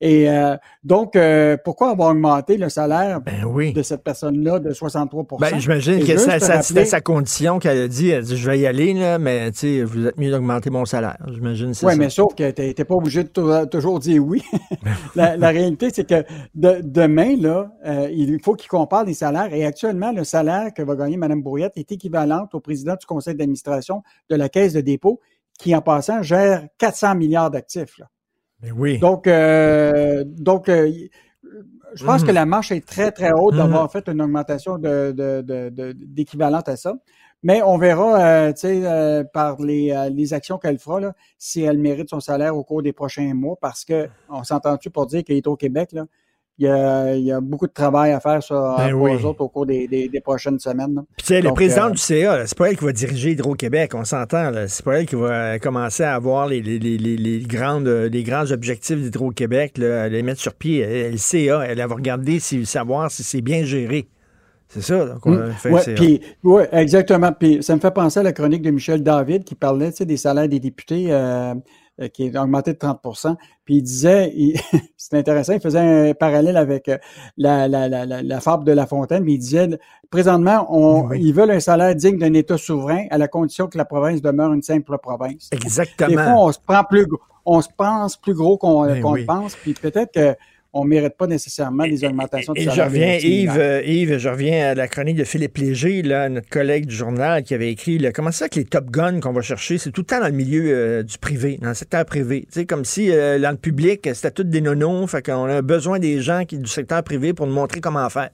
[0.05, 5.39] Et euh, donc, euh, pourquoi avoir augmenté le salaire ben de cette personne-là de 63%
[5.39, 8.11] ben, J'imagine que c'était sa condition qu'elle a dit.
[8.11, 9.51] Elle a dit, je vais y aller, là, mais
[9.85, 11.19] vous êtes mieux d'augmenter mon salaire.
[11.33, 14.43] J'imagine c'est Oui, mais sauf que tu n'es pas obligé de toujours dire oui.
[15.15, 16.25] la, réalité, c'est que
[16.55, 19.55] demain, là, euh, il faut qu'il compare les salaires.
[19.55, 23.37] Et actuellement, le salaire que va gagner Mme Brouillette est équivalent au président du conseil
[23.37, 25.21] d'administration de la Caisse de dépôt,
[25.61, 28.01] qui, en passant, gère 400 milliards d'actifs.
[28.71, 28.99] Oui.
[28.99, 30.93] Donc, euh, donc euh,
[31.95, 32.35] je pense que mhm.
[32.35, 33.91] la marche est très, très haute d'avoir mhm.
[33.91, 36.95] fait une augmentation d'équivalente à ça.
[37.45, 41.79] Mais on verra, euh, tu sais, par les, les actions qu'elle fera, là, si elle
[41.79, 45.39] mérite son salaire au cours des prochains mois, parce que on s'entend-tu pour dire qu'elle
[45.39, 46.07] est au Québec, là,
[46.67, 49.67] il y, a, beaucoup de travail à faire sur, ben pour eux autres au cours
[49.67, 51.03] des, prochaines semaines.
[51.17, 54.53] Puis, le président euh, du CA, c'est pas elle qui va diriger Hydro-Québec, on s'entend.
[54.69, 59.79] C'est pas elle qui va commencer à avoir les, les, grandes, les grands objectifs d'Hydro-Québec,
[59.79, 61.11] les mettre sur pied.
[61.11, 64.09] le CA, elle va regarder, si, savoir si c'est bien géré.
[64.73, 65.53] C'est ça qu'on mmh.
[65.53, 66.21] fait.
[66.43, 67.31] Oui, exactement.
[67.33, 70.49] Puis ça me fait penser à la chronique de Michel David qui parlait des salaires
[70.49, 71.13] des députés.
[71.13, 71.55] Euh, euh,
[72.13, 74.33] qui est augmenté de 30% Puis il disait,
[74.97, 75.79] c'est intéressant, il faisait
[76.11, 76.99] un parallèle avec euh,
[77.37, 79.79] la, la, la, la, fable de La Fontaine, mais il disait,
[80.11, 83.85] présentement, on, ils veulent un salaire digne d'un État souverain à la condition que la
[83.85, 85.51] province demeure une simple province.
[85.53, 86.09] Exactement.
[86.09, 87.07] Des fois, on se prend plus,
[87.45, 90.37] on se pense plus gros qu'on ben le pense, puis peut-être que
[90.75, 92.73] on ne mérite pas nécessairement des augmentations de salaire.
[92.73, 96.31] Et je reviens, Yves, euh, Yves, je reviens à la chronique de Philippe Léger, là,
[96.31, 99.33] notre collègue du journal, qui avait écrit là, Comment ça que les Top Guns qu'on
[99.33, 102.05] va chercher, c'est tout le temps dans le milieu euh, du privé, dans le secteur
[102.07, 102.47] privé.
[102.47, 105.61] Tu sais, comme si euh, dans le public, c'était tout des nonos, fait qu'on a
[105.61, 108.31] besoin des gens qui du secteur privé pour nous montrer comment faire.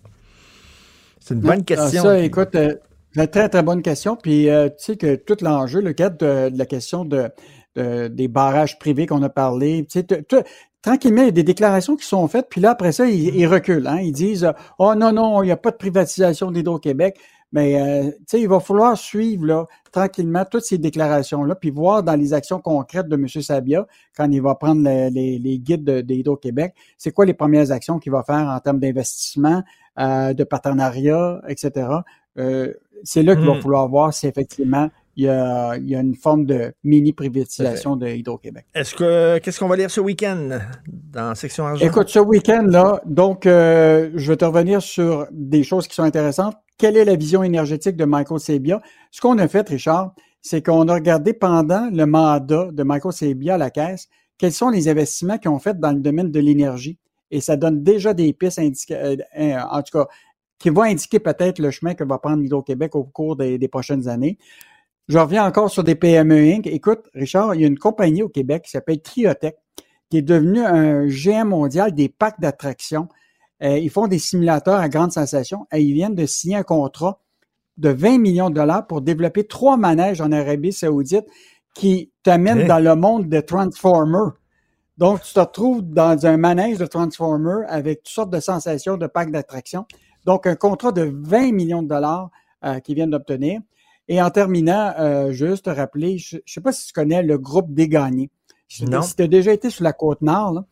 [1.18, 2.02] C'est une bonne question.
[2.04, 4.16] Ça, écoute, une très, très bonne question.
[4.16, 7.28] Puis, tu sais que tout l'enjeu, le cadre de, la question de,
[8.08, 9.84] des barrages privés qu'on a parlé.
[9.90, 10.44] Tu sais,
[10.82, 13.86] tranquillement, il y a des déclarations qui sont faites, puis là, après ça, ils, reculent.
[13.86, 14.00] Hein.
[14.00, 17.18] Ils disent Oh non, non, il n'y a pas de privatisation d'Hydro-Québec.
[17.52, 22.34] Mais euh, il va falloir suivre là, tranquillement toutes ces déclarations-là, puis voir dans les
[22.34, 23.26] actions concrètes de M.
[23.26, 23.86] Sabia,
[24.16, 28.48] quand il va prendre les, guides d'Hydro-Québec, c'est quoi les premières actions qu'il va faire
[28.48, 29.62] en termes d'investissement,
[29.98, 31.88] euh, de partenariat, etc.
[32.38, 33.62] Euh, c'est là qu'il va hmm.
[33.62, 38.66] falloir voir si effectivement il y a, une forme de mini-privatisation de Hydro-Québec.
[38.72, 41.84] Est-ce que qu'est-ce qu'on va lire ce week-end dans la section argent?
[41.84, 46.54] Écoute, ce week-end-là, donc euh, je vais te revenir sur des choses qui sont intéressantes.
[46.78, 48.80] Quelle est la vision énergétique de Michael Sabia?
[49.10, 53.54] Ce qu'on a fait, Richard, c'est qu'on a regardé pendant le mandat de Michael Sabia
[53.54, 54.08] à la Caisse,
[54.38, 56.96] quels sont les investissements qu'ils ont fait dans le domaine de l'énergie.
[57.32, 58.60] Et ça donne déjà des pistes,
[58.92, 59.16] euh,
[59.68, 60.06] en tout cas,
[60.60, 64.08] qui vont indiquer peut-être le chemin que va prendre Hydro-Québec au cours des, des prochaines
[64.08, 64.38] années.
[65.08, 66.66] Je reviens encore sur des PME Inc.
[66.66, 69.56] Écoute, Richard, il y a une compagnie au Québec qui s'appelle Triotech,
[70.10, 73.08] qui est devenue un géant mondial des packs d'attraction.
[73.62, 77.22] Euh, ils font des simulateurs à grande sensation et ils viennent de signer un contrat
[77.78, 81.24] de 20 millions de dollars pour développer trois manèges en Arabie Saoudite
[81.74, 84.32] qui t'amènent dans le monde de Transformers.
[84.98, 89.06] Donc, tu te retrouves dans un manège de Transformers avec toutes sortes de sensations de
[89.06, 89.86] packs d'attraction.
[90.26, 92.30] Donc, un contrat de 20 millions de dollars
[92.64, 93.60] euh, qu'ils viennent d'obtenir.
[94.08, 97.38] Et en terminant, euh, juste te rappeler, je ne sais pas si tu connais le
[97.38, 98.30] groupe des gagnés.
[98.82, 99.02] Non.
[99.02, 100.64] Si tu as déjà été sur la côte nord,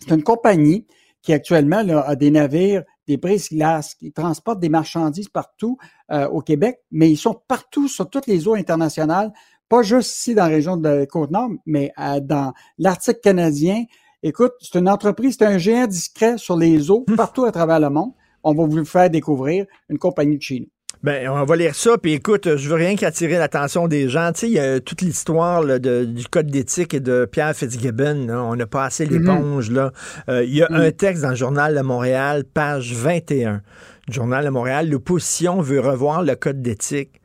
[0.00, 0.86] c'est une compagnie
[1.22, 5.78] qui actuellement a des navires, des brises-glaces, qui transportent des marchandises partout
[6.10, 9.32] euh, au Québec, mais ils sont partout sur toutes les eaux internationales,
[9.68, 13.84] pas juste ici dans la région de la Côte-Nord, mais euh, dans l'Arctique canadien
[14.24, 17.90] Écoute, c'est une entreprise, c'est un géant discret sur les eaux partout à travers le
[17.90, 18.12] monde.
[18.44, 20.68] On va vous faire découvrir une compagnie de chez nous.
[21.02, 21.98] Ben, on va lire ça.
[21.98, 24.30] Puis écoute, je veux rien qu'attirer l'attention des gens.
[24.32, 28.28] Tu sais, il y a toute l'histoire du code d'éthique et de Pierre Fitzgibbon.
[28.30, 29.70] On a passé l'éponge.
[29.70, 29.92] là.
[30.28, 33.62] Euh, il y a un texte dans le Journal de Montréal, page 21.
[34.06, 37.21] Le Journal de Montréal, l'opposition veut revoir le code d'éthique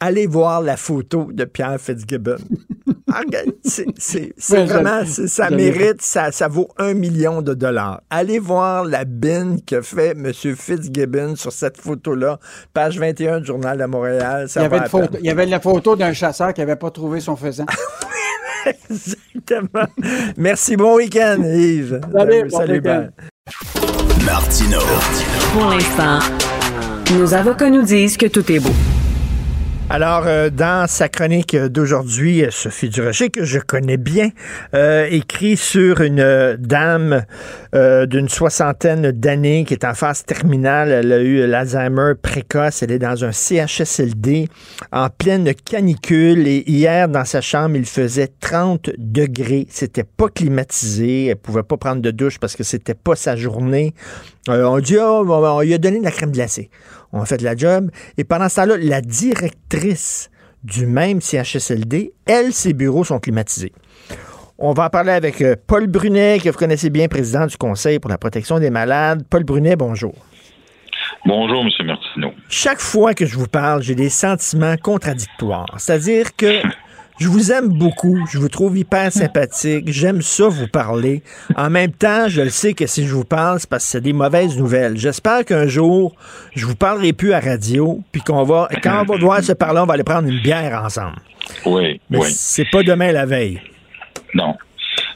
[0.00, 2.36] allez voir la photo de Pierre Fitzgibbon.
[3.08, 3.22] Ah,
[3.62, 8.02] c'est vraiment, ça mérite, ça, ça vaut un million de dollars.
[8.10, 10.32] Allez voir la bine que fait M.
[10.32, 12.38] Fitzgibbon sur cette photo-là,
[12.74, 14.48] page 21 du Journal de Montréal.
[14.54, 14.80] il, y avait
[15.20, 17.64] il, y avait la photo d'un chasseur qui n'avait pas trouvé son faisan.
[18.90, 19.86] Exactement.
[20.36, 22.00] Merci, bon week-end, Yves.
[22.12, 23.12] Salut, salut, ben.
[24.24, 24.80] Martino.
[25.52, 26.18] Pour l'instant,
[27.14, 28.74] nos avocats nous disent que tout est beau.
[29.88, 34.30] Alors, euh, dans sa chronique d'aujourd'hui, Sophie Durocher, que je connais bien,
[34.74, 37.22] euh, écrit sur une euh, dame
[38.08, 40.90] d'une soixantaine d'années qui est en phase terminale.
[40.90, 42.82] Elle a eu l'Alzheimer précoce.
[42.82, 44.48] Elle est dans un CHSLD
[44.92, 46.48] en pleine canicule.
[46.48, 49.66] Et hier, dans sa chambre, il faisait 30 degrés.
[49.68, 51.26] C'était pas climatisé.
[51.26, 53.92] Elle pouvait pas prendre de douche parce que c'était pas sa journée.
[54.48, 56.70] on dit, oh, on lui a donné de la crème glacée
[57.12, 57.90] on a fait la job.
[58.18, 60.30] Et pendant ce temps-là, la directrice
[60.64, 63.72] du même CHSLD, elle, ses bureaux sont climatisés.
[64.58, 67.98] On va en parler avec euh, Paul Brunet, que vous connaissez bien, président du Conseil
[67.98, 69.24] pour la protection des malades.
[69.28, 70.14] Paul Brunet, bonjour.
[71.26, 71.86] Bonjour, M.
[71.86, 72.32] Martineau.
[72.48, 75.74] Chaque fois que je vous parle, j'ai des sentiments contradictoires.
[75.78, 76.62] C'est-à-dire que
[77.18, 78.26] Je vous aime beaucoup.
[78.30, 79.84] Je vous trouve hyper sympathique.
[79.90, 81.22] J'aime ça vous parler.
[81.56, 84.00] En même temps, je le sais que si je vous parle, c'est parce que c'est
[84.02, 84.98] des mauvaises nouvelles.
[84.98, 86.14] J'espère qu'un jour,
[86.54, 89.80] je vous parlerai plus à radio, puis qu'on va, quand on va devoir se parler,
[89.80, 91.16] on va aller prendre une bière ensemble.
[91.64, 92.26] Oui, Mais oui.
[92.28, 93.60] c'est pas demain la veille.
[94.34, 94.54] Non.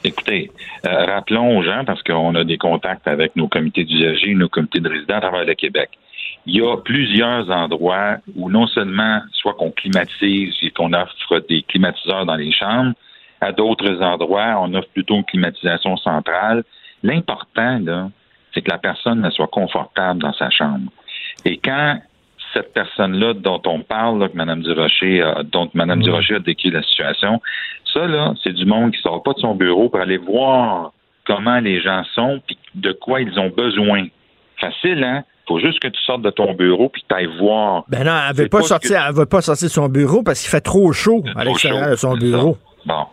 [0.03, 0.49] Écoutez,
[0.87, 4.79] euh, rappelons aux gens, parce qu'on a des contacts avec nos comités d'usagers, nos comités
[4.79, 5.89] de résidents à travers le Québec
[6.45, 11.61] il y a plusieurs endroits où non seulement soit qu'on climatise et qu'on offre des
[11.63, 12.93] climatiseurs dans les chambres,
[13.41, 16.63] à d'autres endroits, on offre plutôt une climatisation centrale.
[17.03, 18.09] L'important, là,
[18.53, 20.91] c'est que la personne soit confortable dans sa chambre.
[21.45, 21.99] Et quand
[22.53, 26.03] cette personne-là dont on parle, là, que Mme Durocher, dont Mme mmh.
[26.03, 27.41] Durocher a décrit la situation,
[27.93, 30.91] ça, là, c'est du monde qui sort pas de son bureau pour aller voir
[31.25, 34.07] comment les gens sont et de quoi ils ont besoin.
[34.57, 35.23] Facile, hein?
[35.47, 37.83] Faut juste que tu sortes de ton bureau puis que tu ailles voir.
[37.87, 40.41] Ben non, elle ne veut pas, sortir, elle veut pas sortir de son bureau parce
[40.41, 42.57] qu'il fait trop chaud à l'extérieur de son bureau.
[42.85, 43.05] Bon.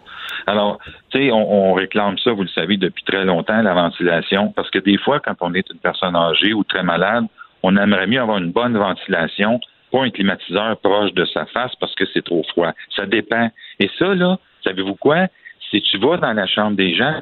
[0.47, 0.79] Alors,
[1.11, 4.79] tu sais, on, réclame ça, vous le savez, depuis très longtemps, la ventilation, parce que
[4.79, 7.25] des fois, quand on est une personne âgée ou très malade,
[7.63, 9.61] on aimerait mieux avoir une bonne ventilation,
[9.93, 12.73] pas un climatiseur proche de sa face parce que c'est trop froid.
[12.97, 13.51] Ça dépend.
[13.79, 15.27] Et ça, là, savez-vous quoi?
[15.71, 17.21] Si tu vas dans la chambre des gens,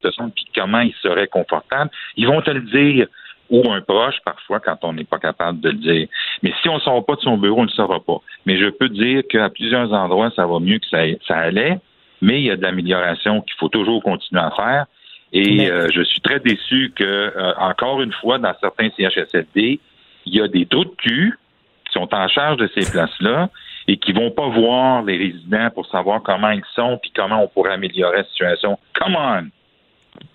[0.00, 3.06] puis comment ils seraient confortables, ils vont te le dire
[3.50, 6.08] ou un proche parfois quand on n'est pas capable de le dire.
[6.42, 8.20] Mais si on ne sort pas de son bureau, on ne le saura pas.
[8.46, 11.78] Mais je peux dire qu'à plusieurs endroits, ça va mieux que ça, allait,
[12.22, 14.86] mais il y a de l'amélioration qu'il faut toujours continuer à faire.
[15.32, 19.80] Et euh, je suis très déçu que, euh, encore une fois, dans certains CHSLD,
[20.26, 21.38] il y a des trous de cul
[21.86, 23.48] qui sont en charge de ces places-là
[23.88, 27.48] et qui vont pas voir les résidents pour savoir comment ils sont puis comment on
[27.48, 28.78] pourrait améliorer la situation.
[28.94, 29.50] Come on!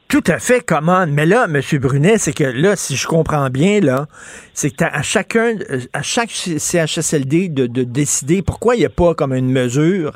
[0.08, 1.10] Tout à fait commode.
[1.10, 1.60] Mais là, M.
[1.82, 4.06] Brunet, c'est que là, si je comprends bien, là,
[4.54, 5.56] c'est que à chacun,
[5.94, 10.14] à chaque CHSLD de, décider pourquoi il n'y a pas comme une mesure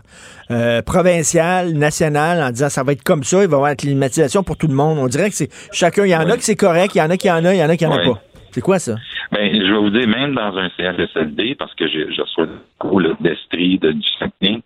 [0.52, 3.76] euh, provinciale, nationale, en disant ça va être comme ça, il va y avoir la
[3.76, 5.00] climatisation pour tout le monde.
[5.00, 7.10] On dirait que c'est chacun, il y en a qui c'est correct, il y en
[7.10, 8.22] a qui en a, il y en a qui en a pas.
[8.52, 8.96] C'est quoi ça?
[9.32, 12.48] Ben, je vais vous dire, même dans un CHSLD, parce que je, reçois
[12.80, 14.62] beaucoup d'Estrie, de, du Saguenay,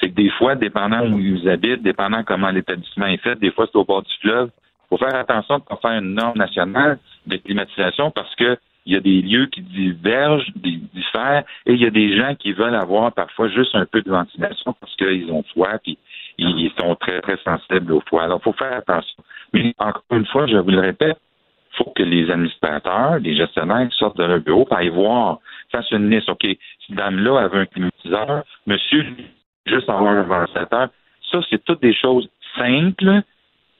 [0.00, 3.66] c'est que des fois, dépendant où ils habitent, dépendant comment l'établissement est fait, des fois
[3.70, 4.50] c'est au bord du fleuve,
[4.88, 9.00] faut faire attention de faire une norme nationale de climatisation parce que il y a
[9.00, 13.48] des lieux qui divergent, diffèrent, et il y a des gens qui veulent avoir parfois
[13.48, 15.98] juste un peu de ventilation parce qu'ils ont froid, puis
[16.36, 18.22] ils sont très, très sensibles au froid.
[18.22, 19.22] Alors, il faut faire attention.
[19.52, 21.18] Mais encore une fois, je vous le répète,
[21.72, 25.38] il faut que les administrateurs, les gestionnaires sortent de leur bureau aller voir,
[25.72, 26.28] fassent une liste.
[26.28, 29.06] OK, cette dame-là avait un climatiseur, monsieur,
[29.66, 30.88] juste avoir un ventilateur.
[31.30, 33.22] Ça, c'est toutes des choses simples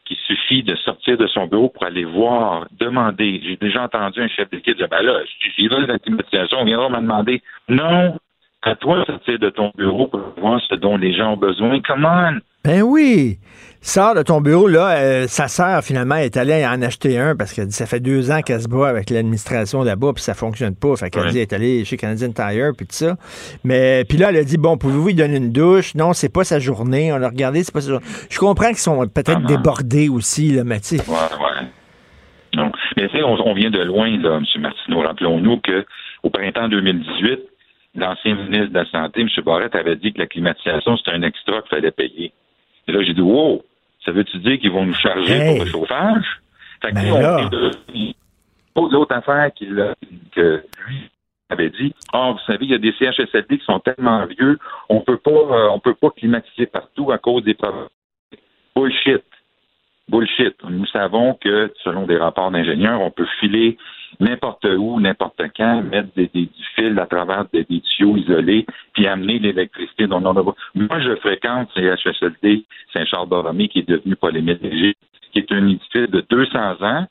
[0.04, 3.40] qu'il suffit de sortir de son bureau pour aller voir, demander.
[3.42, 5.20] J'ai déjà entendu un chef d'équipe dire, ben là,
[5.56, 7.42] si veulent la climatisation, on viendra me demander.
[7.68, 8.18] Non,
[8.66, 11.80] À toi de sortir de ton bureau pour voir ce dont les gens ont besoin.
[11.86, 12.38] Come on!
[12.64, 13.38] Ben oui!
[13.82, 17.52] Sors de ton bureau, là, euh, sa sœur, finalement, est allée en acheter un parce
[17.52, 20.96] que ça fait deux ans qu'elle se bat avec l'administration là-bas, puis ça fonctionne pas.
[20.96, 23.16] Fait qu'elle dit, elle est allée chez Canadian Tire, puis tout ça.
[23.64, 25.94] Mais, puis là, elle a dit, bon, pouvez-vous lui donner une douche?
[25.94, 27.12] Non, c'est pas sa journée.
[27.12, 28.06] On a regardé, c'est pas sa journée.
[28.30, 31.10] Je comprends qu'ils sont peut-être Ah, débordés aussi, là, mais tu sais.
[31.10, 31.66] Ouais, ouais.
[32.56, 32.72] Non.
[32.96, 34.62] Mais tu sais, on, on vient de loin, là, M.
[34.62, 35.00] Martineau.
[35.02, 37.40] Rappelons-nous qu'au printemps 2018,
[37.94, 39.28] l'ancien ministre de la Santé, M.
[39.44, 42.32] Barrette, avait dit que la climatisation, c'était un extra qu'il fallait payer.
[42.88, 43.64] Et là, j'ai dit, wow,
[44.04, 45.56] ça veut-tu dire qu'ils vont nous charger Hey.
[45.56, 46.40] pour le chauffage?
[46.82, 48.12] Fait que, Ben
[48.90, 49.94] L'autre affaire qu'il a-
[50.32, 50.96] que lui
[51.48, 54.58] avait dit, ah, vous savez, il y a des CHSLD qui sont tellement vieux,
[54.88, 57.86] on peut pas, euh, on peut pas climatiser partout à cause des problèmes.
[58.74, 59.22] Bullshit.
[60.08, 60.56] Bullshit.
[60.68, 63.78] Nous savons que, selon des rapports d'ingénieurs, on peut filer
[64.20, 68.66] n'importe où, n'importe quand, mettre des, des- du fil à travers des, des tuyaux isolés,
[68.92, 70.42] puis amener l'électricité dont on a.
[70.74, 74.94] Moi, je fréquente CHSLD Saint-Charles-Borromée, qui est devenu Polémite léger,
[75.32, 77.06] qui est un édifice de 200 ans.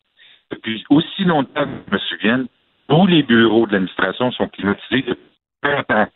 [0.51, 2.47] Depuis aussi longtemps que je me souvienne,
[2.87, 5.21] tous les bureaux de l'administration sont climatisés depuis
[5.63, 6.07] 30 ans.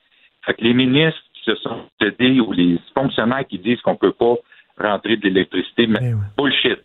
[0.45, 4.11] Fait que les ministres qui se sont aidés ou les fonctionnaires qui disent qu'on peut
[4.11, 4.35] pas
[4.80, 5.99] rentrer de l'électricité, mais
[6.38, 6.77] bullshit.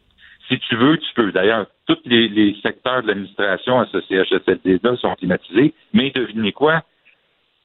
[0.53, 1.33] Si tu veux, tu peux.
[1.33, 6.83] D'ailleurs, tous les, les secteurs de l'administration associés à CHSLD-là sont climatisés, mais devinez quoi?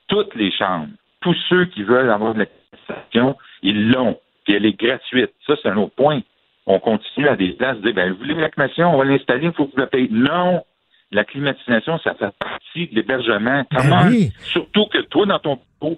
[0.08, 0.88] Toutes les chambres,
[1.20, 4.18] tous ceux qui veulent avoir de la climatisation, ils l'ont.
[4.46, 5.32] Puis elle est gratuite.
[5.46, 6.22] Ça, c'est un autre point.
[6.66, 9.48] On continue à des places de dire, ben, vous voulez la climatisation, on va l'installer,
[9.48, 10.08] il faut que vous la payiez.
[10.10, 10.64] Non!
[11.12, 13.66] La climatisation, ça fait partie de l'hébergement.
[13.76, 14.10] Comment?
[14.44, 15.98] Surtout que toi, dans ton bureau,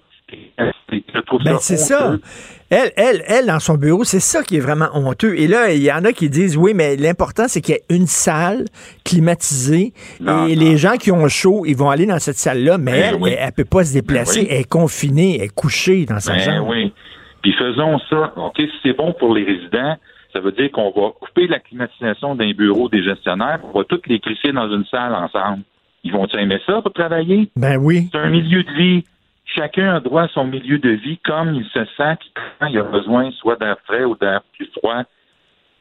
[1.44, 2.16] Ben, c'est ça.
[2.70, 5.36] Elle, elle, elle, dans son bureau, c'est ça qui est vraiment honteux.
[5.36, 7.84] Et là, il y en a qui disent, oui, mais l'important, c'est qu'il y ait
[7.96, 8.66] une salle
[9.04, 9.92] climatisée
[10.48, 13.20] et les gens qui ont chaud, ils vont aller dans cette salle-là, mais Ben elle,
[13.20, 13.34] oui.
[13.38, 14.40] elle, peut pas se déplacer.
[14.40, 14.52] Ben oui.
[14.54, 16.68] Elle est confinée, elle est couchée dans sa Ben chambre.
[16.68, 16.92] oui.
[17.42, 18.32] Puis faisons ça.
[18.36, 19.96] OK, si c'est bon pour les résidents,
[20.32, 24.06] ça veut dire qu'on va couper la climatisation d'un bureau des gestionnaires, on va toutes
[24.06, 25.62] les crisser dans une salle ensemble.
[26.04, 27.50] Ils vont aimer ça pour travailler?
[27.56, 28.08] Ben oui.
[28.12, 29.04] C'est un milieu de vie.
[29.54, 32.78] Chacun a droit à son milieu de vie comme il se sent, puis quand il
[32.78, 35.02] a besoin soit d'air frais ou d'air plus froid.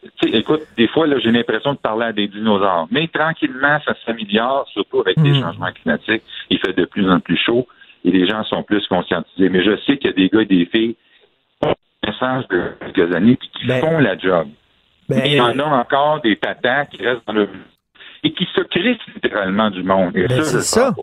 [0.02, 2.88] Tu sais, écoute, des fois, là, j'ai l'impression de parler à des dinosaures.
[2.90, 5.42] Mais tranquillement, ça s'améliore, surtout avec les Hmm.
[5.42, 6.24] changements climatiques.
[6.50, 7.68] Il fait de plus en plus chaud
[8.06, 9.50] et les gens sont plus conscientisés.
[9.50, 10.96] Mais je sais qu'il y a des gars et des filles
[11.62, 11.76] qui ont
[12.08, 14.48] message de quelques années puis qui font la job.
[15.10, 17.50] Ben, Mais il y en a encore des patents qui restent dans le
[18.24, 20.16] et qui se crissent littéralement du monde.
[20.16, 20.94] Et Ben, ça, c'est ça.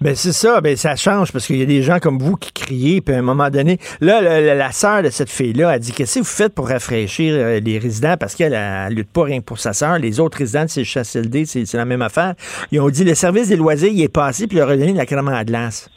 [0.00, 2.52] Ben c'est ça, ben ça change parce qu'il y a des gens comme vous qui
[2.52, 5.78] criez, puis à un moment donné, là, la, la- la sœur de cette fille-là a
[5.78, 8.16] dit Qu'est-ce que vous faites pour rafraîchir euh, les résidents?
[8.18, 9.98] Parce qu'elle elle lutte pas rien pour sa sœur.
[9.98, 12.34] Les autres résidents de ces CHSLD, c'est c'est la même affaire.
[12.72, 14.92] Ils ont dit le service des loisirs, il est passé, puis il leur a donné
[14.92, 15.88] de la crème à glace.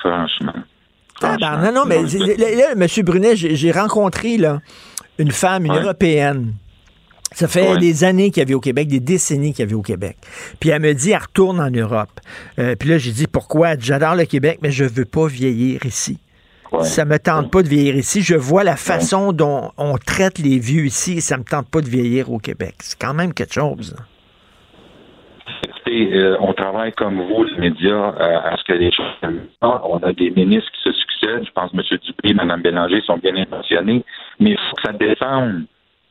[0.00, 0.52] Franchement.
[1.22, 2.86] Ah, ben, non, non, mais là, M.
[3.04, 4.60] Brunet, j'ai rencontré là,
[5.18, 5.72] une femme, une.
[5.72, 6.54] Européenne.
[7.34, 7.78] Ça fait Ouais.
[7.78, 10.16] des années qu'il y avait au Québec, des décennies qu'il y avait au Québec.
[10.60, 12.20] Puis elle me dit, elle retourne en Europe.
[12.58, 13.76] Euh, puis là, j'ai dit, pourquoi?
[13.78, 16.18] J'adore le Québec, mais je veux pas vieillir ici.
[16.80, 18.20] Ça me tente pas de vieillir ici.
[18.22, 21.80] Je vois la façon dont on traite les vieux ici et ça me tente pas
[21.80, 22.74] de vieillir au Québec.
[22.80, 23.94] C'est quand même quelque chose.
[25.66, 29.38] Écoutez, euh, on travaille comme vous, les médias, euh, à ce que les choses.
[29.62, 31.44] On a des ministres qui se succèdent.
[31.46, 31.82] Je pense que M.
[32.04, 34.04] Dupé et Mme Bélanger sont bien intentionnés,
[34.40, 35.64] mais il faut que ça descende.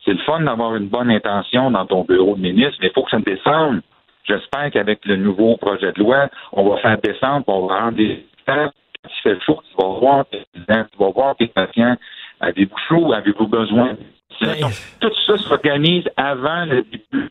[0.04, 3.02] C'est le fun d'avoir une bonne intention dans ton bureau de ministre, mais il faut
[3.02, 3.80] que ça descende.
[4.24, 8.26] J'espère qu'avec le nouveau projet de loi, on va faire descendre, on va rendre des
[8.46, 8.70] quand
[9.04, 11.96] il fait chaud, tu vas voir tes résidents, tu vas voir tes patients.
[12.40, 13.12] Avez-vous chaud?
[13.12, 13.96] Avez-vous besoin?
[15.00, 17.30] Tout ça s'organise avant le début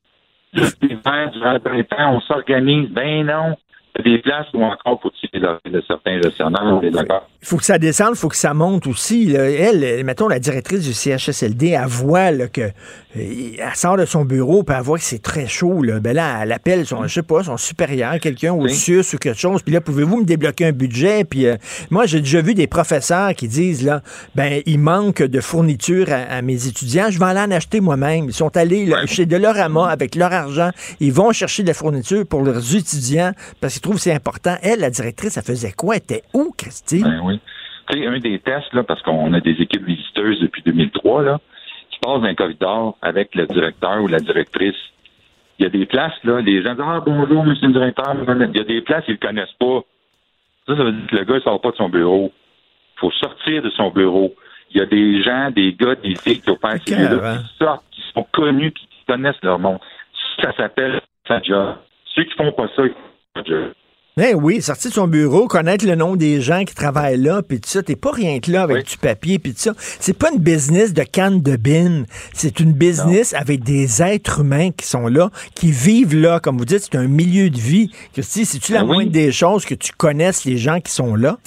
[0.81, 2.15] l'hiver, durant le printemps.
[2.15, 2.89] On s'organise.
[2.89, 3.55] Ben non.
[4.03, 7.29] Des places où encore faut tirer de, certains gestionnaires, on est d'accord.
[7.43, 9.25] Il faut que ça descende, il faut que ça monte aussi.
[9.25, 9.43] là.
[9.49, 12.71] Elle, mettons, la directrice du CHSLD, elle voit là, que euh,
[13.15, 15.83] elle sort de son bureau puis elle voit que c'est très chaud.
[15.83, 15.99] Là.
[15.99, 19.37] Ben là, elle appelle son, je sais pas, son supérieur, quelqu'un au CIUS ou quelque
[19.37, 19.61] chose.
[19.61, 21.23] Puis là, pouvez-vous me débloquer un budget?
[21.23, 21.57] Puis euh,
[21.91, 24.01] moi, j'ai déjà vu des professeurs qui disent là,
[24.33, 27.11] ben il manque de fournitures à, à mes étudiants.
[27.11, 28.25] Je vais aller en acheter moi-même.
[28.25, 30.71] Ils sont allés là, chez Delorama avec leur argent.
[30.99, 34.55] Ils vont chercher de la fourniture pour leurs étudiants parce qu'ils trouvent que c'est important.
[34.63, 35.95] Elle, la directrice, elle faisait quoi?
[35.95, 37.03] Elle était où, Christine?
[37.03, 37.39] Ben oui.
[37.89, 41.39] Tu sais, un des tests, là, parce qu'on a des équipes visiteuses depuis 2003, là,
[41.91, 44.75] qui passent dans un corridor avec le directeur ou la directrice.
[45.59, 48.15] Il y a des places, là, les gens disent Ah bonjour, monsieur le directeur.
[48.15, 49.81] Il y a des places, ils ne le connaissent pas.
[50.65, 52.31] Ça, ça veut dire que le gars ne sort pas de son bureau.
[52.95, 54.33] Il faut sortir de son bureau.
[54.71, 57.09] Il y a des gens, des gars, des filles qui opèrent ces Carrément.
[57.17, 59.79] lieux-là, qui sortent, qui sont connus, qui connaissent leur monde.
[60.41, 61.75] Ça s'appelle sa job.
[62.15, 62.93] Ceux qui font pas ça, ils
[64.15, 67.59] Ben oui, sortir de son bureau, connaître le nom des gens qui travaillent là, puis
[67.59, 67.81] tout ça.
[67.81, 69.73] T'es pas rien que là avec du papier, puis tout ça.
[69.77, 72.03] C'est pas une business de canne de bin.
[72.31, 76.39] C'est une business avec des êtres humains qui sont là, qui vivent là.
[76.39, 77.89] Comme vous dites, c'est un milieu de vie.
[78.13, 78.95] Christy, c'est-tu la Ben oui.
[78.97, 81.37] moindre des choses que tu connaisses les gens qui sont là?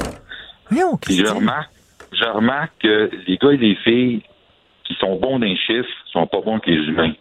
[0.69, 1.39] Voyons, Puis je Christy.
[1.39, 1.71] remarque,
[2.13, 4.23] je remarque que les gars et les filles
[4.85, 7.13] qui sont bons dans les chiffres sont pas bons que les humains.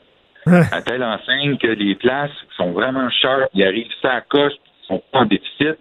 [0.48, 4.54] À telle enseigne que les places sont vraiment sharp, ils arrivent ça à coche,
[4.84, 5.78] ils sont pas en déficit,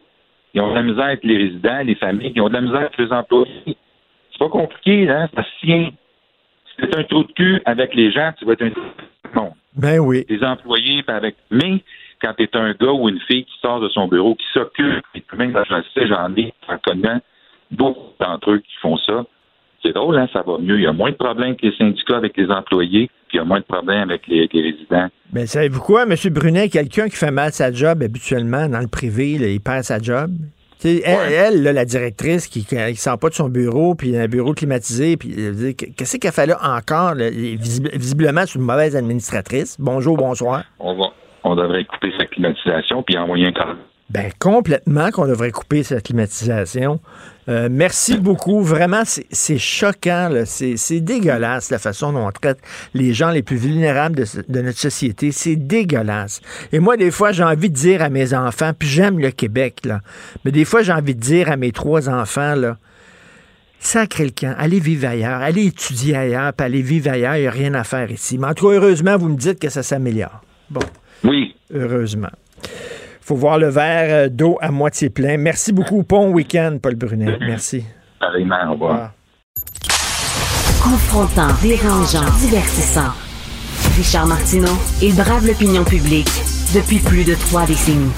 [0.54, 2.80] ils ont de la misère avec les résidents, les familles, ils ont de la misère
[2.80, 3.62] avec les employés.
[3.66, 5.90] C'est pas compliqué, hein, ça se tient.
[6.76, 8.70] Si un trou de cul avec les gens, tu vas être un
[9.34, 9.52] non.
[9.74, 10.24] Ben oui.
[10.28, 11.36] Les employés, avec.
[11.50, 11.82] Mais
[12.22, 15.20] quand t'es un gars ou une fille qui sort de son bureau, qui s'occupe, et
[15.20, 17.20] puis même je le sais, j'en ai, en connais
[17.70, 19.24] beaucoup d'entre eux qui font ça.
[19.84, 20.78] C'est drôle, hein, ça va mieux.
[20.78, 23.40] Il y a moins de problèmes avec les syndicats, avec les employés, puis il y
[23.40, 25.08] a moins de problèmes avec les, les résidents.
[25.30, 26.14] Ben, savez-vous quoi, M.
[26.30, 29.98] Brunet, quelqu'un qui fait mal sa job habituellement dans le privé, là, il perd sa
[29.98, 30.30] job.
[30.84, 34.52] Elle, elle, là, la directrice qui ne sort pas de son bureau, puis un bureau
[34.52, 37.14] climatisé, puis euh, qu'est-ce qu'elle fait là encore?
[37.14, 37.30] là?
[37.30, 39.76] Visiblement, c'est une mauvaise administratrice.
[39.78, 40.64] Bonjour, bonsoir.
[40.78, 41.06] On va,
[41.42, 43.76] on devrait couper sa climatisation puis envoyer un cadre.
[44.14, 47.00] Ben, complètement qu'on devrait couper cette climatisation.
[47.48, 48.62] Euh, merci beaucoup.
[48.62, 50.28] Vraiment, c'est choquant.
[50.28, 50.46] là.
[50.46, 52.60] C'est dégueulasse la façon dont on traite
[52.94, 54.14] les gens les plus vulnérables
[54.48, 55.32] de, notre société.
[55.32, 56.42] C'est dégueulasse.
[56.70, 59.80] Et moi, des fois, j'ai envie de dire à mes enfants, puis j'aime le Québec,
[59.84, 60.00] là,
[60.44, 62.76] mais des fois, j'ai envie de dire à mes trois enfants, là,
[63.80, 67.48] sacrez le camp, allez vivre ailleurs, allez étudier ailleurs, puis allez vivre ailleurs, il n'y
[67.48, 68.38] a rien à faire ici.
[68.38, 70.40] Mais en tout cas, heureusement, vous me dites que ça s'améliore.
[70.70, 70.82] Bon.
[71.24, 71.56] Oui.
[71.72, 72.30] Heureusement.
[73.24, 75.38] Faut voir le verre euh, d'eau à moitié plein.
[75.38, 76.04] Merci beaucoup.
[76.06, 77.38] Bon week-end, Paul Brunet.
[77.40, 77.84] Merci.
[78.20, 79.12] Pareillement, au revoir.
[80.82, 83.12] Confrontant, dérangeant, divertissant.
[83.96, 86.28] Richard Martineau, il brave l'opinion publique
[86.74, 88.12] depuis plus de trois décennies.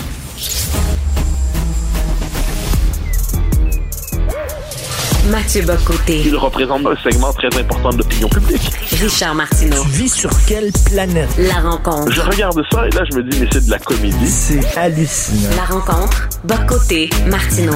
[5.31, 8.71] Mathieu Bocoté, Il représente un segment très important de l'opinion publique.
[9.01, 9.83] Richard Martineau.
[9.83, 11.29] Tu vis sur quelle planète?
[11.39, 12.13] La rencontre.
[12.13, 14.29] Je regarde ça et là, je me dis, mais c'est de la comédie.
[14.29, 15.57] C'est hallucinant.
[15.57, 16.29] La rencontre.
[16.45, 17.75] Bocoté, Martineau.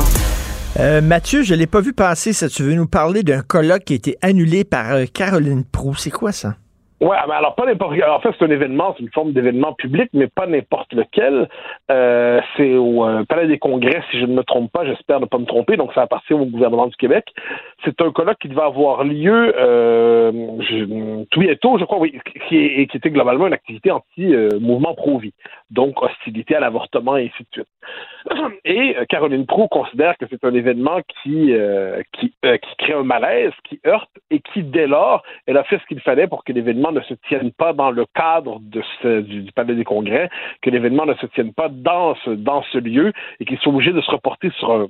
[0.79, 2.49] Euh, Mathieu, je ne l'ai pas vu passer ça.
[2.49, 5.97] Tu veux nous parler d'un colloque qui a été annulé par euh, Caroline Proux.
[5.97, 6.55] C'est quoi ça?
[7.01, 10.11] Ouais, mais alors pas n'importe En fait, c'est un événement, c'est une forme d'événement public,
[10.13, 11.49] mais pas n'importe lequel.
[11.91, 15.25] Euh, c'est au euh, Palais des Congrès, si je ne me trompe pas, j'espère ne
[15.25, 17.25] pas me tromper, donc ça appartient au gouvernement du Québec.
[17.85, 22.19] C'est un colloque qui devait avoir lieu euh, je- tout bientôt, je crois, oui,
[22.49, 25.33] qui, est- qui était globalement une activité anti-mouvement pro-vie,
[25.71, 27.67] donc hostilité à l'avortement et ainsi de suite.
[28.65, 32.93] Et euh, Caroline Proux considère que c'est un événement qui, euh, qui, euh, qui crée
[32.93, 36.45] un malaise, qui heurte et qui, dès lors, elle a fait ce qu'il fallait pour
[36.45, 39.85] que l'événement ne se tienne pas dans le cadre de ce- du, du Palais des
[39.85, 40.29] Congrès,
[40.63, 43.93] que l'événement ne se tienne pas dans ce, dans ce lieu et qu'il soit obligé
[43.93, 44.87] de se reporter sur un,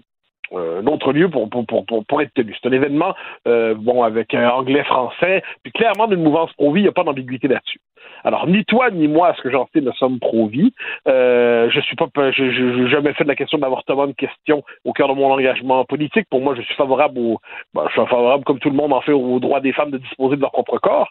[0.56, 2.55] un autre lieu pour, pour, pour, pour, être tenu.
[2.60, 3.14] C'est un événement,
[3.47, 7.48] euh, bon, avec un anglais-français, puis clairement d'une mouvance pro-vie, il n'y a pas d'ambiguïté
[7.48, 7.81] là-dessus.
[8.24, 10.72] Alors, ni toi ni moi, à ce que j'en sais, ne sommes pro-vie.
[11.09, 14.93] Euh, je suis pas, je- jamais fait de la question de l'avortement une question au
[14.93, 16.27] cœur de mon engagement politique.
[16.31, 17.39] Pour moi, je suis favorable au,
[17.74, 19.98] ben, je suis favorable, comme tout le monde en fait, au droit des femmes de
[19.98, 21.09] disposer de leur propre corps.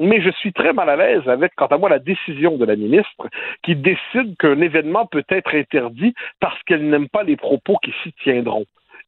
[0.00, 2.76] Mais je suis très mal à l'aise avec, quant à moi, la décision de la
[2.76, 3.28] ministre
[3.64, 8.12] qui décide qu'un événement peut être interdit parce qu'elle n'aime pas les propos qui s'y
[8.22, 8.64] tiendront.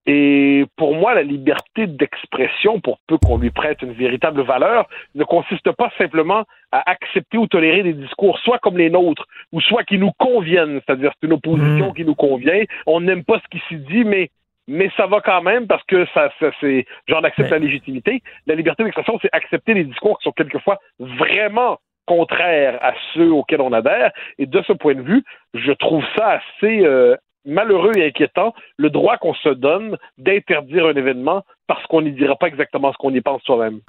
[0.07, 5.25] Et pour moi, la liberté d'expression, pour peu qu'on lui prête une véritable valeur, ne
[5.25, 9.85] consiste pas simplement à accepter ou tolérer des discours, soit comme les nôtres, ou soit
[9.85, 12.63] qui nous conviennent, c'est-à-dire c'est une opposition qui nous convient.
[12.87, 14.31] On n'aime pas ce qui s'y dit, mais
[14.69, 18.23] mais ça va quand même parce que ça, ça c'est genre accepte la légitimité.
[18.47, 23.61] La liberté d'expression, c'est accepter les discours qui sont quelquefois vraiment contraires à ceux auxquels
[23.61, 24.13] on adhère.
[24.39, 25.25] Et de ce point de vue,
[25.55, 30.95] je trouve ça assez euh, malheureux et inquiétant, le droit qu'on se donne d'interdire un
[30.95, 33.81] événement parce qu'on n'y dira pas exactement ce qu'on y pense soi-même.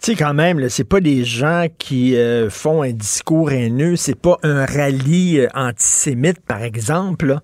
[0.00, 4.20] Tu sais, quand même, c'est pas des gens qui euh, font un discours haineux, c'est
[4.20, 7.38] pas un rallye euh, antisémite, par exemple.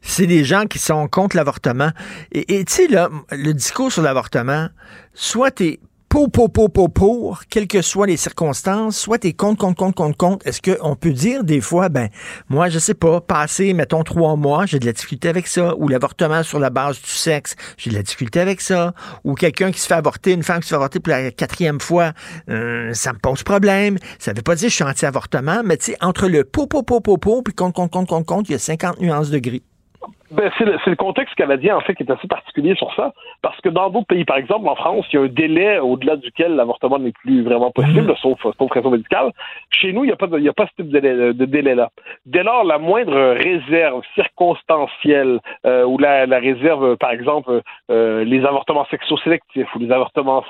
[0.00, 1.90] C'est des gens qui sont contre l'avortement.
[2.32, 4.68] Et tu sais, le discours sur l'avortement,
[5.12, 9.58] soit t'es pour, pour, pour, pour, pour, quelles que soient les circonstances, soit t'es contre,
[9.58, 10.46] contre, contre, contre, contre.
[10.46, 12.08] Est-ce qu'on peut dire des fois, ben,
[12.48, 15.88] moi, je sais pas, passer, mettons, trois mois, j'ai de la difficulté avec ça, ou
[15.88, 18.94] l'avortement sur la base du sexe, j'ai de la difficulté avec ça,
[19.24, 21.80] ou quelqu'un qui se fait avorter, une femme qui se fait avorter pour la quatrième
[21.80, 22.12] fois,
[22.48, 23.98] euh, ça me pose problème.
[24.18, 26.82] Ça veut pas dire que je suis anti-avortement, mais tu sais, entre le pot, pot,
[26.82, 29.38] pot, pot, pot, puis contre, contre, contre, contre, contre, il y a 50 nuances de
[29.38, 29.62] gris.
[30.30, 33.12] Ben, c'est le, contexte canadien, en fait, qui est assez particulier sur ça.
[33.40, 36.16] Parce que dans d'autres pays, par exemple, en France, il y a un délai au-delà
[36.16, 38.20] duquel l'avortement n'est plus vraiment possible, mm-hmm.
[38.20, 39.32] sauf, sauf raison médicale.
[39.70, 41.90] Chez nous, il n'y a, pas a pas ce type de, délai-là.
[42.26, 48.86] Dès lors, la moindre réserve circonstancielle euh, ou la, réserve, par exemple, euh, les avortements
[48.90, 50.44] sexo-sélectifs ou les avortements,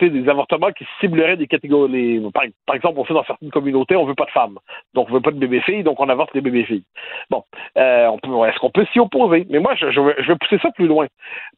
[0.00, 2.22] des avortements qui cibleraient des catégories.
[2.32, 4.58] par, exemple, on sait dans certaines communautés, on veut pas de femmes.
[4.94, 6.84] Donc, on veut pas de bébés-filles, donc on avorte les bébés-filles.
[7.28, 7.42] Bon,
[7.76, 8.08] euh,
[8.46, 9.15] est-ce qu'on peut s'y opposer?
[9.48, 11.06] Mais moi, je, vais, pousser ça plus loin.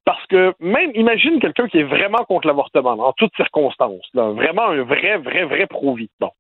[0.05, 4.83] Parce que même, imagine quelqu'un qui est vraiment contre l'avortement, en toutes circonstances, vraiment un
[4.83, 6.11] vrai, vrai, vrai pro-vie.
[6.21, 6.31] Bon,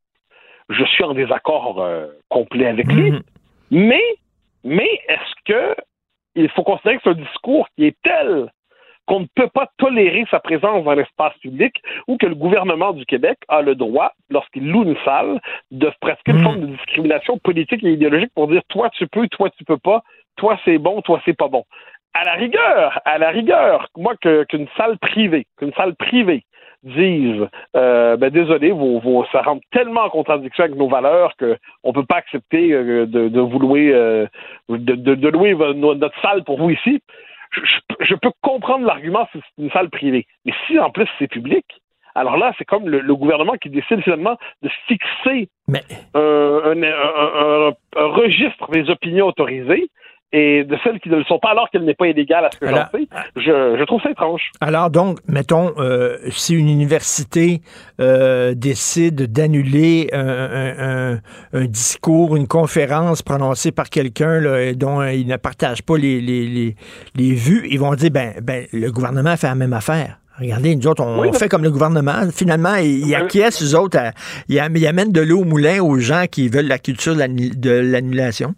[0.69, 3.11] je suis en désaccord euh, complet avec lui.
[3.11, 3.23] Mhm.
[3.71, 4.05] Mais,
[4.65, 5.75] mais est-ce que
[6.35, 8.51] il faut considérer que c'est un discours qui est tel
[9.09, 13.07] qu'on ne peut pas tolérer sa présence dans l'espace public ou que le gouvernement du
[13.07, 15.41] Québec a le droit, lorsqu'il loue une salle,
[15.71, 16.45] de pratiquer une mhm.
[16.45, 20.03] forme de discrimination politique et idéologique pour dire toi tu peux, toi tu peux pas,
[20.37, 21.65] toi c'est bon, toi c'est pas bon.
[22.13, 26.45] À la rigueur, à la rigueur, moi qu'une salle privée, qu'une salle privée
[26.83, 28.75] dise euh, ben désolé,
[29.33, 31.57] ça rentre tellement en contradiction avec nos valeurs qu'on
[31.89, 34.27] ne peut pas accepter euh, de, vous louer euh,
[34.69, 37.01] de, de, louer notre salle pour vous ici.
[37.53, 40.27] Je, peux comprendre l'argument si c'est une salle privée.
[40.45, 41.65] Mais si en plus c'est public,
[42.15, 45.49] alors là, c'est comme le, gouvernement qui décide finalement de fixer
[46.15, 49.91] un, registre des opinions autorisées
[50.33, 52.59] et de celles qui ne le sont pas alors qu'elle n'est pas illégale à ce
[52.59, 54.51] que j'en sais, je, trouve ça étrange.
[54.61, 57.63] Alors donc, mettons, euh, si une université
[58.01, 61.19] euh, décide d'annuler un,
[61.55, 64.41] discours, une conférence prononcée par quelqu'un
[64.75, 66.75] dont il ne partage pas les, les,
[67.15, 70.19] les, vues, ils vont dire, ben, ben, le gouvernement fait la même affaire.
[70.39, 72.31] Regardez, nous autres, on, fait comme le gouvernement.
[72.33, 73.99] Finalement, ils, acquiescent, eux autres,
[74.49, 78.55] ils amènent de l'eau au moulin aux gens qui veulent la culture de l'annulation.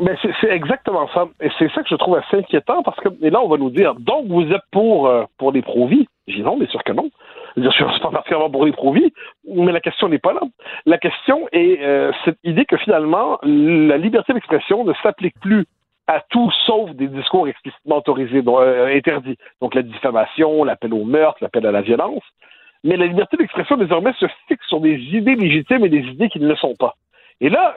[0.00, 1.26] Mais c'est exactement ça.
[1.40, 3.70] Et c'est ça que je trouve assez inquiétant parce que, et là, on va nous
[3.70, 6.06] dire, donc vous êtes pour, euh, pour les pro-vie.
[6.26, 7.10] Dis non, bien sûr que non.
[7.56, 9.12] Je suis pas particulièrement pour les pro-vie,
[9.46, 10.40] mais la question n'est pas là.
[10.86, 15.64] La question est euh, cette idée que finalement, la liberté d'expression ne s'applique plus
[16.06, 19.36] à tout sauf des discours explicitement autorisés, euh, interdits.
[19.60, 22.22] Donc la diffamation, l'appel au meurtre, l'appel à la violence.
[22.84, 26.40] Mais la liberté d'expression désormais se fixe sur des idées légitimes et des idées qui
[26.40, 26.94] ne le sont pas.
[27.40, 27.76] Et là,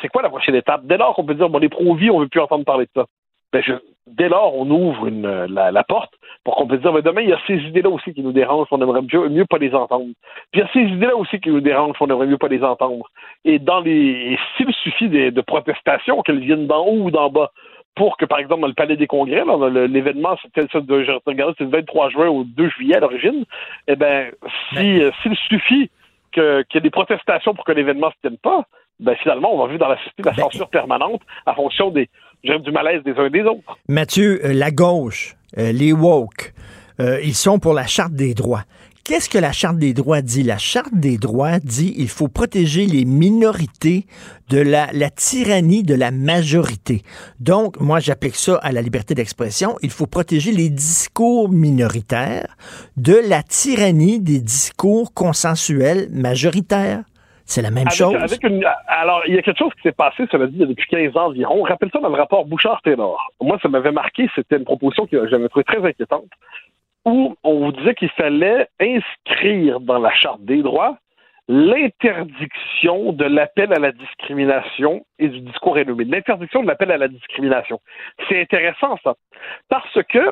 [0.00, 0.82] c'est quoi la prochaine étape?
[0.84, 3.06] Dès lors qu'on peut dire, bon, les pro-vie, on veut plus entendre parler de ça.
[3.52, 3.62] Ben,
[4.06, 6.12] dès lors, on ouvre une, la, porte
[6.44, 8.68] pour qu'on puisse dire, mais demain, il y a ces idées-là aussi qui nous dérangent,
[8.70, 10.06] on aimerait mieux, mieux pas les entendre.
[10.52, 12.62] Puis il y a ces idées-là aussi qui nous dérangent, on aimerait mieux pas les
[12.62, 13.10] entendre.
[13.44, 17.50] Et dans les, s'il suffit de, protestations, qu'elles viennent d'en haut ou d'en bas,
[17.94, 19.44] pour que, par exemple, dans le Palais des Congrès,
[19.88, 23.44] l'événement, c'était ça, de, c'est le 23 juin au 2 juillet à l'origine,
[23.88, 24.30] eh ben,
[24.72, 25.90] si, euh, s'il suffit
[26.32, 28.64] qu'il y ait des protestations pour que l'événement ne se tienne pas,
[29.00, 31.90] ben finalement, on va vivre dans la société de la ben, censure permanente en fonction
[31.90, 32.08] des,
[32.42, 33.78] du malaise des uns et des autres.
[33.88, 36.52] Mathieu, euh, la gauche, euh, les woke,
[37.00, 38.64] euh, ils sont pour la charte des droits.
[39.08, 40.42] Qu'est-ce que la Charte des droits dit?
[40.42, 44.04] La Charte des droits dit il faut protéger les minorités
[44.50, 47.00] de la, la tyrannie de la majorité.
[47.40, 49.78] Donc, moi, j'applique ça à la liberté d'expression.
[49.80, 52.54] Il faut protéger les discours minoritaires
[52.98, 57.02] de la tyrannie des discours consensuels majoritaires.
[57.48, 58.14] C'est la même chose.
[58.88, 61.28] alors, il y a quelque chose qui s'est passé, ça veut dire, depuis 15 ans
[61.28, 61.62] environ.
[61.62, 63.32] Rappelle ça dans le rapport Bouchard-Taylor.
[63.40, 66.28] Moi, ça m'avait marqué, c'était une proposition que j'avais trouvée très inquiétante,
[67.06, 70.98] où on vous disait qu'il fallait inscrire dans la Charte des droits
[71.48, 75.96] l'interdiction de l'appel à la discrimination et du discours haineux.
[75.98, 77.80] L'interdiction de l'appel à la discrimination.
[78.28, 79.14] C'est intéressant, ça.
[79.70, 80.30] Parce que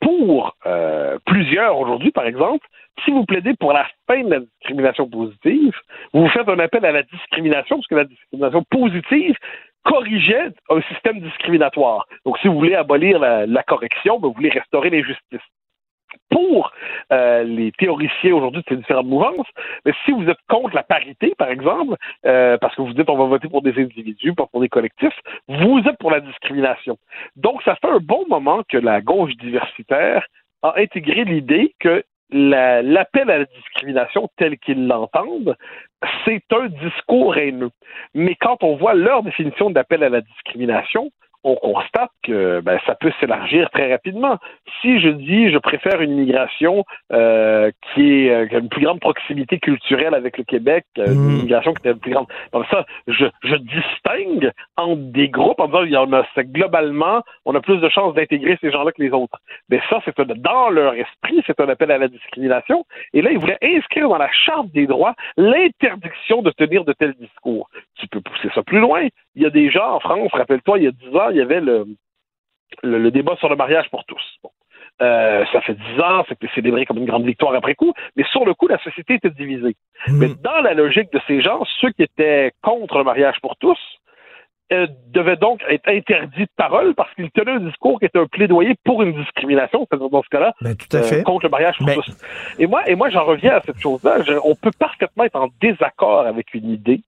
[0.00, 2.64] pour euh, plusieurs aujourd'hui, par exemple,
[3.04, 5.74] si vous plaidez pour la fin de la discrimination positive,
[6.12, 9.36] vous faites un appel à la discrimination, parce que la discrimination positive
[9.84, 12.06] corrigeait un système discriminatoire.
[12.24, 15.40] Donc, si vous voulez abolir la, correction, ben, vous voulez restaurer l'injustice
[16.30, 16.72] pour
[17.12, 19.46] euh, les théoriciens aujourd'hui de ces différentes mouvances,
[19.84, 23.16] mais si vous êtes contre la parité, par exemple, euh, parce que vous dites on
[23.16, 25.18] va voter pour des individus, pas pour des collectifs,
[25.48, 26.98] vous êtes pour la discrimination.
[27.36, 30.24] Donc, ça fait un bon moment que la gauche diversitaire
[30.62, 32.04] a intégré l'idée que
[32.34, 35.56] l'appel à la discrimination tel qu'ils l'entendent,
[36.24, 37.70] c'est un discours haineux.
[38.14, 41.10] Mais quand on voit leur définition d'appel à la discrimination,
[41.44, 44.38] on constate que ben, ça peut s'élargir très rapidement.
[44.80, 48.84] Si je dis je préfère une immigration euh, qui, est, euh, qui a une plus
[48.84, 51.38] grande proximité culturelle avec le Québec, euh, une mm.
[51.38, 52.26] immigration qui est plus grande.
[52.70, 57.54] Ça, je, je distingue entre des groupes en disant il y en a globalement, on
[57.54, 59.38] a plus de chances d'intégrer ces gens-là que les autres.
[59.68, 62.86] Mais ça, c'est dans leur esprit, c'est un appel à la discrimination.
[63.12, 67.14] Et là, ils voulaient inscrire dans la charte des droits l'interdiction de tenir de tels
[67.14, 67.68] discours.
[67.96, 69.08] Tu peux pousser ça plus loin.
[69.34, 71.40] Il y a des gens en France, rappelle-toi, il y a dix ans, il y
[71.40, 71.86] avait le,
[72.82, 74.22] le, débat sur le mariage pour tous.
[75.02, 78.44] Euh, ça fait dix ans, c'était célébré comme une grande victoire après coup, mais sur
[78.44, 79.76] le coup, la société était divisée.
[80.06, 80.18] Mmh.
[80.18, 83.78] Mais dans la logique de ces gens, ceux qui étaient contre le mariage pour tous
[84.72, 88.26] euh, devaient donc être interdits de parole parce qu'ils tenaient un discours qui était un
[88.26, 91.22] plaidoyer pour une discrimination, c'est-à-dire dans ce cas-là, ben, fait.
[91.22, 92.16] contre le mariage pour tous.
[92.58, 94.20] Et moi, et moi, j'en reviens à cette chose-là.
[94.42, 97.02] On peut parfaitement être en désaccord avec une idée,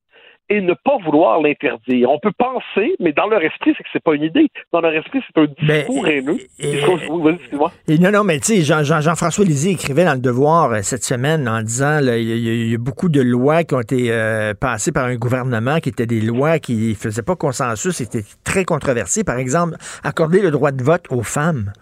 [0.48, 2.10] et ne pas vouloir l'interdire.
[2.10, 4.48] On peut penser, mais dans leur esprit, c'est que c'est pas une idée.
[4.73, 6.39] Dans leur esprit, c'est un discours haineux.
[6.59, 11.05] Et, non, non, mais tu sais, Jean-François Jean, Lisée écrivait dans Le Devoir euh, cette
[11.05, 15.06] semaine en disant il y, a beaucoup de lois qui ont été euh, passées par
[15.06, 19.24] un gouvernement qui étaient des lois qui faisaient pas consensus, étaient très controversées.
[19.24, 21.73] Par exemple, accorder le droit de vote aux femmes.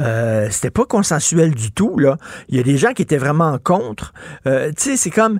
[0.00, 2.16] Euh, c'était pas consensuel du tout là.
[2.48, 4.12] Il y a des gens qui étaient vraiment contre.
[4.46, 5.38] Euh, tu sais, c'est comme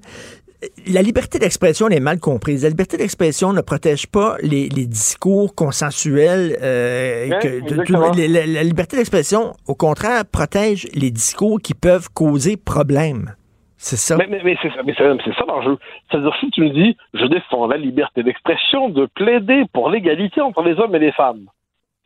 [0.87, 2.63] la liberté d'expression est mal comprise.
[2.63, 6.57] La liberté d'expression ne protège pas les, discours consensuels.
[6.63, 13.35] Euh, la, liberté d'expression, au contraire, protège les discours qui peuvent causer problème.
[13.77, 14.17] C'est ça.
[14.17, 14.83] Mais, c'est ça,
[15.37, 15.77] ça l'enjeu.
[16.11, 20.63] C'est-à-dire, si tu me dis, je défends la liberté d'expression de plaider pour l'égalité entre
[20.63, 21.47] les hommes et les femmes.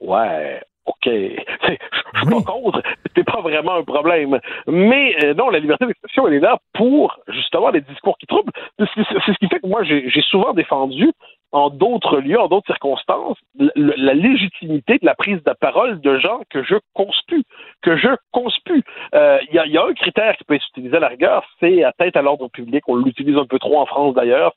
[0.00, 2.82] Ouais, OK, je suis pas contre,
[3.14, 4.38] c'est pas vraiment un problème.
[4.66, 8.52] Mais euh, non, la liberté d'expression, elle est là pour justement les discours qui troublent.
[8.78, 11.12] C'est ce qui fait que moi, j'ai souvent défendu
[11.52, 13.38] en d'autres lieux, en d'autres circonstances,
[13.74, 17.42] la légitimité de la prise de parole de gens que je conspue,
[17.82, 18.82] que je conspue.
[19.14, 22.16] Euh, il y, a, un critère qui peut être utilisé à la rigueur, c'est atteinte
[22.16, 22.84] à l'ordre public.
[22.86, 24.52] On l'utilise un peu trop en France d'ailleurs.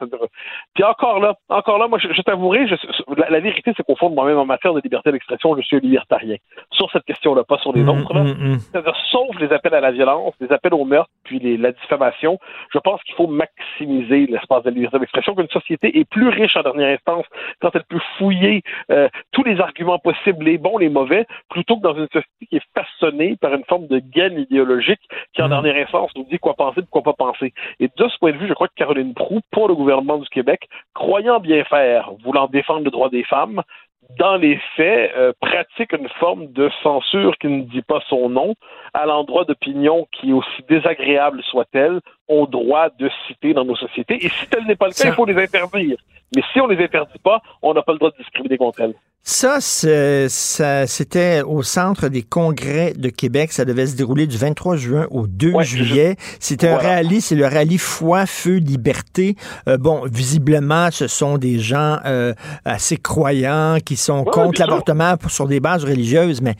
[0.73, 2.65] Puis encore là, encore là, moi, je, je t'avouerai,
[3.29, 6.35] la, vérité, c'est qu'au fond, moi-même, en matière de liberté d'expression, je suis libertarien.
[6.71, 8.13] Sur cette question-là, pas sur les mmh, autres.
[8.13, 8.59] Mmh, mmh.
[8.59, 12.37] C'est-à-dire, sauf les appels à la violence, les appels au meurtre, puis les, la diffamation,
[12.73, 16.63] je pense qu'il faut maximiser l'espace de liberté d'expression, qu'une société est plus riche en
[16.63, 17.25] dernier instance,
[17.61, 21.81] quand elle peut fouiller euh, tous les arguments possibles, les bons, les mauvais, plutôt que
[21.81, 25.01] dans une société qui est façonnée par une forme de gaine idéologique
[25.33, 25.49] qui, en mm.
[25.49, 27.53] dernière instance, nous dit quoi penser, de quoi pas penser.
[27.79, 30.27] Et de ce point de vue, je crois que Caroline Proux, pour le gouvernement du
[30.29, 33.61] Québec, croyant bien faire, voulant défendre le droit des femmes,
[34.17, 38.55] dans les faits, euh, pratique une forme de censure qui ne dit pas son nom
[38.93, 44.25] à l'endroit d'opinions qui, aussi désagréables soient-elles, ont droit de citer dans nos sociétés.
[44.25, 45.97] Et si tel n'est pas le cas, il faut les interdire.
[46.35, 48.95] Mais si on les interdit pas, on n'a pas le droit de discriminer contre elles.
[49.23, 53.51] Ça, c'était au centre des congrès de Québec.
[53.51, 56.15] Ça devait se dérouler du 23 juin au 2 juillet.
[56.39, 59.35] C'était un rallye, c'est le rallye Foi, Feu, Liberté.
[59.67, 62.33] Euh, bon, visiblement, ce sont des gens euh,
[62.65, 66.55] assez croyants qui sont contre l'avortement sur des bases religieuses, mais,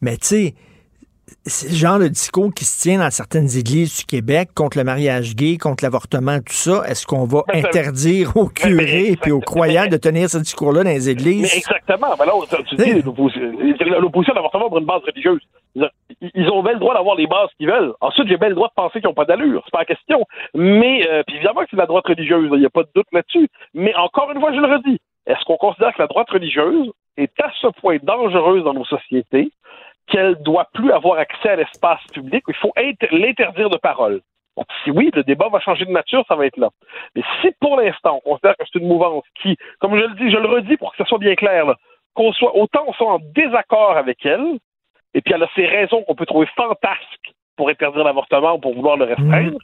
[0.00, 0.54] mais tu sais,
[1.46, 4.84] c'est le genre de discours qui se tient dans certaines églises du Québec contre le
[4.84, 6.82] mariage gay, contre l'avortement, tout ça.
[6.88, 10.90] Est-ce qu'on va ben, interdire aux curés et aux croyants de tenir ce discours-là dans
[10.90, 11.42] les églises?
[11.52, 12.14] Mais exactement.
[12.18, 12.26] Ben
[12.68, 15.42] tu dis l'opposition à l'avortement pour une base religieuse.
[16.34, 17.92] Ils ont bien le droit d'avoir les bases qu'ils veulent.
[18.00, 19.60] Ensuite, j'ai bien le droit de penser qu'ils n'ont pas d'allure.
[19.64, 20.24] C'est pas la question.
[20.54, 22.48] Mais, euh, puis évidemment que c'est la droite religieuse.
[22.52, 23.48] Il n'y a pas de doute là-dessus.
[23.74, 25.00] Mais encore une fois, je le redis.
[25.26, 29.50] Est-ce qu'on considère que la droite religieuse est à ce point dangereuse dans nos sociétés
[30.06, 34.20] qu'elle doit plus avoir accès à l'espace public, il faut l'interdire de parole.
[34.56, 36.70] Donc, si oui, le débat va changer de nature, ça va être là.
[37.16, 40.30] Mais si pour l'instant, on considère que c'est une mouvance qui, comme je le dis,
[40.30, 41.74] je le redis pour que ce soit bien clair,
[42.14, 44.58] qu'on soit autant on soit en désaccord avec elle,
[45.14, 48.74] et puis elle a ces raisons qu'on peut trouver fantasques pour interdire l'avortement ou pour
[48.74, 49.58] vouloir le restreindre,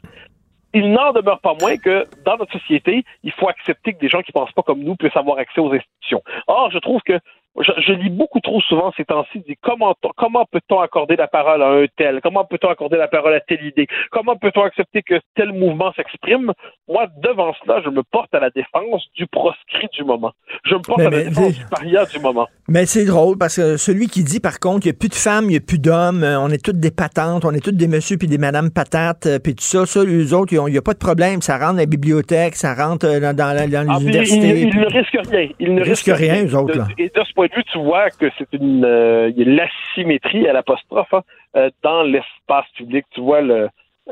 [0.73, 4.23] il n'en demeure pas moins que dans notre société, il faut accepter que des gens
[4.23, 6.23] qui pensent pas comme nous puissent avoir accès aux institutions.
[6.47, 7.19] Or, je trouve que
[7.59, 11.87] je, lis beaucoup trop souvent ces temps-ci, comment, comment peut-on accorder la parole à un
[11.97, 12.21] tel?
[12.23, 13.89] Comment peut-on accorder la parole à telle idée?
[14.13, 16.53] Comment peut-on accepter que tel mouvement s'exprime?
[16.89, 20.33] Moi, devant cela, je me porte à la défense du proscrit du moment.
[20.65, 22.47] Je me porte à la défense du paria du moment.
[22.69, 25.15] Mais c'est drôle parce que celui qui dit, par contre, il n'y a plus de
[25.15, 27.77] femmes, il n'y a plus d'hommes, euh, on est toutes des patentes, on est toutes
[27.77, 30.79] des messieurs puis des madames patates, euh, puis tout ça, ça, les autres, il n'y
[30.79, 31.43] a pas de problème.
[31.43, 34.61] Ça rentre dans la bibliothèque, ça rentre euh, dans, dans, dans ah, l'université.
[34.61, 35.49] Ils, ne risquent rien.
[35.59, 36.79] Ils ne risquent rien, eux autres.
[36.79, 36.87] Là
[37.41, 41.23] point de vue, tu vois que c'est une euh, l'asymétrie à l'apostrophe hein,
[41.57, 43.07] euh, dans l'espace public.
[43.13, 43.71] Tu vois le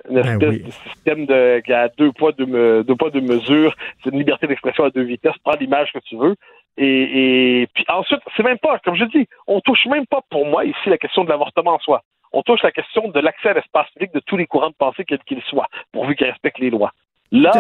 [0.09, 3.75] une ben espèce de système de, qui a deux poids, deux, deux poids, deux mesures.
[4.03, 5.37] C'est une liberté d'expression à deux vitesses.
[5.45, 6.37] Prends l'image que tu veux.
[6.79, 10.47] Et, et puis ensuite, c'est même pas, comme je dis, on touche même pas pour
[10.47, 12.03] moi ici la question de l'avortement en soi.
[12.33, 15.05] On touche la question de l'accès à l'espace public de tous les courants de pensée,
[15.05, 16.93] quels qu'ils soient, pourvu qu'ils respectent les lois.
[17.33, 17.53] Là,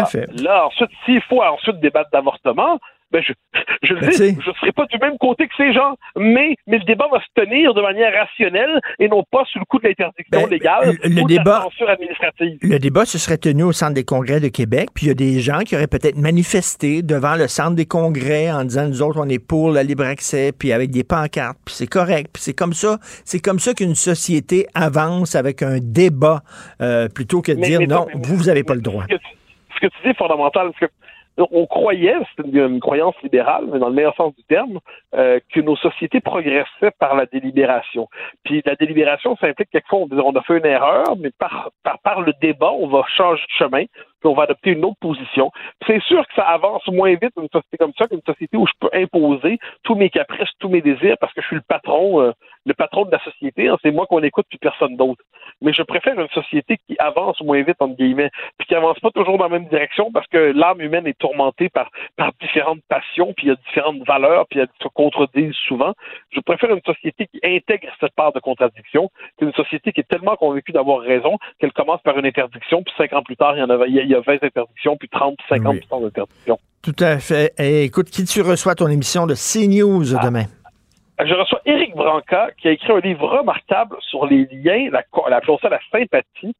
[0.42, 2.78] là ensuite, s'il faut ensuite débattre d'avortement,
[3.10, 3.32] ben je,
[3.82, 4.36] je le Ben, dis, sais.
[4.40, 7.20] je ne serai pas du même côté que ces gens, mais, mais le débat va
[7.20, 10.96] se tenir de manière rationnelle et non pas sous le coup de l'interdiction légale Ben,
[11.04, 12.58] le- le ou de la débat- censure administrative.
[12.62, 15.14] Le débat se serait tenu au Centre des congrès de Québec, puis il y a
[15.14, 19.20] des gens qui auraient peut-être manifesté devant le Centre des congrès en disant nous autres
[19.20, 22.54] on est pour le libre accès, puis avec des pancartes, puis c'est correct, puis c'est
[22.54, 26.42] comme ça, c'est comme ça qu'une société avance avec un débat
[26.82, 29.04] euh, plutôt que de Mais- dire mais non, mais- vous vous avez pas le droit.
[29.08, 29.26] ce que tu,
[29.76, 30.86] ce que tu dis est fondamental, parce que
[31.50, 34.78] on croyait, c'est une, croyance libérale, mais dans le meilleur sens du terme,
[35.14, 38.08] euh, que nos sociétés progressaient par la délibération.
[38.44, 41.70] Puis la délibération, ça implique quelquefois on, on a fait une erreur, mais par,
[42.02, 43.84] par le débat, on va changer de chemin,
[44.20, 45.50] puis on va adopter une autre position.
[45.86, 48.72] C'est sûr que ça avance moins vite une société comme ça qu'une société où je
[48.80, 52.32] peux imposer tous mes caprices, tous mes désirs, parce que je suis le patron, euh,
[52.66, 53.68] le patron de la société.
[53.68, 53.76] hein.
[53.82, 55.22] c'est moi qu'on écoute puis personne d'autre.
[55.62, 59.10] Mais je préfère une société qui avance moins vite entre guillemets, puis qui avance pas
[59.10, 63.32] toujours dans la même direction, parce que l'âme humaine est tourmentée par par différentes passions,
[63.34, 65.94] puis il y a différentes valeurs, puis elles se contredisent souvent.
[66.30, 70.36] Je préfère une société qui intègre cette part de contradiction qu'une société qui est tellement
[70.36, 73.62] convaincue d'avoir raison qu'elle commence par une interdiction, puis cinq ans plus tard, il y
[73.62, 75.80] en a, il y a- il y a 20 interdictions, puis 30, puis 50 Oui.
[76.02, 76.58] d'interdictions.
[76.82, 77.52] Tout à fait.
[77.58, 80.20] Et écoute, qui tu reçois ton émission de CNews Ah.
[80.24, 80.44] demain?
[81.20, 85.40] Je reçois Éric Branca qui a écrit un livre remarquable sur les liens, la, la,
[85.40, 86.54] la sympathie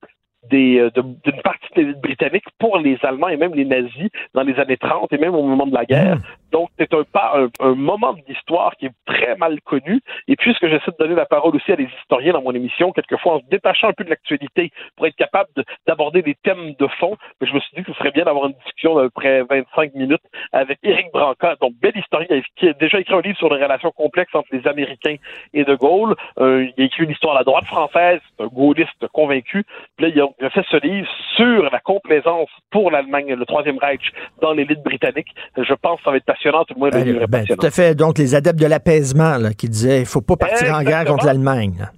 [0.51, 0.91] des, euh,
[1.25, 4.77] d'une partie de l'élite britannique pour les Allemands et même les nazis dans les années
[4.77, 6.17] 30 et même au moment de la guerre.
[6.53, 10.01] Donc, c'est un, pas, un, un moment de l'histoire qui est très mal connu.
[10.29, 13.35] Et puisque j'essaie de donner la parole aussi à des historiens dans mon émission, quelquefois
[13.35, 16.87] en se détachant un peu de l'actualité pour être capable de- d'aborder des thèmes de
[16.99, 19.43] fond, je me suis dit que ce serait bien d'avoir une discussion d'à peu près
[19.43, 20.23] 25 minutes
[20.53, 23.91] avec Éric Branca, donc bel historien qui a déjà écrit un livre sur les relations
[23.91, 25.17] complexes entre les Américains
[25.53, 26.15] et De Gaulle.
[26.39, 29.65] Euh, il a écrit une histoire à la droite française, un gaulliste convaincu.
[29.97, 33.45] Puis là, il a, il a fait ce livre sur la complaisance pour l'Allemagne, le
[33.47, 35.29] Troisième Reich, dans l'élite britannique.
[35.57, 37.61] Je pense que ça va être passionnant, tout le monde Ben, passionnant.
[37.61, 37.95] tout à fait.
[37.95, 41.15] Donc, les adeptes de l'apaisement là, qui disaient il faut pas partir en guerre Exactement.
[41.17, 41.89] contre l'Allemagne.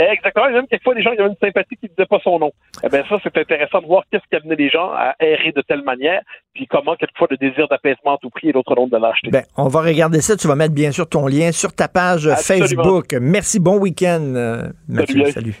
[0.00, 0.46] Exactement.
[0.48, 2.52] Et même quelquefois, les gens qui avaient une sympathie qui ne disaient pas son nom.
[2.84, 5.60] Eh bien, ça, c'est intéressant de voir qu'est-ce qui amenait les gens à errer de
[5.62, 6.20] telle manière,
[6.54, 9.30] puis comment, quelquefois, le désir d'apaisement à tout prix et l'autre nom de lâcheté.
[9.32, 10.36] Ben, on va regarder ça.
[10.36, 12.66] Tu vas mettre bien sûr ton lien sur ta page Absolument.
[12.84, 13.16] Facebook.
[13.20, 15.24] Merci, bon week-end, euh, Mathieu.
[15.32, 15.60] Salut.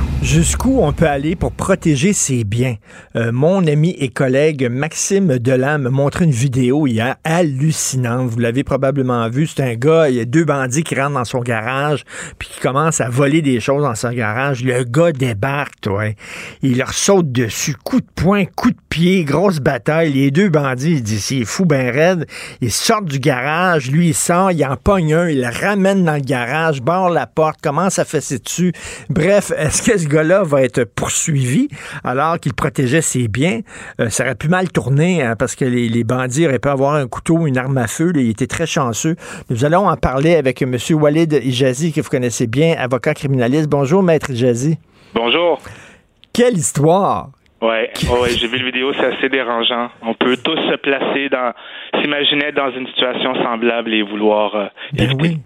[0.21, 2.75] Jusqu'où on peut aller pour protéger ses biens?
[3.15, 8.29] Euh, mon ami et collègue Maxime Delam m'a montré une vidéo hier hallucinante.
[8.29, 9.47] Vous l'avez probablement vu.
[9.47, 12.03] C'est un gars, il y a deux bandits qui rentrent dans son garage
[12.37, 14.63] puis qui commencent à voler des choses dans son garage.
[14.63, 16.03] Le gars débarque, toi.
[16.61, 17.75] Il leur saute dessus.
[17.83, 20.13] Coup de poing, coup de pied, grosse bataille.
[20.13, 22.27] Les deux bandits, il dit, c'est fou ben raide.
[22.61, 23.89] Ils sortent du garage.
[23.89, 27.25] Lui, il sort, il en pogne un, il le ramène dans le garage, barre la
[27.25, 28.71] porte, commence à fesser dessus.
[29.09, 31.67] Bref, est-ce que ce gars-là va être poursuivi
[32.03, 33.61] alors qu'il protégeait ses biens?
[33.99, 36.95] Euh, ça aurait pu mal tourner hein, parce que les, les bandits auraient pu avoir
[36.95, 38.11] un couteau, une arme à feu.
[38.11, 38.21] là.
[38.21, 39.15] il était très chanceux.
[39.49, 40.77] Nous allons en parler avec M.
[40.91, 43.69] Walid Ijazi, que vous connaissez bien, avocat criminaliste.
[43.69, 44.77] Bonjour, Maître Ijazi.
[45.13, 45.59] Bonjour.
[46.33, 47.29] Quelle histoire!
[47.61, 49.89] Ouais, ouais, j'ai vu le vidéo, c'est assez dérangeant.
[50.01, 51.53] On peut tous se placer dans,
[52.01, 54.55] s'imaginer dans une situation semblable et vouloir.
[54.55, 55.37] euh, Ben oui.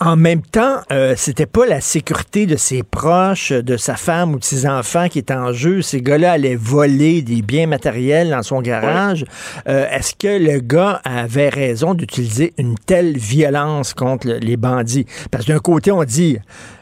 [0.00, 4.38] En même temps, euh, c'était pas la sécurité de ses proches, de sa femme ou
[4.38, 5.82] de ses enfants qui est en jeu.
[5.82, 9.26] Ces gars-là allaient voler des biens matériels dans son garage.
[9.68, 15.04] Euh, Est-ce que le gars avait raison d'utiliser une telle violence contre le- les bandits?
[15.30, 16.38] Parce que d'un côté, on dit,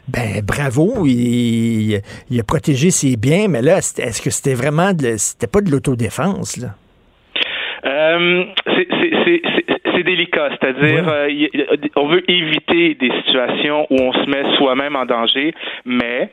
[0.07, 5.47] ben bravo, il, il a protégé ses biens, mais là, est-ce que c'était vraiment, c'était
[5.47, 6.69] pas de l'autodéfense, là?
[7.85, 11.29] Euh, c'est- c'est- c'est c'est- c'est délicat, c'est-à-dire euh,
[11.95, 15.53] on veut éviter des situations où on se met soi-même en danger,
[15.85, 16.29] mais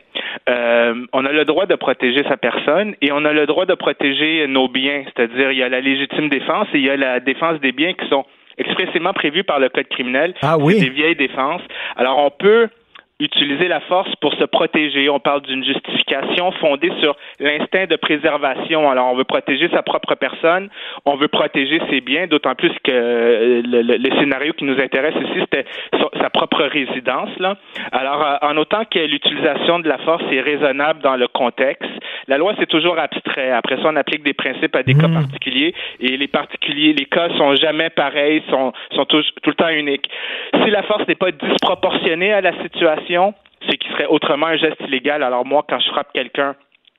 [0.49, 3.75] euh, on a le droit de protéger sa personne et on a le droit de
[3.75, 7.21] protéger nos biens, c'est-à-dire il y a la légitime défense et il y a la
[7.21, 8.25] défense des biens qui sont
[8.59, 10.35] expressément prévus par le code criminel.
[10.43, 10.81] Ah oui.
[10.81, 11.63] Des vieilles défenses.
[11.97, 12.69] Alors on peut
[13.25, 15.09] utiliser la force pour se protéger.
[15.09, 18.91] On parle d'une justification fondée sur l'instinct de préservation.
[18.91, 20.69] Alors, on veut protéger sa propre personne,
[21.05, 24.79] on veut protéger ses biens, d'autant plus que euh, le, le- le scénario qui nous
[24.81, 25.65] intéresse ici, c'était
[26.21, 27.31] sa, propre résidence.
[27.39, 27.57] Là.
[27.93, 31.91] Alors, euh, en autant que l'utilisation de la force est raisonnable dans le contexte,
[32.29, 33.51] la loi, c'est toujours abstrait.
[33.51, 37.29] Après ça, on applique des principes à des cas particuliers et les particuliers, les cas
[37.39, 40.09] sont jamais pareils, sont, sont tout le temps uniques.
[40.63, 43.14] Si la force n'est pas disproportionnée à la situation,
[43.69, 45.23] c'est qu'il serait autrement un geste illégal.
[45.23, 46.55] Alors moi, quand je frappe quelqu'un,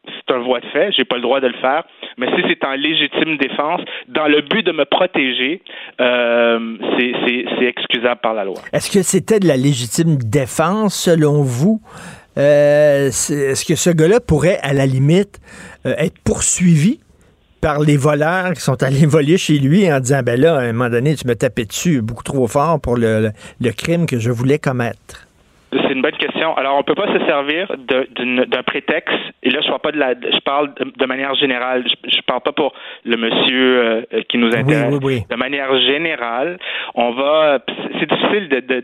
[0.05, 1.83] c'est un voie de fait, j'ai pas le droit de le faire.
[2.17, 5.61] Mais si c'est en légitime défense, dans le but de me protéger,
[5.99, 8.55] euh, c'est excusable par la loi.
[8.73, 11.81] Est-ce que c'était de la légitime défense selon vous?
[12.37, 15.39] Euh, est-ce que ce gars-là pourrait, à la limite,
[15.85, 16.99] euh, être poursuivi
[17.61, 20.73] par les voleurs qui sont allés voler chez lui en disant ben là, à un
[20.73, 23.31] moment donné, tu me tapais dessus beaucoup trop fort pour le,
[23.75, 25.24] crime que je voulais commettre?
[25.71, 26.55] C'est une bonne question.
[26.55, 29.15] Alors, on peut pas se servir d'un prétexte.
[29.43, 31.85] Et là, je parle pas de la, je parle de, manière générale.
[32.07, 32.73] Je, parle pas pour
[33.03, 34.91] le monsieur euh, qui nous intéresse.
[34.91, 35.23] Oui, oui, oui.
[35.29, 36.57] De manière générale,
[36.93, 37.59] on va.
[37.99, 38.83] C'est difficile de de,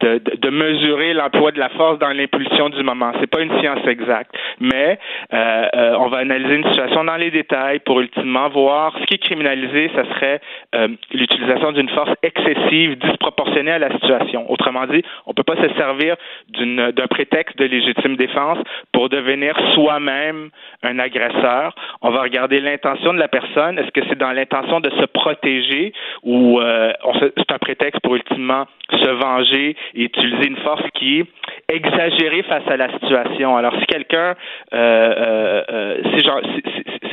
[0.00, 3.12] de, mesurer l'emploi de la force dans l'impulsion du moment.
[3.20, 4.98] C'est pas une science exacte, mais
[5.32, 9.14] euh, euh, on va analyser une situation dans les détails pour ultimement voir ce qui
[9.14, 10.40] est criminalisé, ça serait
[10.74, 14.50] euh, l'utilisation d'une force excessive, disproportionnée à la situation.
[14.50, 16.16] Autrement dit, on peut pas se servir
[16.48, 18.58] d'un prétexte de légitime défense
[18.92, 20.50] pour devenir soi-même
[20.82, 21.74] un agresseur.
[22.02, 23.78] On va regarder l'intention de la personne.
[23.78, 26.92] Est-ce que c'est dans l'intention de se protéger ou euh,
[27.36, 31.26] c'est un prétexte pour ultimement se venger et utiliser une force qui est
[31.68, 33.56] exagérée face à la situation.
[33.56, 34.34] Alors, si quelqu'un,
[34.72, 36.40] euh, euh, euh si, genre,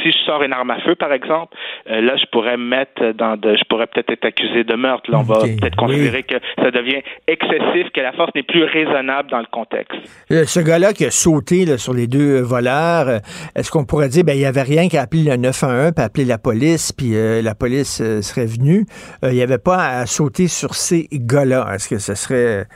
[0.02, 1.56] si, je sors une arme à feu, par exemple,
[1.90, 5.12] euh, là, je pourrais me mettre dans de, je pourrais peut-être être accusé de meurtre.
[5.12, 9.30] Là, on va peut-être considérer que ça devient excessif, que la force n'est plus raisonnable
[9.30, 9.98] dans le contexte.
[10.32, 13.20] Euh, ce gars-là qui a sauté là, sur les deux voleurs,
[13.56, 16.26] est-ce qu'on pourrait dire, ben, il n'y avait rien qu'à appeler le 911 puis appeler
[16.26, 18.86] la police, puis la police serait venue.
[19.24, 21.68] il n'y avait pas à sauter sur ces gars-là.
[21.74, 22.67] Est-ce que ce serait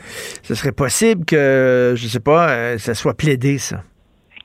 [0.43, 3.83] ce serait possible que, je sais pas, euh, ça soit plaidé, ça?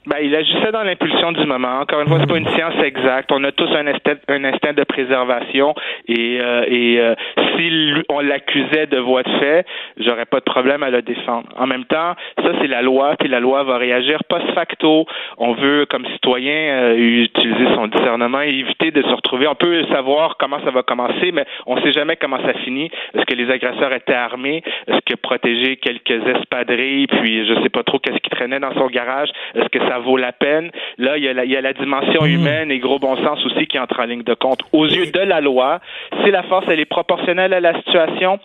[0.06, 1.80] Ben, il agissait dans l'impulsion du moment.
[1.80, 3.32] Encore une fois, c'est pas une science exacte.
[3.32, 5.74] On a tous un instinct, un instinct de préservation
[6.06, 7.14] et, euh, et euh,
[7.56, 9.66] si on l'accusait de voie de fait,
[9.96, 11.48] j'aurais pas de problème à le défendre.
[11.58, 15.06] En même temps, ça c'est la loi, puis la loi va réagir post facto.
[15.38, 19.48] On veut, comme citoyen, euh, utiliser son discernement et éviter de se retrouver.
[19.48, 22.90] On peut savoir comment ça va commencer, mais on sait jamais comment ça finit.
[23.12, 24.62] Est-ce que les agresseurs étaient armés?
[24.86, 28.86] Est-ce que protéger quelques espadrilles, puis je sais pas trop qu'est-ce qui traînait dans son
[28.86, 29.30] garage?
[29.56, 30.70] Est-ce que ça vaut la peine.
[30.98, 32.27] Là, il y a la, il y a la dimension hmm.
[32.27, 34.60] humaine et gros bon sens aussi qui entre en ligne de compte.
[34.73, 35.81] Aux yeux de la loi,
[36.24, 38.39] si la force elle est proportionnelle à la situation,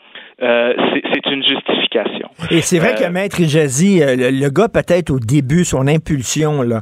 [0.44, 0.74] euh,
[1.14, 2.28] c'est une justification.
[2.50, 6.64] Et c'est vrai que euh, Maître Jazi, euh, le, gars peut-être au début, son impulsion,
[6.64, 6.82] là,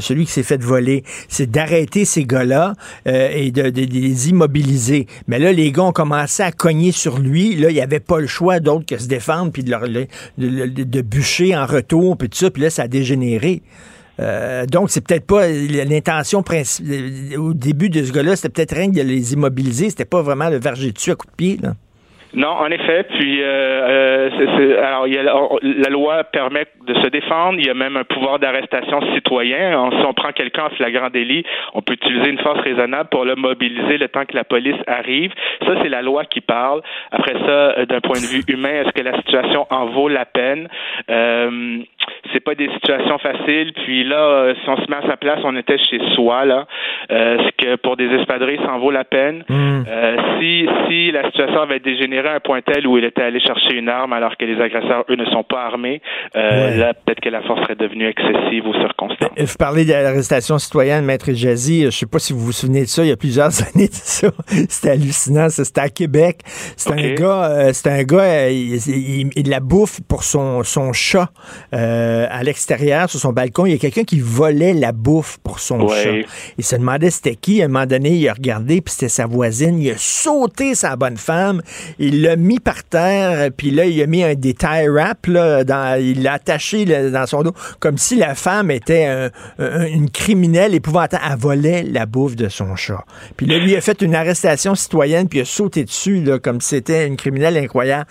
[0.00, 2.72] celui qui s'est fait voler, c'est d'arrêter ces gars-là
[3.06, 5.06] et de, les immobiliser.
[5.28, 7.54] Mais là, les gars ont commencé à cogner sur lui.
[7.54, 10.06] Là, il n'y avait pas le choix d'autre que se défendre puis de, leur, de,
[10.36, 12.50] de, bûcher en retour puis tout ça.
[12.50, 13.62] Puis là, ça a dégénéré.
[14.20, 16.42] Euh, donc, c'est peut-être pas l'intention
[17.36, 20.58] au début de ce gars-là, c'était peut-être rien de les immobiliser, c'était pas vraiment le
[20.58, 21.58] verger dessus à coup de pied.
[21.62, 21.74] Là.
[22.38, 23.02] Non, en effet.
[23.02, 27.58] Puis, euh, euh alors, il y a, la loi permet de se défendre.
[27.58, 29.90] Il y a même un pouvoir d'arrestation citoyen.
[29.90, 31.44] Si on prend quelqu'un en flagrant délit,
[31.74, 35.32] on peut utiliser une force raisonnable pour le mobiliser le temps que la police arrive.
[35.66, 36.80] Ça, c'est la loi qui parle.
[37.10, 40.24] Après ça, euh, d'un point de vue humain, est-ce que la situation en vaut la
[40.24, 40.68] peine?
[41.10, 41.78] Euh,
[42.32, 43.72] C'est pas des situations faciles.
[43.84, 46.66] Puis là, euh, si on se met à sa place, on était chez soi là.
[47.10, 49.42] Euh, ce que pour des espadrilles, ça en vaut la peine?
[49.48, 49.82] Mmh.
[50.38, 53.74] si si la situation avait dégénéré à un point tel où il était allé chercher
[53.74, 56.00] une arme alors que les agresseurs, eux, ne sont pas armés,
[56.36, 59.30] euh, là, peut-être que la force serait devenue excessive aux circonstances.
[59.36, 61.84] Vous parlez de l'arrestation citoyenne, Maître Jazzy.
[61.84, 63.92] Je sais pas si vous vous souvenez de ça, il y a plusieurs années de
[63.92, 64.28] ça.
[64.68, 65.48] C'était hallucinant.
[65.48, 66.40] C'était à Québec.
[66.76, 70.92] C'était un gars, euh, c'était un gars, euh, il, il, la bouffe pour son, son
[70.92, 71.30] chat
[71.72, 73.66] à l'extérieur, sur son balcon.
[73.66, 76.10] Il y a quelqu'un qui volait la bouffe pour son chat.
[76.58, 77.62] Il se demandait c'était qui.
[77.62, 79.80] À un moment donné, il a regardé, puis c'était sa voisine.
[79.80, 81.62] Il a sauté sa bonne femme
[81.98, 84.86] il l'a mis par terre, puis là, il a mis un des tie
[85.26, 90.74] là, dans, il l'a attaché dans son dos, comme si la femme était une criminelle
[90.74, 91.22] épouvantable.
[91.30, 93.04] Elle volait la bouffe de son chat.
[93.36, 96.60] Puis là, lui a fait une arrestation citoyenne, puis il a sauté dessus, là, comme
[96.60, 98.06] si c'était une criminelle incroyable.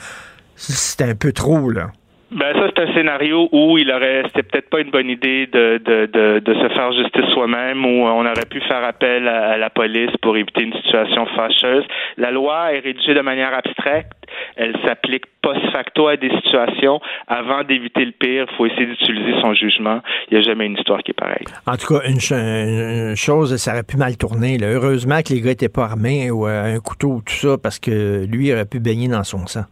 [0.55, 1.91] C'était un peu trop, là.
[2.29, 5.79] Ben ça c'est un scénario où il aurait c'était peut-être pas une bonne idée de,
[5.83, 9.69] de, de, de se faire justice soi-même où on aurait pu faire appel à, la
[9.69, 11.85] police pour éviter une situation fâcheuse.
[12.17, 14.07] La loi est rédigée de manière abstraite,
[14.55, 16.99] elle s'applique post facto à des situations.
[17.27, 20.01] Avant d'éviter le pire, il faut essayer d'utiliser son jugement.
[20.29, 21.45] Il n'y a jamais une histoire qui est pareille.
[21.65, 24.57] En tout cas, une, chose, ça aurait pu mal tourner.
[24.61, 27.79] Heureusement que les gars n'étaient pas armés ou euh, un couteau ou tout ça parce
[27.79, 29.63] que lui aurait pu baigner dans son sang.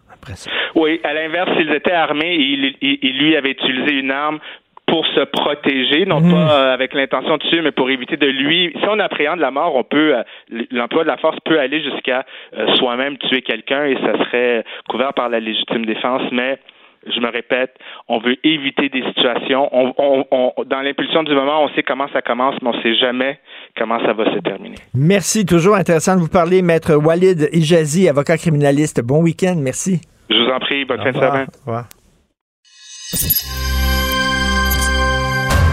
[0.75, 4.39] Oui, à l'inverse, s'ils étaient armés et il, lui avait utilisé une arme
[4.87, 6.31] pour se protéger, non mhm.
[6.31, 8.71] pas euh, avec l'intention de tuer, mais pour éviter de lui.
[8.79, 10.23] Si on appréhende la mort, on peut, euh,
[10.71, 12.25] l'emploi de la force peut aller jusqu'à
[12.55, 16.59] euh, soi-même tuer quelqu'un et ça serait couvert par la légitime défense, mais
[17.07, 17.71] je me répète,
[18.07, 19.69] on veut éviter des situations.
[19.71, 23.39] On, dans l'impulsion du moment, on sait comment ça commence, mais on ne sait jamais
[23.77, 24.77] comment ça va se terminer.
[24.95, 25.45] Merci.
[25.45, 29.01] Toujours intéressant de vous parler, Maître Walid Ijazi, avocat criminaliste.
[29.03, 29.55] Bon week-end.
[29.57, 30.01] Merci.
[30.29, 30.85] Je vous en prie.
[30.85, 31.47] Bonne fin de semaine.
[31.65, 31.85] Au revoir.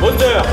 [0.00, 0.44] Moteur,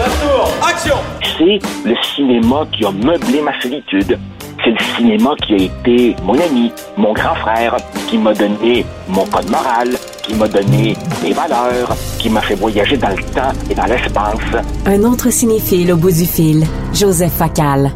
[0.68, 0.96] action!
[1.38, 4.20] C'est le cinéma qui a meublé ma solitude.
[4.64, 7.78] C'est le cinéma qui a été mon ami, mon grand frère,
[8.08, 9.90] qui m'a donné mon code moral,
[10.22, 14.64] qui m'a donné mes valeurs, qui m'a fait voyager dans le temps et dans l'espace.
[14.86, 16.64] Un autre cinéphile au bout du fil,
[16.94, 17.92] Joseph Facal.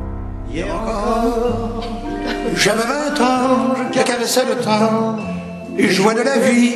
[2.55, 2.83] j'avais
[3.15, 5.17] 20 ans, je caressais le temps
[5.77, 6.73] et jouais de la vie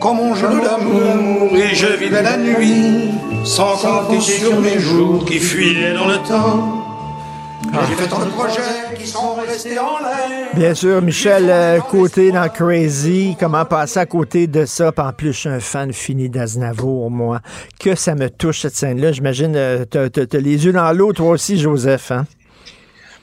[0.00, 3.10] comme on joue l'amour et je vivais la nuit
[3.44, 6.78] sans compter sur mes jours qui fuyaient dans le temps.
[7.88, 8.60] J'ai fait tant de projets
[8.98, 10.48] qui sont restés en l'air.
[10.54, 14.92] Bien sûr, Michel euh, Côté dans Crazy, comment passer à côté de ça?
[14.96, 17.40] en plus, je suis un fan fini d'Aznavour, moi.
[17.78, 19.12] Que ça me touche, cette scène-là.
[19.12, 22.26] J'imagine, euh, t'as les yeux dans l'eau, toi aussi, Joseph, hein?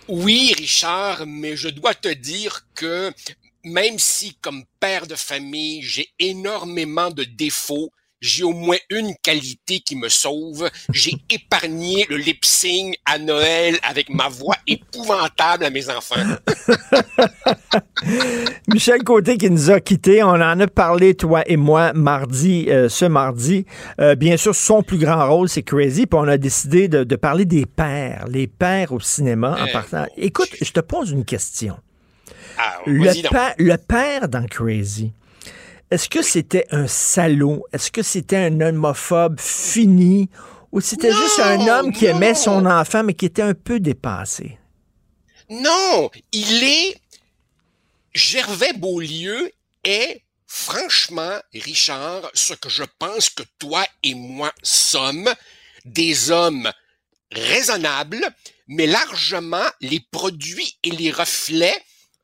[0.07, 3.11] Oui, Richard, mais je dois te dire que
[3.63, 7.91] même si comme père de famille, j'ai énormément de défauts,
[8.21, 10.69] j'ai au moins une qualité qui me sauve.
[10.91, 16.15] J'ai épargné le lip sync à Noël avec ma voix épouvantable à mes enfants.
[18.67, 22.89] Michel Côté qui nous a quittés, on en a parlé toi et moi mardi, euh,
[22.89, 23.65] ce mardi.
[24.01, 27.45] Euh, bien sûr, son plus grand rôle c'est Crazy, puis on a décidé de, parler
[27.45, 30.05] des pères, les pères au cinéma en eh, partant.
[30.17, 31.77] Écoute, je te pose une question.
[32.61, 35.13] Ah, le, père dans Crazy,
[35.89, 37.65] est-ce que c'était un salaud?
[37.71, 40.29] Est-ce que c'était un homophobe fini?
[40.73, 44.59] Ou c'était juste un homme qui aimait son enfant, mais qui était un peu dépassé?
[45.49, 46.95] Non, il est...
[48.13, 49.51] Gervais Beaulieu
[49.85, 55.29] est, franchement, Richard, ce que je pense que toi et moi sommes,
[55.85, 56.69] des hommes
[57.31, 58.27] raisonnables,
[58.67, 61.81] mais largement les produits et les reflets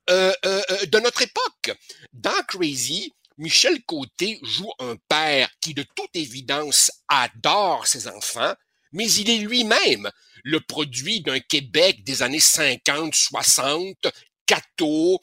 [0.10, 1.76] euh, euh, euh, de notre époque.
[2.14, 8.54] Dans Crazy, Michel Côté joue un père qui, de toute évidence, adore ses enfants,
[8.94, 10.10] mais il est lui-même
[10.44, 14.08] le produit d'un Québec des années 50, 60,
[14.46, 15.20] Cato,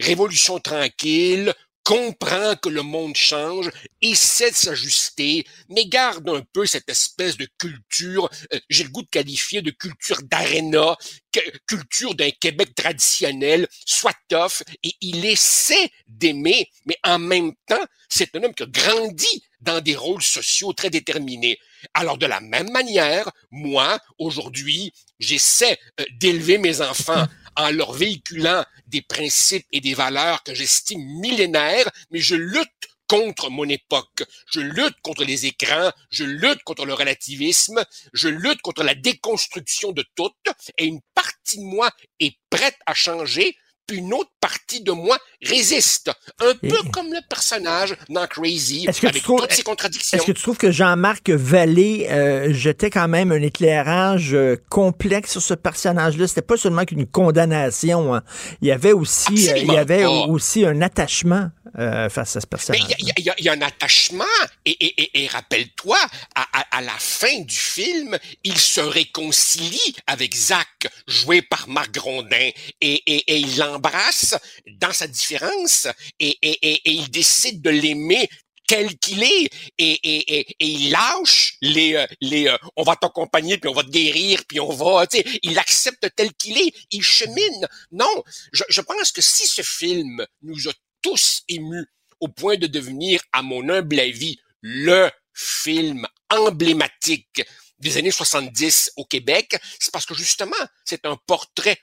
[0.00, 1.54] Révolution tranquille,
[1.84, 3.70] comprend que le monde change,
[4.02, 9.02] essaie de s'ajuster, mais garde un peu cette espèce de culture, euh, j'ai le goût
[9.02, 10.96] de qualifier de culture d'aréna,
[11.66, 18.34] culture d'un Québec traditionnel, soit tough, et il essaie d'aimer, mais en même temps, c'est
[18.36, 21.58] un homme qui a grandi dans des rôles sociaux très déterminés.
[21.94, 27.26] Alors de la même manière, moi, aujourd'hui, j'essaie euh, d'élever mes enfants
[27.60, 33.50] en leur véhiculant des principes et des valeurs que j'estime millénaires, mais je lutte contre
[33.50, 34.22] mon époque.
[34.46, 39.90] Je lutte contre les écrans, je lutte contre le relativisme, je lutte contre la déconstruction
[39.90, 40.30] de tout,
[40.78, 43.56] et une partie de moi est prête à changer,
[43.90, 46.10] une autre partie de moi résiste.
[46.40, 50.18] Un peu comme le personnage dans Crazy, avec toutes ses contradictions.
[50.18, 55.32] Est-ce que tu trouves que Jean-Marc Vallée euh, jetait quand même un éclairage euh, complexe
[55.32, 56.26] sur ce personnage-là?
[56.26, 58.14] C'était pas seulement qu'une condamnation.
[58.14, 58.22] Hein.
[58.62, 62.46] Il y avait aussi, euh, il y avait aussi un attachement euh, face à ce
[62.46, 62.82] personnage.
[62.98, 64.24] Il y, a un attachement,
[64.64, 65.98] et, rappelle-toi,
[66.34, 72.50] à, la fin du film, il se réconcilie avec Zach, joué par Marc Grondin,
[72.80, 75.86] et, il l'embrasse dans sa différence,
[76.18, 76.36] et,
[76.84, 78.28] il décide de l'aimer
[78.66, 83.72] tel qu'il est et, il lâche les euh, les euh, on va t'accompagner puis on
[83.72, 87.66] va te guérir puis on va tu sais il accepte tel qu'il est il chemine.
[87.90, 91.88] Non je, je pense que si ce film nous a tous émus
[92.20, 97.42] au point de devenir, à mon humble avis, le film emblématique
[97.78, 100.52] des années 70 au Québec, c'est parce que justement,
[100.84, 101.78] c'est un portrait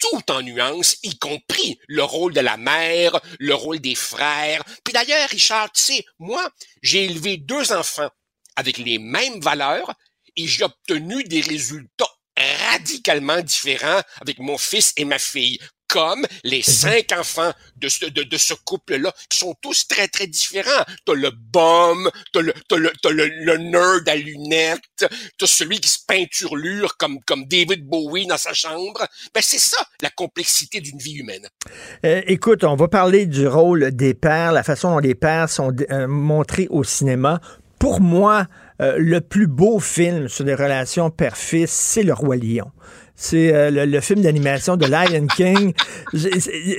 [0.00, 4.64] tout en nuances, y compris le rôle de la mère, le rôle des frères.
[4.84, 6.50] Puis d'ailleurs, Richard, tu sais, moi,
[6.82, 8.10] j'ai élevé deux enfants
[8.56, 9.92] avec les mêmes valeurs
[10.36, 12.10] et j'ai obtenu des résultats
[12.70, 15.58] radicalement différents avec mon fils et ma fille
[15.90, 16.62] comme les mhm.
[16.62, 20.84] cinq enfants de ce, de, de ce couple-là, qui sont tous très, très différents.
[21.04, 24.80] T'as le bum, t'as le, t'as le, t'as le, le, nerd à lunettes,
[25.38, 29.06] t'as celui qui se peinturlure comme, comme David Bowie dans sa chambre.
[29.34, 31.46] Ben, c'est ça, la complexité d'une vie humaine.
[32.04, 35.74] Euh, écoute, on va parler du rôle des pères, la façon dont les pères sont
[35.90, 37.40] euh, montrés au cinéma.
[37.78, 38.46] Pour moi,
[38.82, 42.70] euh, le plus beau film sur les relations père-fils, c'est Le Roi Lion.
[43.22, 45.74] C'est euh, le, film d'animation de Lion King.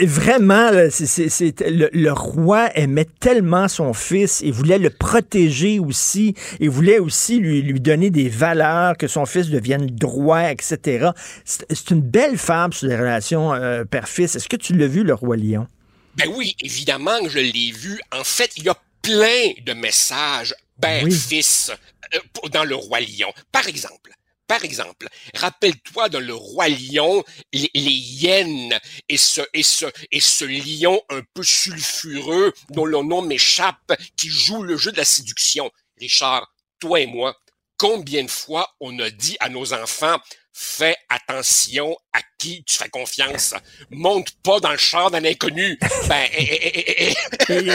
[0.08, 6.98] vraiment, c'est, le, roi aimait tellement son fils et voulait le protéger aussi et voulait
[6.98, 11.10] aussi lui, lui donner des valeurs, que son fils devienne droit, etc.
[11.46, 14.36] C'est, une belle femme sur les relations euh, père-fils.
[14.36, 15.68] Est-ce que tu l'as vu, le roi lion?
[16.16, 18.02] Ben oui, évidemment que je l'ai vu.
[18.12, 21.72] En fait, il y a plein de messages père-fils
[22.16, 23.32] euh, dans le roi lion.
[23.52, 24.10] Par exemple,
[24.52, 27.24] par exemple, rappelle-toi dans le roi lion,
[27.54, 33.22] les, hyènes et ce, et, ce, et ce lion un peu sulfureux dont le nom
[33.22, 35.72] m'échappe, qui joue le jeu de la séduction.
[35.98, 37.34] Richard, toi et moi,
[37.78, 40.20] combien de fois on a dit à nos enfants,
[40.52, 43.54] fais attention à qui tu fais confiance.
[43.90, 45.80] Monte pas dans le char d'un inconnu.
[46.10, 46.28] Ben,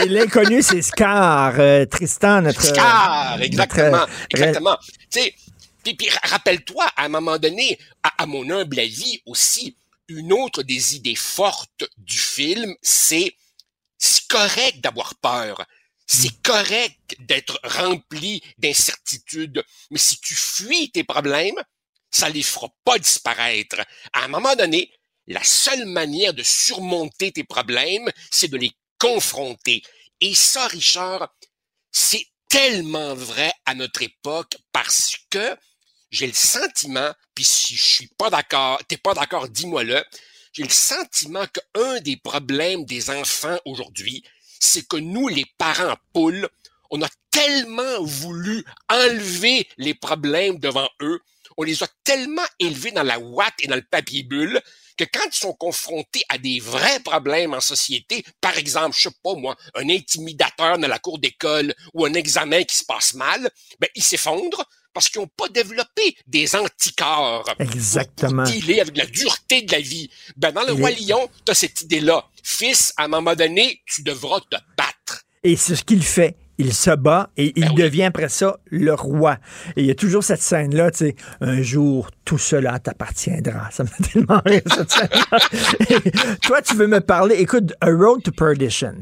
[0.07, 2.61] l'inconnu, c'est Scar, euh, Tristan, notre.
[2.61, 4.77] Scar, exactement, exactement.
[5.09, 5.33] Tu sais,
[5.95, 9.77] puis, rappelle-toi, à un moment donné, à, mon humble avis aussi,
[10.07, 13.35] une autre des idées fortes du film, c'est
[13.97, 15.65] c'est correct d'avoir peur.
[16.05, 16.41] C'est mm.
[16.43, 19.63] correct d'être rempli d'incertitudes.
[19.91, 21.61] Mais si tu fuis tes problèmes,
[22.11, 23.81] ça les fera pas disparaître.
[24.13, 24.91] À un moment donné,
[25.27, 29.81] la seule manière de surmonter tes problèmes, c'est de les confronter.
[30.21, 31.29] Et ça, Richard,
[31.91, 35.57] c'est tellement vrai à notre époque parce que
[36.11, 40.03] j'ai le sentiment, puis si je suis pas d'accord, t'es pas d'accord, dis-moi-le,
[40.53, 44.23] j'ai le sentiment qu'un des problèmes des enfants aujourd'hui,
[44.59, 46.49] c'est que nous, les parents poules,
[46.89, 51.19] on a tellement voulu enlever les problèmes devant eux,
[51.57, 54.61] on les a tellement élevés dans la ouate et dans le papier bulle
[54.97, 59.15] que quand ils sont confrontés à des vrais problèmes en société, par exemple, je sais
[59.23, 63.49] pas moi, un intimidateur dans la cour d'école ou un examen qui se passe mal,
[63.79, 64.65] ben ils s'effondrent
[64.97, 68.45] parce qu'ils n'ont pas développé des anticorps Exactement.
[68.45, 70.09] pour avec la dureté de la vie.
[70.37, 72.25] Ben, dans le Roi Lion, tu as cette idée-là.
[72.41, 75.21] Fils, à un moment donné, tu devras te battre.
[75.43, 76.35] Et c'est ce qu'il fait.
[76.57, 79.37] Il se bat et il ben devient après ça le roi.
[79.75, 83.69] Et il y a toujours cette scène-là, tu sais, un jour, tout cela t'appartiendra.
[83.69, 88.31] Ça m'a tellement rire, cette scène Toi, tu veux me parler, écoute, A Road to
[88.31, 88.95] Perdition.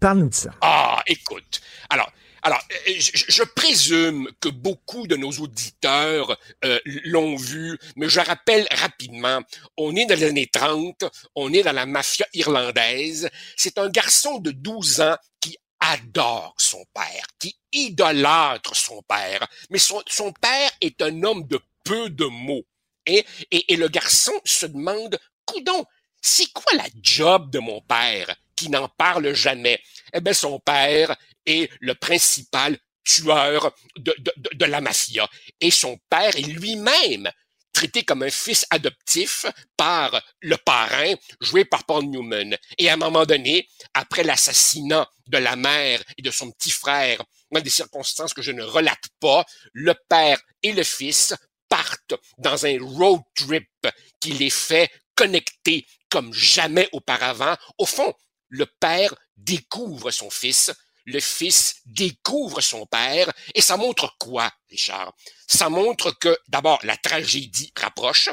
[0.00, 0.50] Parle-nous de ça.
[0.62, 1.60] Ah, écoute.
[1.90, 2.10] Alors,
[2.42, 8.66] alors, euh, je, présume que beaucoup de nos auditeurs euh, l'ont vu, mais je rappelle
[8.72, 9.40] rapidement,
[9.76, 11.04] on est dans les années 30,
[11.36, 13.30] on est dans la mafia irlandaise.
[13.56, 19.46] C'est un garçon de 12 ans qui adore son père, qui idolâtre son père.
[19.70, 22.66] Mais son, son père est un homme de peu de mots.
[23.06, 25.84] Et, et, et le garçon se demande, coudon,
[26.20, 29.80] c'est quoi la job de mon père qui n'en parle jamais?
[30.12, 31.16] Eh bien, son père
[31.46, 34.14] est le principal tueur de,
[34.54, 35.28] de, la mafia.
[35.60, 37.30] Et son père est lui-même
[37.72, 39.46] traité comme un fils adoptif
[39.76, 42.56] par le parrain, joué par Paul Newman.
[42.78, 47.22] Et à un moment donné, après l'assassinat de la mère et de son petit frère,
[47.50, 51.34] dans des circonstances que je ne relate pas, le père et le fils
[51.68, 53.68] partent dans un road trip
[54.20, 57.56] qui les fait connecter comme jamais auparavant.
[57.78, 58.12] Au fond,
[58.48, 60.70] le père découvre son fils,
[61.04, 65.14] le fils découvre son père, et ça montre quoi, Richard?
[65.46, 68.30] Ça montre que, d'abord, la tragédie rapproche,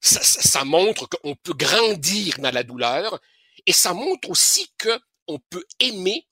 [0.00, 3.20] ça, montre qu'on peut grandir dans la douleur,
[3.66, 6.26] et ça montre aussi qu'on peut aimer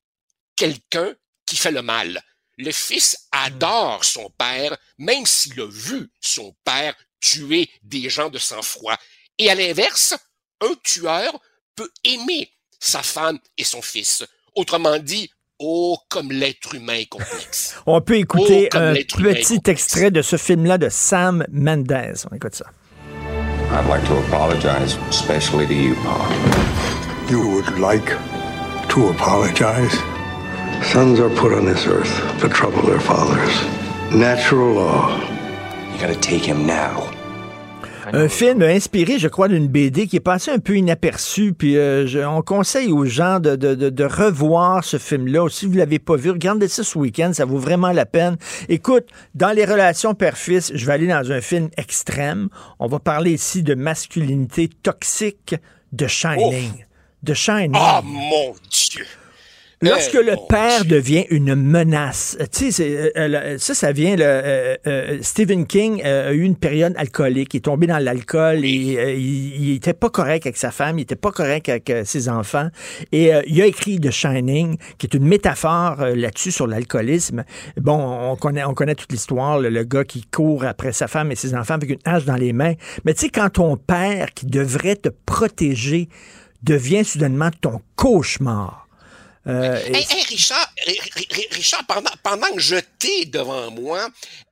[0.54, 1.14] quelqu'un
[1.44, 2.22] qui fait le mal.
[2.58, 8.38] Le fils adore son père, même s'il a vu son père tuer des gens de
[8.38, 8.96] sang-froid.
[9.38, 10.14] Et à l'inverse,
[10.60, 11.38] un tueur
[11.74, 14.24] peut aimer sa femme et son fils.
[14.54, 17.76] Autrement dit, Oh, comme l'être humain est complexe.
[17.86, 22.14] On peut écouter oh, un petit extrait de ce film-là de Sam Mendes.
[22.30, 22.66] On écoute ça.
[23.72, 25.96] I'd like to apologize, especially to you,
[27.28, 28.06] You would like
[28.90, 29.92] to apologize?
[30.92, 33.64] Sons are put on this earth to trouble their fathers.
[34.14, 35.18] Natural law.
[35.92, 37.15] You gotta take him now.
[38.12, 41.52] Un film inspiré, je crois, d'une BD qui est passé un peu inaperçu.
[41.52, 45.48] Puis euh, on conseille aux gens de, de, de, revoir ce film-là.
[45.48, 48.36] Si vous ne l'avez pas vu, regardez ça ce week-end, ça vaut vraiment la peine.
[48.68, 52.48] Écoute, dans les relations père-fils, je vais aller dans un film extrême.
[52.78, 55.56] On va parler ici de masculinité toxique
[55.92, 56.84] de Shining.
[57.22, 57.74] De Shining.
[57.74, 59.06] Oh mon Dieu!
[59.82, 64.18] Lorsque le père devient une menace, tu sais, euh, ça, ça vient.
[64.18, 69.18] Euh, euh, Stephen King a eu une période alcoolique, il est tombé dans l'alcool et
[69.18, 72.70] il, était pas correct avec sa femme, il était pas correct avec ses enfants.
[73.12, 77.44] Et il a écrit The Shining, qui est une métaphore là-dessus sur l'alcoolisme.
[77.76, 81.36] Bon, on connaît, on connaît toute l'histoire, le, gars qui court après sa femme et
[81.36, 82.74] ses enfants avec une hache dans les mains.
[83.04, 86.08] Mais tu sais, quand ton père, qui devrait te protéger,
[86.62, 88.85] devient soudainement ton cauchemar
[89.46, 89.80] euh,
[90.28, 90.74] Richard,
[91.52, 94.08] Richard pendant, pendant que je t'ai devant moi,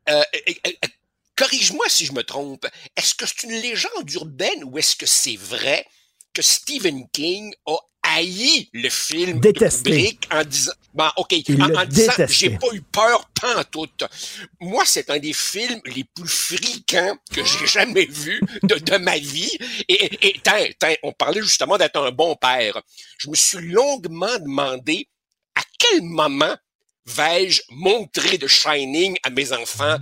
[0.08, 0.22] euh,
[0.66, 0.70] euh,
[1.36, 2.66] corrige-moi si je me trompe,
[2.96, 5.86] est-ce que c'est une légende urbaine ou est-ce que c'est vrai
[6.32, 7.76] que Stephen King a
[8.14, 10.18] haï le film Détesté.
[10.30, 13.88] en disant bon ok en, disant j'ai pas eu peur tant tout.
[14.60, 19.18] Moi c'est un des films les plus friquants que j'ai jamais vu de, de ma
[19.18, 19.56] vie
[19.88, 20.40] et, et
[21.02, 22.80] on parlait justement d'être un bon père.
[23.18, 25.08] Je me suis longuement demandé
[25.54, 26.56] à quel moment
[27.06, 29.96] vais-je montrer de Shining à mes enfants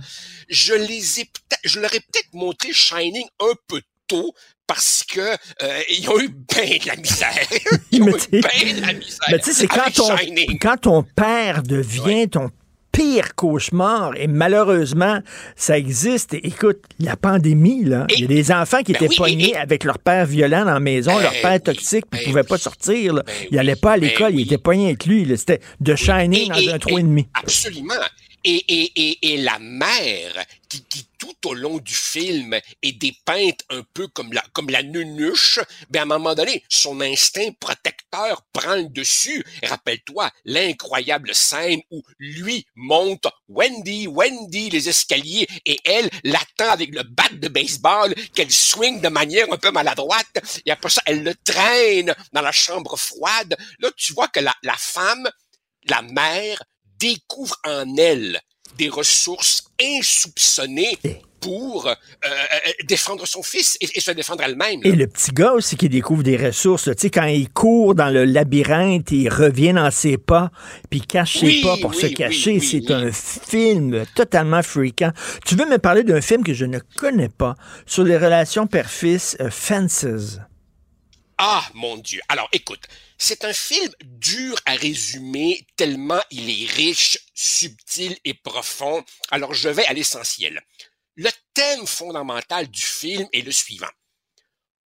[0.49, 4.33] Je les ai peut-être je leur ai peut-être montré Shining un peu tôt
[4.67, 7.47] parce que euh, ils ont eu bien de la misère.
[7.91, 9.27] ils ont eu bien de la misère.
[9.29, 10.15] Mais tu sais, c'est quand ton,
[10.61, 12.49] quand ton père devient ton
[12.93, 14.15] pire cauchemar.
[14.15, 15.19] Et malheureusement,
[15.57, 16.35] ça existe.
[16.35, 19.99] écoute, la pandémie, là, il y a des enfants qui ben étaient poignés avec leur
[19.99, 22.57] père violent dans la maison, leur ben père toxique, puis ils ne ben pouvaient pas
[22.57, 23.15] sortir.
[23.15, 23.23] Là.
[23.51, 25.27] ils n'allaient pas à l'école, ils étaient poignés avec lui.
[25.35, 27.27] C'était de Shining dans un trou et demi.
[27.33, 27.95] Absolument.
[28.43, 33.83] Et, et, et, la mère qui, qui, tout au long du film est dépeinte un
[33.93, 35.59] peu comme la, comme la nunuche,
[35.89, 39.43] ben à un moment donné, son instinct protecteur prend le dessus.
[39.63, 47.03] Rappelle-toi l'incroyable scène où lui monte Wendy, Wendy les escaliers et elle l'attend avec le
[47.03, 51.35] bat de baseball qu'elle swing de manière un peu maladroite et après ça, elle le
[51.35, 53.55] traîne dans la chambre froide.
[53.79, 55.29] Là, tu vois que la, la femme,
[55.87, 56.61] la mère,
[57.03, 58.39] découvre en elle
[58.77, 60.97] des ressources insoupçonnées
[61.41, 61.93] pour euh,
[62.25, 64.79] euh, défendre son fils et, se défendre elle-même.
[64.85, 66.85] Et le petit gars aussi qui découvre des ressources.
[66.85, 70.51] Tu sais, quand il court dans le labyrinthe, il revient dans ses pas,
[70.89, 72.61] puis cache ses pas pour se cacher.
[72.61, 75.11] c'est un film totalement fréquent.
[75.45, 77.55] Tu veux me parler d'un film que je ne connais pas
[77.85, 80.39] sur les relations père-fils, euh, Fences?
[81.45, 82.21] Ah, mon Dieu.
[82.29, 82.87] Alors, écoute,
[83.17, 89.03] c'est un film dur à résumer tellement il est riche, subtil et profond.
[89.29, 90.65] Alors je vais à l'essentiel.
[91.15, 93.91] Le thème fondamental du film est le suivant.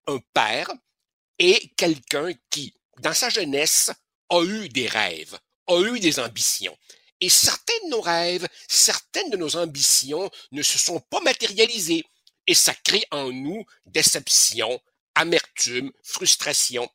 [0.06, 0.72] Un père
[1.38, 3.90] est quelqu'un qui, dans sa jeunesse,
[4.30, 6.78] a eu des rêves, a eu des ambitions.
[7.20, 12.06] Et certains de nos rêves, certaines de nos ambitions ne se sont pas matérialisées.
[12.46, 14.80] Et ça crée en nous déception,
[15.16, 16.88] amertume, frustration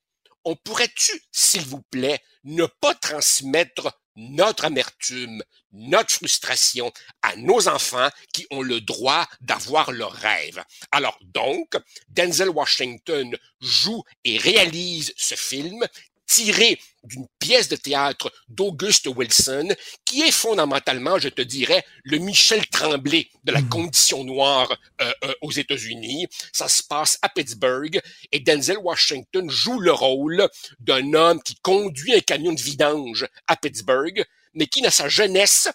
[0.45, 6.91] on pourrait-tu, s'il vous plaît, ne pas transmettre notre amertume, notre frustration
[7.21, 10.63] à nos enfants qui ont le droit d'avoir leurs rêves.
[10.91, 11.73] Alors donc,
[12.09, 15.85] Denzel Washington joue et réalise ce film
[16.27, 19.69] tiré d'une pièce de théâtre d'Auguste Wilson,
[20.05, 23.69] qui est fondamentalement, je te dirais, le Michel Tremblay de la hmm.
[23.69, 24.71] condition noire
[25.01, 26.27] euh, euh, aux États-Unis.
[26.53, 27.99] Ça se passe à Pittsburgh
[28.31, 30.47] et Denzel Washington joue le rôle
[30.79, 34.23] d'un homme qui conduit un camion de vidange à Pittsburgh,
[34.53, 35.69] mais qui, dans sa jeunesse,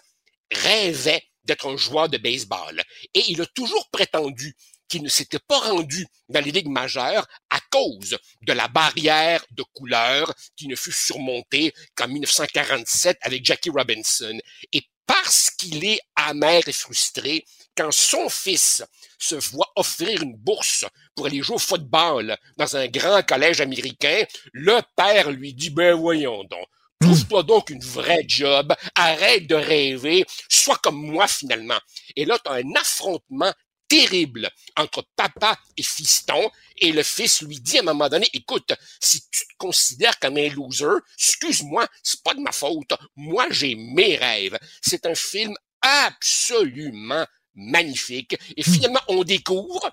[0.51, 2.83] rêvait d'être un joueur de baseball.
[3.13, 4.55] Et il a toujours prétendu
[4.87, 9.63] qui ne s'était pas rendu dans les ligues majeures à cause de la barrière de
[9.73, 14.37] couleur qui ne fut surmontée qu'en 1947 avec Jackie Robinson.
[14.73, 17.45] Et parce qu'il est amer et frustré,
[17.75, 18.83] quand son fils
[19.17, 20.85] se voit offrir une bourse
[21.15, 25.95] pour aller jouer au football dans un grand collège américain, le père lui dit, ben
[25.95, 26.67] voyons donc,
[26.99, 31.79] Trouve-toi donc une vraie job, arrête de rêver, sois comme moi finalement.
[32.15, 33.53] Et là, tu as un affrontement
[33.87, 38.73] terrible entre papa et fiston, et le fils lui dit à un moment donné, écoute,
[38.99, 42.93] si tu te considères comme un loser, excuse-moi, c'est pas de ma faute.
[43.15, 44.57] Moi, j'ai mes rêves.
[44.81, 48.37] C'est un film absolument magnifique.
[48.55, 49.91] Et finalement, on découvre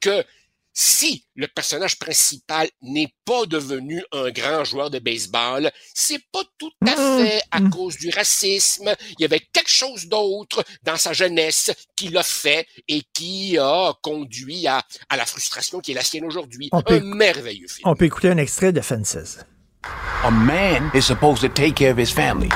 [0.00, 0.24] que
[0.72, 6.70] si le personnage principal n'est pas devenu un grand joueur de baseball, c'est pas tout
[6.86, 7.24] à mm.
[7.24, 7.70] fait à mm.
[7.70, 8.94] cause du racisme.
[9.18, 13.92] Il y avait quelque chose d'autre dans sa jeunesse qui l'a fait et qui a
[14.02, 16.70] conduit à, à la frustration qui est la sienne aujourd'hui.
[16.72, 17.88] Un merveilleux film.
[17.88, 19.38] On peut écouter un extrait de Fences.
[20.22, 22.50] A man is supposed to take care of his family.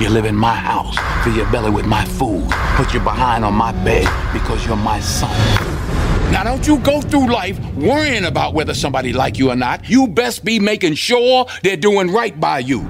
[0.00, 3.54] You live in my house, fill your belly with my food, put your behind on
[3.54, 5.71] my bed because you're my son.
[6.32, 9.88] Now, don't you go through life worrying about whether somebody like you or not.
[9.88, 12.80] You best be making sure they're doing right by you.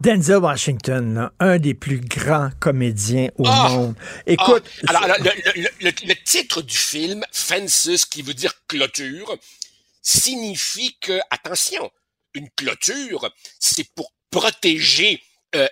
[0.00, 3.68] Denzel Washington, là, un des plus grands comédiens au Ah!
[3.70, 3.94] monde.
[4.26, 8.52] Écoute, Ah, alors, alors, le, le- le- le titre du film, Fences, qui veut dire
[8.68, 9.36] clôture,
[10.00, 11.90] signifie que, attention,
[12.34, 13.30] une clôture,
[13.60, 15.20] c'est pour protéger
[15.54, 15.68] euh,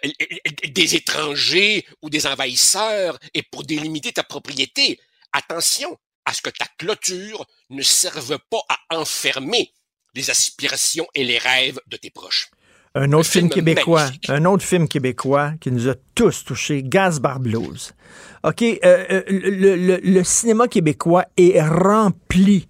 [0.68, 5.00] des étrangers ou des envahisseurs et pour délimiter ta propriété.
[5.32, 5.96] Attention
[6.30, 9.72] à ce que ta clôture ne serve pas à enfermer
[10.14, 12.48] les aspirations et les rêves de tes proches.
[12.94, 17.38] un autre film, film québécois, un autre film québécois qui nous a tous touchés, Gaz-Bar
[17.40, 17.94] Blues.
[18.42, 22.66] OK, euh, euh, le, le- le cinéma québécois est rempli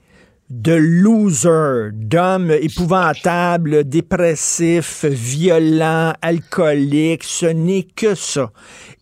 [0.50, 7.24] de losers, d'hommes épouvantables, dépressifs, violents, alcooliques.
[7.24, 8.52] Ce n'est que ça.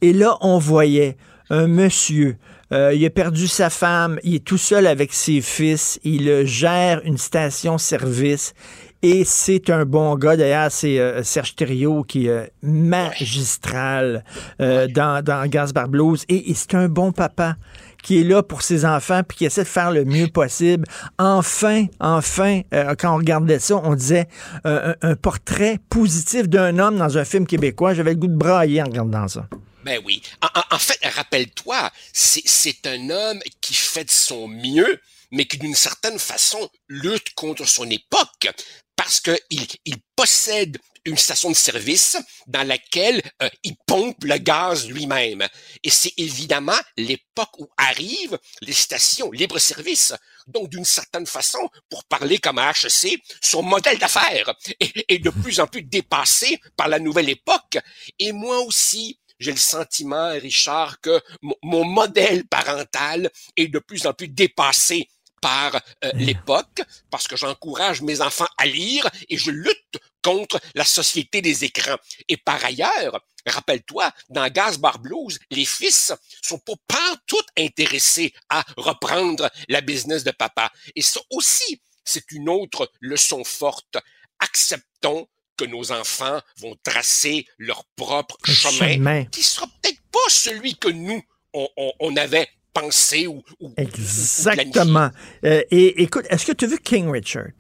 [0.03, 1.17] Et là, on voyait
[1.51, 2.37] un monsieur,
[2.73, 6.45] euh, il a perdu sa femme, il est tout seul avec ses fils, il euh,
[6.45, 8.55] gère une station-service.
[9.01, 10.37] Et c'est un bon gars.
[10.37, 14.25] D'ailleurs, c'est euh, Serge Thériault qui est euh, magistral
[14.61, 16.25] euh, dans, dans Gaz Bar Blues.
[16.29, 17.55] Et, et c'est un bon papa
[18.03, 20.85] qui est là pour ses enfants puis qui essaie de faire le mieux possible.
[21.19, 24.27] Enfin, enfin, euh, quand on regardait ça, on disait
[24.67, 27.95] euh, un, un portrait positif d'un homme dans un film québécois.
[27.95, 29.47] J'avais le goût de brailler en regardant ça.
[29.89, 30.23] Ben oui.
[30.71, 35.01] En, fait, rappelle-toi, c'est, un homme qui fait de son mieux,
[35.31, 38.51] mais qui d'une certaine façon lutte contre son époque
[38.97, 44.37] parce que il, il possède une station de service dans laquelle euh, il pompe le
[44.37, 45.47] gaz lui-même.
[45.83, 50.13] Et c'est évidemment l'époque où arrivent les stations libre-service.
[50.47, 55.61] Donc, d'une certaine façon, pour parler comme à HEC, son modèle d'affaires est de plus
[55.61, 57.79] en plus dépassé par la nouvelle époque.
[58.19, 61.21] Et moi aussi, j'ai le sentiment, Richard, que
[61.63, 65.09] mon- modèle parental est de plus en plus dépassé
[65.41, 70.85] par euh, l'époque, parce que j'encourage mes enfants à lire et je lutte contre la
[70.85, 71.97] société des écrans.
[72.29, 76.13] Et par ailleurs, rappelle-toi, dans Gaz Bar Blues, les fils
[76.43, 80.73] sont pas tout intéressés à reprendre la business de papa.
[80.97, 83.97] Et ça aussi, c'est une autre leçon forte.
[84.41, 85.29] Acceptons
[85.59, 89.25] que nos enfants vont tracer leur propre Le chemin, chemin.
[89.27, 91.21] qui sera peut-être pas celui que nous,
[91.53, 93.75] on, on- on avait pensé ou, ou- ou.
[93.77, 95.11] Exactement.
[95.45, 97.51] Euh, et écoute, est-ce que tu as vu King Richard?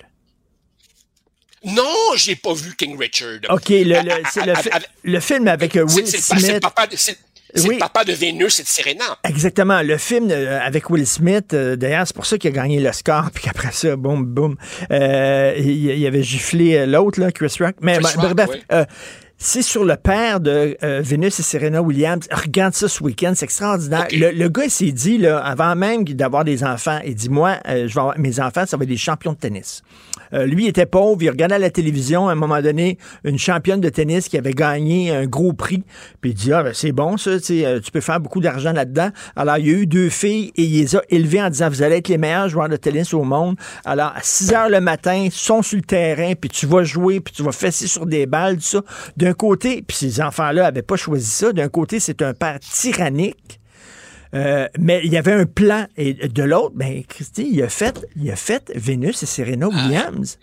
[1.64, 3.40] Non, j'ai pas vu King Richard.
[3.50, 4.44] OK, le, le- c'est
[5.20, 6.60] film avec euh, Will pa- c'est le Smith.
[6.60, 6.96] papa de-
[7.54, 7.74] c'est- Oui.
[7.74, 9.18] le papa de Vénus et de Serena.
[9.24, 9.82] Exactement.
[9.82, 13.30] Le film euh, avec Will Smith, euh, d'ailleurs, c'est pour ça qu'il a gagné l'Oscar,
[13.34, 14.56] puis qu'après ça, boum, boum,
[14.90, 17.76] euh, il, il avait giflé l'autre, là, Chris Rock.
[17.80, 18.62] Mais Chris Rock, bref, oui.
[19.38, 22.26] C'est sur le père de euh, Venus et Serena Williams.
[22.32, 24.08] Regarde ça ce week-end, c'est extraordinaire.
[24.10, 27.56] Le, le gars, il s'est dit, là, avant même d'avoir des enfants, il dit, moi,
[27.68, 29.82] euh, je vais avoir, mes enfants, ça va être des champions de tennis.
[30.32, 33.38] Euh, lui il était pauvre, il regardait à la télévision à un moment donné une
[33.38, 35.84] championne de tennis qui avait gagné un gros prix.
[36.20, 38.72] Puis il dit ah ben, c'est bon ça, tu euh, tu peux faire beaucoup d'argent
[38.72, 39.10] là-dedans.
[39.36, 41.82] Alors il y a eu deux filles et il les a élevées en disant vous
[41.82, 43.56] allez être les meilleurs joueurs de tennis au monde.
[43.84, 47.20] Alors à 6 heures le matin, ils sont sur le terrain, puis tu vas jouer,
[47.20, 48.82] puis tu vas fesser sur des balles, tout ça.
[49.28, 51.52] D'un côté, puis ces enfants-là avaient pas choisi ça.
[51.52, 53.60] D'un côté, c'est un père tyrannique.
[54.34, 55.86] Euh, mais il y avait un plan.
[55.98, 60.38] Et de l'autre, ben, Christy, il a fait, il a fait Vénus et Serena Williams.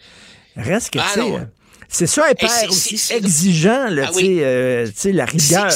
[0.55, 1.37] Reste que, Ah, tu sais, non.
[1.37, 1.41] euh,
[1.87, 4.37] c'est ça un père aussi exigeant, là, Ah tu oui.
[4.93, 5.71] sais, euh, la rigueur.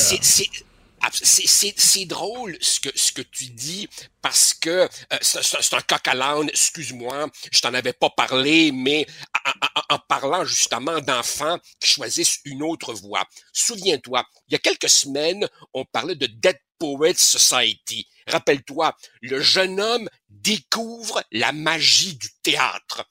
[1.11, 3.87] C'est drôle ce que, ce tu dis
[4.21, 9.07] parce que euh, c'est un coq à l'âne, excuse-moi, je t'en avais pas parlé, mais
[9.45, 13.25] en, en- en parlant justement d'enfants qui choisissent une autre voie.
[13.53, 18.07] Souviens-toi, il y a quelques semaines, on parlait de Dead Poets Society.
[18.27, 23.05] Rappelle-toi, le jeune homme découvre la magie du théâtre.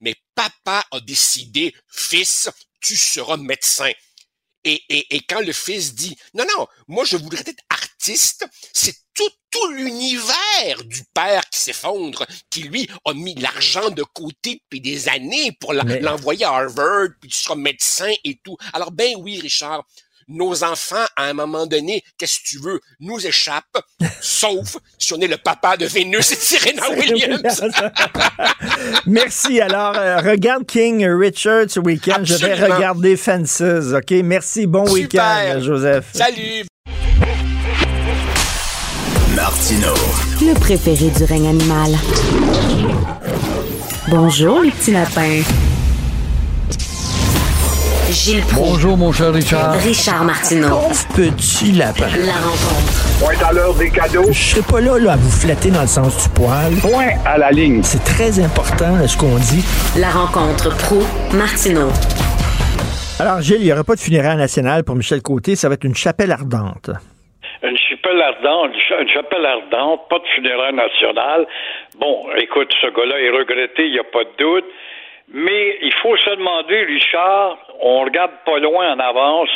[0.00, 2.50] Mais papa a décidé, fils,
[2.80, 3.92] tu seras médecin.
[4.64, 8.94] Et, et, et quand le fils dit non non moi je voudrais être artiste c'est
[9.14, 14.80] tout tout l'univers du père qui s'effondre qui lui a mis l'argent de côté depuis
[14.80, 18.56] des années pour l'envoyer à Harvard puis tu seras médecin et tout.
[18.72, 19.84] Alors ben oui Richard
[20.28, 23.78] nos enfants à un moment donné qu'est-ce que tu veux nous échappent
[24.20, 27.62] sauf si on est le papa de Vénus et de Serena Williams
[29.06, 29.60] Merci.
[29.60, 32.20] Alors, euh, regarde King Richard ce week-end.
[32.22, 33.60] Je vais regarder Fences.
[33.60, 34.10] OK?
[34.24, 34.66] Merci.
[34.66, 34.94] Bon Super.
[34.94, 36.06] week-end, Joseph.
[36.12, 36.64] salut
[39.34, 39.94] Martino.
[40.40, 41.92] Le préféré du règne animal.
[44.08, 45.42] Bonjour, les petits lapins.
[48.12, 48.72] Gilles Proulx.
[48.72, 49.72] Bonjour, mon cher Richard.
[49.80, 50.68] Richard Martineau.
[50.68, 52.12] Pauvre petit lapin.
[52.20, 52.92] La rencontre.
[53.18, 54.28] Point à l'heure des cadeaux.
[54.28, 56.76] Je serai pas là, là à vous flatter dans le sens du poil.
[56.82, 57.82] Point à la ligne.
[57.82, 59.64] C'est très important là, ce qu'on dit.
[59.98, 61.00] La rencontre pro
[61.32, 61.88] martineau
[63.18, 65.56] Alors, Gilles, il n'y aura pas de funérailles nationales pour Michel Côté.
[65.56, 66.90] Ça va être une chapelle ardente.
[67.62, 71.46] Une chapelle ardente, une chapelle ardente, pas de funérailles nationales.
[71.98, 74.68] Bon, écoute, ce gars-là est regretté, il n'y a pas de doute.
[75.32, 79.48] Mais il faut se demander, Richard, on regarde pas loin en avance,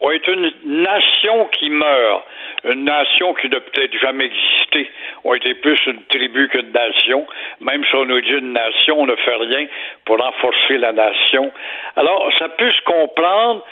[0.00, 2.24] on est une nation qui meurt,
[2.64, 4.90] une nation qui n'a peut-être jamais existé.
[5.22, 7.26] On était plus une tribu qu'une nation.
[7.60, 9.66] Même si on nous dit une nation, on ne fait rien
[10.04, 11.52] pour renforcer la nation.
[11.94, 13.64] Alors, ça peut se comprendre,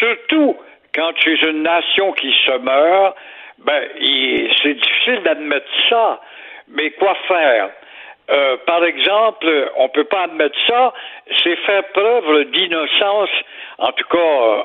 [0.00, 0.56] surtout
[0.92, 3.16] quand tu es une nation qui se meurt,
[3.58, 3.88] ben,
[4.62, 6.20] c'est difficile d'admettre ça.
[6.68, 7.70] Mais quoi faire?
[8.30, 9.46] Euh, par exemple,
[9.76, 10.92] on peut pas admettre ça,
[11.42, 13.30] c'est faire preuve d'innocence,
[13.78, 14.62] en tout cas euh,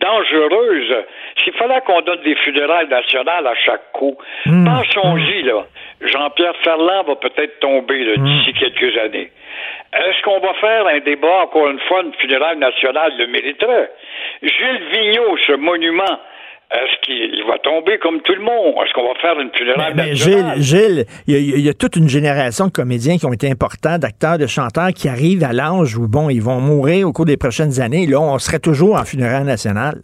[0.00, 0.94] dangereuse.
[1.42, 4.16] S'il fallait qu'on donne des funérailles nationales à chaque coup,
[4.46, 4.64] Hmm.
[4.64, 5.64] pensons-y, là.
[6.00, 9.30] Jean-Pierre Ferland va peut-être tomber là, d'ici quelques années.
[9.94, 13.90] Est-ce qu'on va faire un débat, encore une fois, une funéraille nationale le mériterait?
[14.42, 16.20] Gilles Vigneault, ce monument,
[16.72, 18.74] est-ce qu'il va tomber comme tout le monde?
[18.84, 20.60] Est-ce qu'on va faire une funéraille Mais nationale?
[20.60, 23.32] Gilles, Gilles, il y, a- il y a toute une génération de comédiens qui ont
[23.32, 27.12] été importants, d'acteurs, de chanteurs qui arrivent à l'âge où, bon, ils vont mourir au
[27.12, 28.06] cours des prochaines années.
[28.06, 30.00] Là, on serait toujours en funérailles nationales.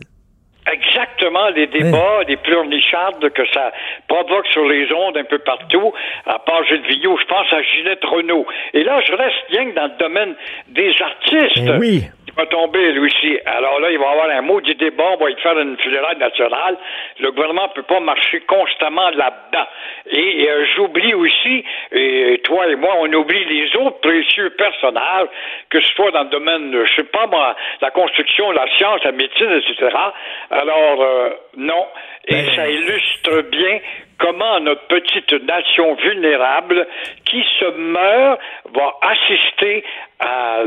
[0.73, 3.73] Exactement, les débats, les pleurnichardes que ça
[4.07, 5.93] provoque sur les ondes un peu partout,
[6.27, 8.47] à part Gilles Vigneault, je pense à Ginette Renault.
[8.73, 10.35] Et là, je reste bien que dans le domaine
[10.69, 11.65] des artistes.
[11.67, 12.05] Ben oui.
[12.35, 13.39] Il va tomber, lui aussi.
[13.45, 15.77] Alors là, il va y avoir un mot du débat, on va y faire une
[15.77, 16.79] funéraille nationale.
[17.21, 19.67] Le gouvernement ne peut pas marcher constamment là-dedans.
[20.11, 25.29] Et, euh, j'oublie aussi, et toi et moi, on oublie les autres précieux personnages,
[25.69, 29.05] que ce soit dans le domaine, euh, je sais pas moi, la construction, la science,
[29.05, 29.95] la médecine, etc.
[30.51, 31.87] Alors, euh, non.
[32.29, 33.79] Et ça illustre bien
[34.19, 36.87] comment notre petite nation vulnérable
[37.27, 38.41] qui se meurt
[38.73, 39.85] va assister
[40.21, 40.63] à,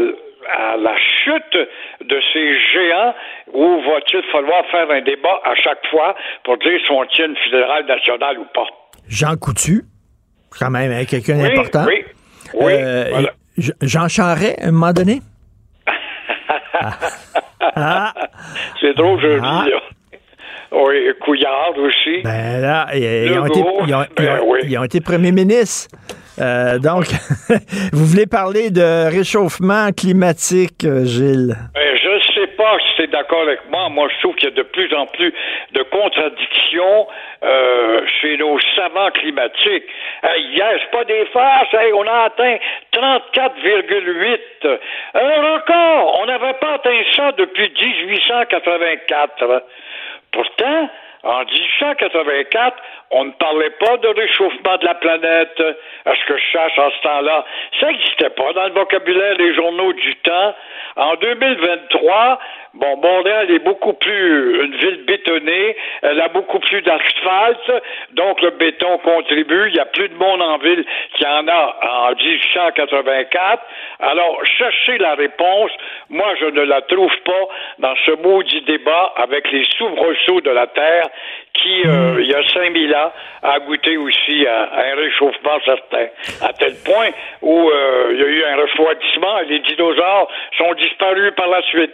[0.51, 1.57] à la chute
[2.01, 3.13] de ces géants
[3.53, 7.35] où va-t-il falloir faire un débat à chaque fois pour dire si on tient une
[7.38, 8.65] fédérale nationale ou pas?
[9.07, 9.84] Jean Coutu,
[10.59, 11.85] quand même, hein, quelqu'un Oui, d'important.
[11.88, 12.03] oui,
[12.53, 13.30] oui, Euh, voilà.
[13.57, 15.19] J- Jean Charest, à un moment donné?
[17.77, 18.13] Ah.
[18.80, 19.63] C'est drôle, je le Ah.
[19.65, 19.80] dis, là.
[20.72, 22.22] Oui, Couillard aussi.
[22.23, 24.59] Ben là, ils, ont, été, Legault, ils, ont, ils ben ont- oui.
[24.63, 25.95] ils ont été premiers ministres.
[26.40, 27.06] Euh, donc,
[27.94, 31.56] vous voulez parler de réchauffement climatique, euh, Gilles?
[31.74, 33.88] Ben, je ne sais pas si es d'accord avec moi.
[33.90, 35.34] Moi, je trouve qu'il y a de plus en plus
[35.72, 37.07] de contradictions
[37.44, 39.86] euh, chez nos savants climatiques.
[40.24, 41.74] Hey, hier, c'est pas des farces.
[41.94, 42.57] On a atteint
[42.94, 44.80] 34,8.
[45.14, 46.20] Un record.
[46.22, 49.64] On n'avait pas atteint ça depuis 1884.
[50.32, 50.90] Pourtant,
[51.26, 52.78] en 1884,
[53.11, 55.64] on ne parlait pas de réchauffement de la planète,
[56.06, 57.45] à ce que je cherche en ce temps-là?
[57.80, 60.56] Ça n'existait pas dans le vocabulaire des journaux du temps.
[60.95, 62.40] En 2023,
[62.73, 67.72] bon, Montréal est beaucoup plus une ville bétonnée, elle a beaucoup plus d'asphalte,
[68.11, 71.48] donc le béton contribue, il n'y a plus de monde en ville qu'il y en
[71.48, 73.64] a en 1884.
[73.99, 75.72] Alors, cherchez la réponse.
[76.10, 77.48] Moi, je ne la trouve pas
[77.80, 81.07] dans ce maudit débat avec les soubresauts de la Terre
[81.61, 83.11] qui, euh, il y a 5000 ans,
[83.44, 86.07] a goûté aussi à, un réchauffement certain.
[86.41, 87.10] À tel point
[87.41, 91.61] où euh, il y a eu un refroidissement et les dinosaures sont disparus par la
[91.64, 91.91] suite.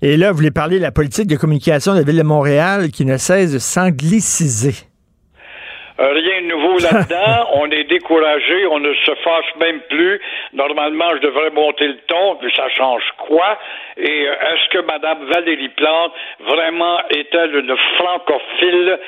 [0.00, 2.90] Et là, vous voulez parler de la politique de communication de la Ville de Montréal
[2.92, 4.87] qui ne cesse de s'angliciser.
[6.00, 7.48] Euh, Rien de nouveau là-dedans.
[7.54, 8.66] on est découragé.
[8.66, 10.20] On ne se fâche même plus.
[10.52, 13.58] Normalement, je devrais monter le ton, puis ça change quoi?
[13.96, 18.98] Et euh, est-ce que Mme Valérie Plante vraiment est-elle une francophile?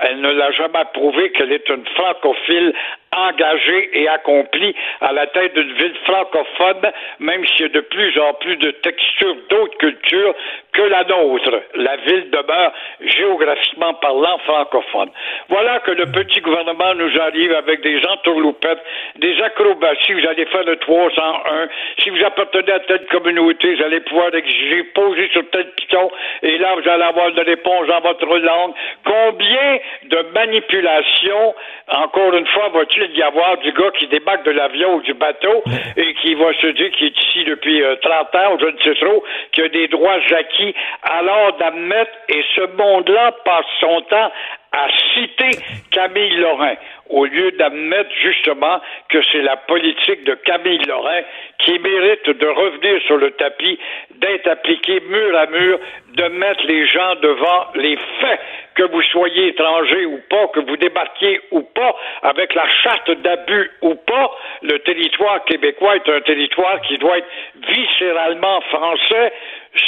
[0.00, 2.72] Elle ne l'a jamais prouvé qu'elle est une francophile
[3.16, 8.18] engagée et accomplie à la tête d'une ville francophone, même s'il y a de plus
[8.18, 10.34] en plus de textures d'autres cultures
[10.72, 11.60] que la nôtre.
[11.74, 15.10] La ville demeure géographiquement parlant francophone.
[15.48, 18.82] Voilà que le petit gouvernement nous arrive avec des entourloupettes,
[19.16, 20.12] des acrobaties.
[20.12, 21.68] Vous allez faire le 301.
[21.98, 26.10] Si vous appartenez à telle communauté, vous allez pouvoir exiger, poser sur tel piton,
[26.42, 28.72] et là, vous allez avoir une réponse dans votre langue.
[29.04, 31.54] Combien de manipulations,
[31.88, 35.62] encore une fois, va-t-il y avoir du gars qui débarque de l'avion ou du bateau
[35.96, 38.78] et qui va se dire qu'il est ici depuis euh, 30 ans, ou je ne
[38.78, 39.22] sais trop,
[39.52, 44.30] qu'il a des droits acquis, alors d'admettre, et ce monde-là passe son temps
[44.72, 45.50] à citer
[45.90, 46.74] Camille Lorrain,
[47.08, 51.22] au lieu d'admettre justement que c'est la politique de Camille Lorrain
[51.58, 53.78] qui mérite de revenir sur le tapis,
[54.16, 55.78] d'être appliquée mur à mur,
[56.14, 58.40] de mettre les gens devant les faits,
[58.76, 63.70] que vous soyez étranger ou pas, que vous débarquiez ou pas, avec la charte d'abus
[63.82, 64.30] ou pas,
[64.62, 67.28] le territoire québécois est un territoire qui doit être
[67.68, 69.32] viscéralement français.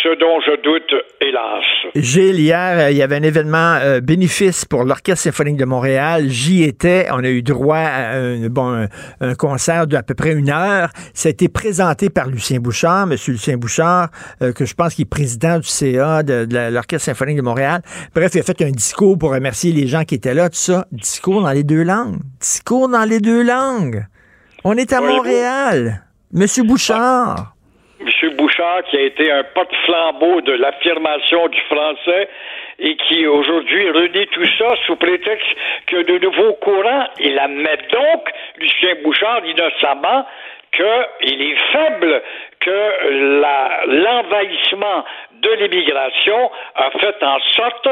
[0.03, 1.65] Ce dont je doute, hélas.
[1.97, 6.29] Gilles, hier, euh, il y avait un événement euh, bénéfice pour l'Orchestre symphonique de Montréal.
[6.29, 7.09] J'y étais.
[7.11, 8.87] On a eu droit à un, bon,
[9.21, 10.91] un, concert d'à peu près une heure.
[11.15, 14.11] Ça a été présenté par Lucien Bouchard, Monsieur Lucien Bouchard,
[14.41, 17.83] euh, que je pense qu'il est président du CA de, l'Orchestre symphonique de Montréal.
[18.15, 20.87] Bref, il a fait un discours pour remercier les gens qui étaient là, tout ça.
[20.93, 22.21] Discours dans les deux langues.
[22.41, 24.07] Discours dans les deux langues.
[24.63, 26.05] On est à Montréal.
[26.33, 27.55] Monsieur Bouchard.
[28.05, 28.37] M.
[28.37, 32.29] Bouchard, qui a été un porte-flambeau de l'affirmation du français
[32.79, 35.49] et qui aujourd'hui renie tout ça sous prétexte
[35.87, 40.27] que de nouveaux courants, il admet donc, Lucien Bouchard, innocemment,
[40.73, 42.23] qu'il est faible,
[42.61, 47.89] que l'envahissement de l'immigration a fait en sorte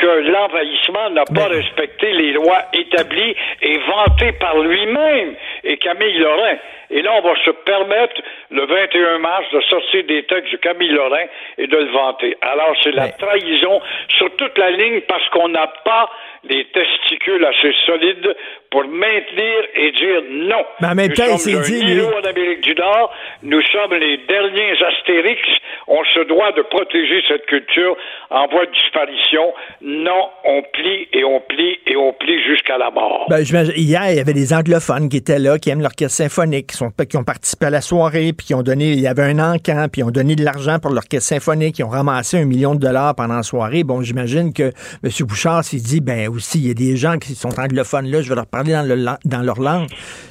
[0.00, 6.56] que l'envahissement n'a pas respecté les lois établies et vantées par lui-même et Camille Lorrain.
[6.90, 8.20] Et là, on va se permettre,
[8.50, 11.26] le 21 mars, de sortir des textes de Camille Lorrain
[11.58, 12.36] et de le vanter.
[12.40, 16.08] Alors, c'est la trahison sur toute la ligne parce qu'on n'a pas
[16.44, 18.34] les testicules assez solides
[18.70, 20.64] pour maintenir et dire non.
[20.80, 23.12] Mais en même nous temps, sommes il s'est dit, en Amérique du Nord,
[23.42, 25.40] nous sommes les derniers astérix,
[25.88, 27.96] on se doit de protéger cette culture
[28.30, 29.52] en voie de disparition.
[29.82, 33.26] Non, on plie et on plie et on plie jusqu'à la mort.
[33.28, 36.72] Ben, hier, il y avait des anglophones qui étaient là, qui aiment l'orchestre symphonique,
[37.08, 39.86] qui, ont participé à la soirée, puis qui ont donné, il y avait un encan,
[39.92, 42.80] puis ils ont donné de l'argent pour l'orchestre symphonique, ils ont ramassé un million de
[42.80, 43.82] dollars pendant la soirée.
[43.82, 45.10] Bon, j'imagine que M.
[45.26, 48.28] Bouchard s'est dit, ben aussi, il y a des gens qui sont anglophones là, je
[48.28, 49.88] vais leur parler dans, le, dans leur langue.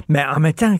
[0.08, 0.74] Mais en même temps,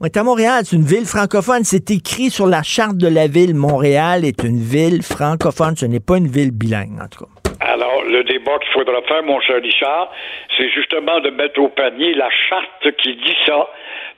[0.00, 3.26] on est à Montréal, c'est une ville francophone, c'est écrit sur la charte de la
[3.26, 3.54] ville.
[3.54, 7.30] Montréal est une ville francophone, ce n'est pas une ville bilingue, en tout cas.
[7.60, 10.10] Alors, le débat qu'il faudra faire, mon cher Richard,
[10.56, 13.68] c'est justement de mettre au panier la charte qui dit ça,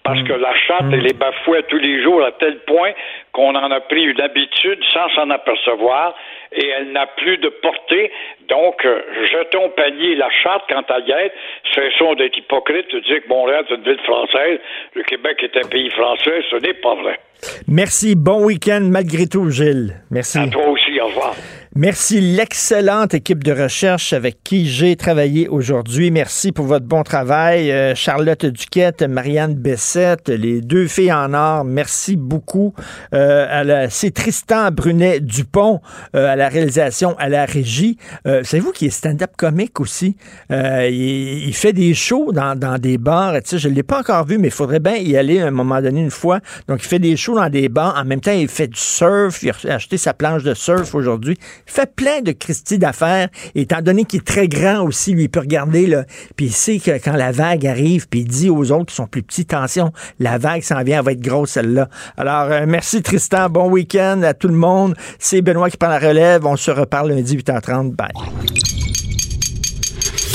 [0.06, 2.92] parce que la charte, elle est bafouée tous les jours à tel point
[3.32, 6.14] qu'on en a pris une habitude sans s'en apercevoir
[6.52, 8.12] et elle n'a plus de portée.
[8.48, 9.02] Donc, euh,
[9.32, 11.34] jetons panier la charte quant à y être.
[11.74, 14.60] Cessons d'être hypocrite de dire que Montréal est une ville française,
[14.94, 16.42] le Québec est un pays français.
[16.50, 17.18] Ce n'est pas vrai.
[17.66, 18.14] Merci.
[18.14, 19.94] Bon week-end malgré tout, Gilles.
[20.10, 20.38] Merci.
[20.38, 21.00] À toi aussi.
[21.00, 21.34] Au revoir.
[21.78, 26.10] Merci l'excellente équipe de recherche avec qui j'ai travaillé aujourd'hui.
[26.10, 27.70] Merci pour votre bon travail.
[27.70, 32.72] Euh, Charlotte Duquette, Marianne Bessette, les deux filles en or, merci beaucoup.
[33.12, 35.82] Euh, C'est Tristan Brunet-Dupont
[36.14, 37.98] euh, à la réalisation, à la régie.
[38.26, 40.16] Euh, Savez-vous qu'il est stand-up comique aussi?
[40.50, 43.34] Euh, il, il, fait des shows dans, dans des bars.
[43.44, 45.82] Je ne l'ai pas encore vu, mais il faudrait bien y aller à un moment
[45.82, 46.40] donné une fois.
[46.68, 48.00] Donc, il fait des shows dans des bars.
[48.00, 49.42] En même temps, il fait du surf.
[49.42, 54.04] Il a acheté sa planche de surf aujourd'hui fait plein de Christie d'affaires, étant donné
[54.04, 56.04] qu'il est très grand aussi, lui, il peut regarder, là,
[56.36, 59.06] puis il sait que quand la vague arrive, puis il dit aux autres qui sont
[59.06, 61.88] plus petits, attention, la vague s'en vient, elle va être grosse, celle-là.
[62.16, 64.94] Alors, euh, merci Tristan, bon week-end à tout le monde.
[65.18, 68.08] C'est Benoît qui prend la relève, on se reparle lundi 8h30, bye.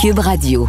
[0.02, 0.68] Cube Radio.